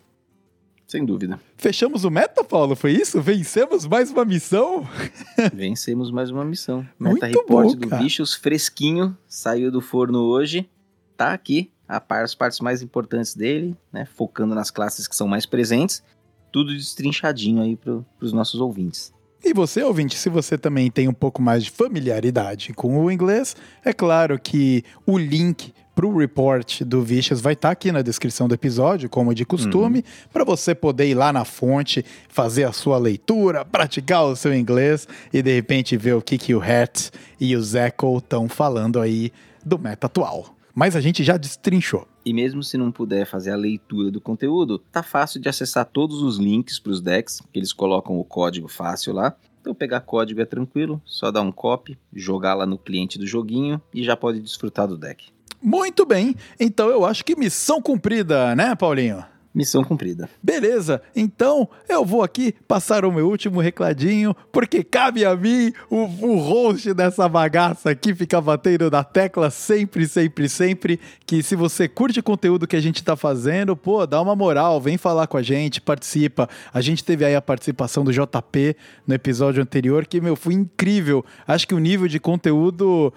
Sem 0.91 1.05
dúvida. 1.05 1.39
Fechamos 1.55 2.03
o 2.03 2.11
meta, 2.11 2.43
Paulo? 2.43 2.75
Foi 2.75 2.91
isso? 2.91 3.21
Vencemos 3.21 3.87
mais 3.87 4.11
uma 4.11 4.25
missão? 4.25 4.85
Vencemos 5.53 6.11
mais 6.11 6.29
uma 6.29 6.43
missão. 6.43 6.85
Muito 6.99 7.13
Meta 7.13 7.27
Report 7.27 7.67
bom, 7.67 7.75
do 7.75 7.87
cara. 7.87 8.03
Bichos 8.03 8.33
fresquinho, 8.33 9.17
saiu 9.25 9.71
do 9.71 9.79
forno 9.79 10.19
hoje, 10.19 10.69
tá 11.15 11.31
aqui, 11.31 11.71
a 11.87 12.01
par- 12.01 12.25
as 12.25 12.35
partes 12.35 12.59
mais 12.59 12.81
importantes 12.81 13.33
dele, 13.33 13.73
né? 13.89 14.03
Focando 14.03 14.53
nas 14.53 14.69
classes 14.69 15.07
que 15.07 15.15
são 15.15 15.29
mais 15.29 15.45
presentes. 15.45 16.03
Tudo 16.51 16.73
destrinchadinho 16.75 17.61
aí 17.61 17.77
pro, 17.77 18.05
pros 18.19 18.33
nossos 18.33 18.59
ouvintes. 18.59 19.13
E 19.41 19.53
você, 19.53 19.81
ouvinte, 19.83 20.17
se 20.17 20.27
você 20.27 20.57
também 20.57 20.91
tem 20.91 21.07
um 21.07 21.13
pouco 21.13 21.41
mais 21.41 21.63
de 21.63 21.71
familiaridade 21.71 22.73
com 22.73 22.99
o 22.99 23.09
inglês, 23.09 23.55
é 23.85 23.93
claro 23.93 24.37
que 24.37 24.83
o 25.05 25.17
link 25.17 25.73
para 26.01 26.07
o 26.07 26.17
report 26.17 26.81
do 26.81 27.03
Vicious 27.03 27.39
vai 27.39 27.53
estar 27.53 27.69
aqui 27.69 27.91
na 27.91 28.01
descrição 28.01 28.47
do 28.47 28.55
episódio, 28.55 29.07
como 29.07 29.35
de 29.35 29.45
costume, 29.45 30.03
para 30.33 30.43
você 30.43 30.73
poder 30.73 31.07
ir 31.07 31.13
lá 31.13 31.31
na 31.31 31.45
fonte, 31.45 32.03
fazer 32.27 32.63
a 32.63 32.71
sua 32.71 32.97
leitura, 32.97 33.63
praticar 33.63 34.25
o 34.25 34.35
seu 34.35 34.51
inglês 34.51 35.07
e 35.31 35.43
de 35.43 35.53
repente 35.53 35.95
ver 35.95 36.15
o 36.15 36.21
que, 36.21 36.39
que 36.39 36.55
o 36.55 36.59
Hat 36.59 37.11
e 37.39 37.55
o 37.55 37.61
Zeco 37.61 38.17
estão 38.17 38.49
falando 38.49 38.99
aí 38.99 39.31
do 39.63 39.77
meta 39.77 40.07
atual. 40.07 40.55
Mas 40.73 40.95
a 40.95 41.01
gente 41.01 41.23
já 41.23 41.37
destrinchou. 41.37 42.07
E 42.25 42.33
mesmo 42.33 42.63
se 42.63 42.79
não 42.79 42.91
puder 42.91 43.27
fazer 43.27 43.51
a 43.51 43.55
leitura 43.55 44.09
do 44.09 44.19
conteúdo, 44.19 44.79
tá 44.91 45.03
fácil 45.03 45.39
de 45.39 45.49
acessar 45.49 45.85
todos 45.85 46.23
os 46.23 46.39
links 46.39 46.79
para 46.79 46.93
os 46.93 46.99
decks, 46.99 47.43
que 47.53 47.59
eles 47.59 47.71
colocam 47.71 48.19
o 48.19 48.25
código 48.25 48.67
fácil 48.67 49.13
lá. 49.13 49.35
Então 49.59 49.75
pegar 49.75 49.99
código 49.99 50.41
é 50.41 50.45
tranquilo, 50.45 50.99
só 51.05 51.29
dar 51.29 51.41
um 51.41 51.51
copy, 51.51 51.95
jogar 52.11 52.55
lá 52.55 52.65
no 52.65 52.79
cliente 52.79 53.19
do 53.19 53.27
joguinho 53.27 53.79
e 53.93 54.03
já 54.03 54.17
pode 54.17 54.39
desfrutar 54.39 54.87
do 54.87 54.97
deck. 54.97 55.31
Muito 55.61 56.05
bem, 56.05 56.35
então 56.59 56.89
eu 56.89 57.05
acho 57.05 57.23
que 57.23 57.35
missão 57.35 57.81
cumprida, 57.81 58.55
né, 58.55 58.73
Paulinho? 58.75 59.23
Missão 59.53 59.83
cumprida. 59.83 60.29
Beleza, 60.41 61.01
então 61.13 61.67
eu 61.89 62.05
vou 62.05 62.23
aqui 62.23 62.55
passar 62.65 63.03
o 63.03 63.11
meu 63.11 63.27
último 63.27 63.59
recladinho, 63.59 64.33
porque 64.49 64.81
cabe 64.81 65.25
a 65.25 65.35
mim, 65.35 65.73
o, 65.89 65.97
o 65.97 66.39
host 66.39 66.93
dessa 66.93 67.27
bagaça 67.27 67.89
aqui, 67.89 68.15
ficar 68.15 68.39
batendo 68.39 68.89
na 68.89 69.03
tecla 69.03 69.49
sempre, 69.49 70.07
sempre, 70.07 70.47
sempre, 70.47 70.99
que 71.25 71.43
se 71.43 71.53
você 71.57 71.89
curte 71.89 72.21
o 72.21 72.23
conteúdo 72.23 72.65
que 72.65 72.77
a 72.77 72.81
gente 72.81 73.03
tá 73.03 73.17
fazendo, 73.17 73.75
pô, 73.75 74.07
dá 74.07 74.21
uma 74.21 74.37
moral, 74.37 74.79
vem 74.79 74.97
falar 74.97 75.27
com 75.27 75.35
a 75.35 75.43
gente, 75.43 75.81
participa. 75.81 76.47
A 76.73 76.79
gente 76.79 77.03
teve 77.03 77.25
aí 77.25 77.35
a 77.35 77.41
participação 77.41 78.05
do 78.05 78.13
JP 78.13 78.77
no 79.05 79.13
episódio 79.13 79.61
anterior, 79.61 80.05
que, 80.05 80.21
meu, 80.21 80.37
foi 80.37 80.53
incrível. 80.53 81.25
Acho 81.45 81.67
que 81.67 81.75
o 81.75 81.79
nível 81.79 82.07
de 82.07 82.21
conteúdo 82.21 83.13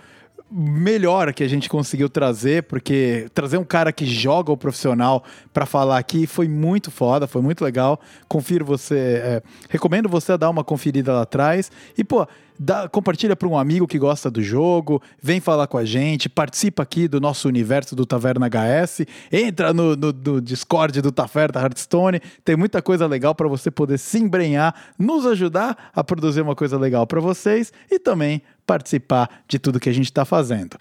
melhor 0.51 1.33
que 1.33 1.43
a 1.43 1.49
gente 1.49 1.69
conseguiu 1.69 2.09
trazer, 2.09 2.63
porque 2.65 3.27
trazer 3.35 3.59
um 3.59 3.65
cara 3.65 3.93
que 3.93 4.07
joga 4.07 4.53
o 4.53 4.57
profissional 4.57 5.25
para 5.53 5.67
falar 5.67 5.99
aqui 5.99 6.27
foi 6.27 6.47
muito 6.49 6.91
foda, 6.91 7.27
foi 7.27 7.43
muito 7.43 7.65
legal. 7.65 8.01
Confiro 8.29 8.65
você, 8.65 8.97
é, 8.97 9.43
recomendo 9.69 10.09
você 10.09 10.37
dar 10.39 10.51
uma 10.51 10.63
conferida 10.63 11.13
lá 11.13 11.23
atrás 11.23 11.73
e 11.99 12.05
pô, 12.05 12.27
dá, 12.59 12.89
compartilha 12.89 13.35
para 13.35 13.49
um 13.49 13.59
amigo 13.59 13.87
que 13.89 13.99
gosta 13.99 14.31
do 14.31 14.43
jogo, 14.43 15.03
vem 15.21 15.41
falar 15.41 15.67
com 15.67 15.79
a 15.79 15.85
gente, 15.85 16.29
participa 16.29 16.83
aqui 16.85 17.09
do 17.09 17.21
nosso 17.21 17.49
universo 17.49 17.97
do 17.97 18.07
Taverna 18.07 18.47
HS, 18.49 19.07
entra 19.33 19.73
no, 19.73 19.97
no- 19.97 20.13
no 20.13 20.41
Discord 20.41 21.01
do 21.01 21.11
Taverna 21.11 21.63
Hearthstone, 21.63 22.21
tem 22.45 22.55
muita 22.57 22.81
coisa 22.81 23.07
legal 23.07 23.35
para 23.35 23.49
você 23.49 23.71
poder 23.73 23.99
se 23.99 24.19
embrenhar, 24.19 24.75
nos 24.97 25.27
ajudar 25.27 25.91
a 25.93 26.05
produzir 26.05 26.43
uma 26.43 26.55
coisa 26.55 26.79
legal 26.79 27.07
para 27.09 27.21
vocês 27.21 27.73
e 27.91 27.99
também 27.99 28.41
participar 28.67 29.45
de 29.49 29.59
tudo 29.59 29.81
que 29.81 29.89
a 29.89 29.93
gente 29.93 30.07
está 30.07 30.25
fazendo. 30.25 30.77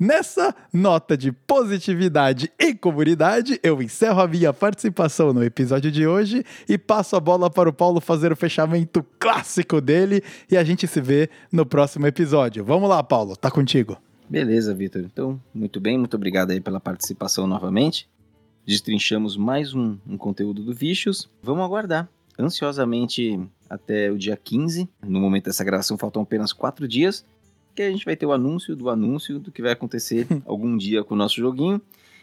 Nessa 0.00 0.54
nota 0.72 1.16
de 1.16 1.32
positividade 1.32 2.52
e 2.56 2.72
comunidade, 2.72 3.58
eu 3.64 3.82
encerro 3.82 4.20
a 4.20 4.28
minha 4.28 4.52
participação 4.52 5.32
no 5.32 5.42
episódio 5.42 5.90
de 5.90 6.06
hoje 6.06 6.44
e 6.68 6.78
passo 6.78 7.16
a 7.16 7.20
bola 7.20 7.50
para 7.50 7.68
o 7.68 7.72
Paulo 7.72 8.00
fazer 8.00 8.30
o 8.30 8.36
fechamento 8.36 9.04
clássico 9.18 9.80
dele 9.80 10.22
e 10.48 10.56
a 10.56 10.62
gente 10.62 10.86
se 10.86 11.00
vê 11.00 11.28
no 11.50 11.66
próximo 11.66 12.06
episódio. 12.06 12.64
Vamos 12.64 12.88
lá, 12.88 13.02
Paulo, 13.02 13.36
tá 13.36 13.50
contigo. 13.50 13.98
Beleza, 14.30 14.72
Vitor. 14.72 15.02
Então, 15.02 15.40
muito 15.52 15.80
bem, 15.80 15.98
muito 15.98 16.14
obrigado 16.14 16.52
aí 16.52 16.60
pela 16.60 16.78
participação 16.78 17.48
novamente. 17.48 18.08
Destrinchamos 18.64 19.36
mais 19.36 19.74
um, 19.74 19.98
um 20.06 20.16
conteúdo 20.16 20.62
do 20.62 20.72
Vicious. 20.72 21.28
Vamos 21.42 21.64
aguardar 21.64 22.08
ansiosamente 22.38 23.40
até 23.68 24.10
o 24.10 24.18
dia 24.18 24.36
15. 24.36 24.88
No 25.06 25.20
momento 25.20 25.44
dessa 25.44 25.64
gravação 25.64 25.98
faltam 25.98 26.22
apenas 26.22 26.52
quatro 26.52 26.86
dias, 26.86 27.24
que 27.74 27.82
a 27.82 27.90
gente 27.90 28.04
vai 28.04 28.16
ter 28.16 28.26
o 28.26 28.32
anúncio 28.32 28.74
do 28.74 28.90
anúncio 28.90 29.38
do 29.38 29.52
que 29.52 29.62
vai 29.62 29.72
acontecer 29.72 30.26
algum 30.44 30.76
dia 30.76 31.04
com 31.04 31.14
o 31.14 31.16
nosso 31.18 31.36
joguinho. 31.36 31.80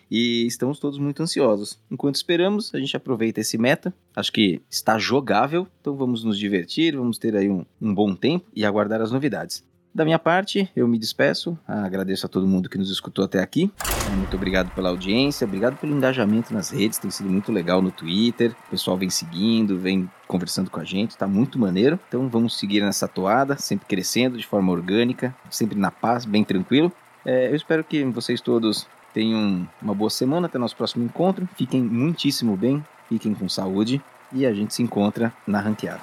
E 0.10 0.46
estamos 0.46 0.80
todos 0.80 1.00
muito 1.00 1.24
ansiosos. 1.24 1.80
Enquanto 1.90 2.16
esperamos, 2.16 2.74
a 2.76 2.80
gente 2.80 2.96
aproveita 2.96 3.40
esse 3.40 3.58
meta. 3.58 3.94
Acho 4.16 4.32
que 4.32 4.62
está 4.70 5.00
jogável, 5.00 5.68
então 5.82 5.96
vamos 5.96 6.24
nos 6.24 6.38
divertir, 6.38 6.96
vamos 6.96 7.18
ter 7.18 7.36
aí 7.36 7.50
um, 7.50 7.66
um 7.82 7.94
bom 7.94 8.14
tempo 8.14 8.46
e 8.56 8.64
aguardar 8.64 9.02
as 9.02 9.12
novidades. 9.12 9.64
Da 9.96 10.04
minha 10.04 10.20
parte, 10.20 10.70
eu 10.76 10.90
me 10.90 11.00
despeço. 11.00 11.58
Agradeço 11.66 12.26
a 12.26 12.30
todo 12.30 12.46
mundo 12.46 12.68
que 12.68 12.78
nos 12.78 12.92
escutou 12.92 13.24
até 13.24 13.40
aqui. 13.40 13.72
Muito 14.14 14.36
obrigado 14.36 14.70
pela 14.76 14.90
audiência, 14.90 15.48
obrigado 15.48 15.78
pelo 15.78 15.96
engajamento 15.96 16.54
nas 16.54 16.70
redes, 16.70 17.00
tem 17.00 17.10
sido 17.10 17.30
muito 17.30 17.50
legal 17.50 17.82
no 17.82 17.90
Twitter. 17.90 18.54
O 18.68 18.72
pessoal 18.72 18.98
vem 18.98 19.10
seguindo, 19.10 19.80
vem 19.80 20.12
conversando 20.28 20.70
com 20.70 20.82
a 20.82 20.84
gente, 20.84 21.16
tá 21.16 21.26
muito 21.26 21.58
maneiro. 21.58 21.98
Então 22.10 22.28
vamos 22.28 22.60
seguir 22.60 22.82
nessa 22.82 23.08
toada, 23.08 23.56
sempre 23.56 23.86
crescendo 23.86 24.38
de 24.38 24.46
forma 24.46 24.70
orgânica, 24.70 25.34
sempre 25.50 25.80
na 25.80 25.92
paz, 25.92 26.26
bem 26.26 26.44
tranquilo. 26.44 26.92
É, 27.24 27.50
eu 27.50 27.56
espero 27.56 27.82
que 27.82 28.04
vocês 28.04 28.42
todos 28.42 28.86
tenham 29.14 29.66
uma 29.82 29.96
boa 29.96 30.10
semana 30.10 30.48
até 30.48 30.58
nosso 30.58 30.76
próximo 30.76 31.06
encontro. 31.06 31.48
Fiquem 31.56 31.82
muitíssimo 31.82 32.58
bem, 32.58 32.84
fiquem 33.08 33.34
com 33.34 33.48
saúde 33.48 34.02
e 34.34 34.46
a 34.46 34.54
gente 34.54 34.74
se 34.74 34.84
encontra 34.84 35.32
na 35.48 35.62
ranqueada. 35.62 36.02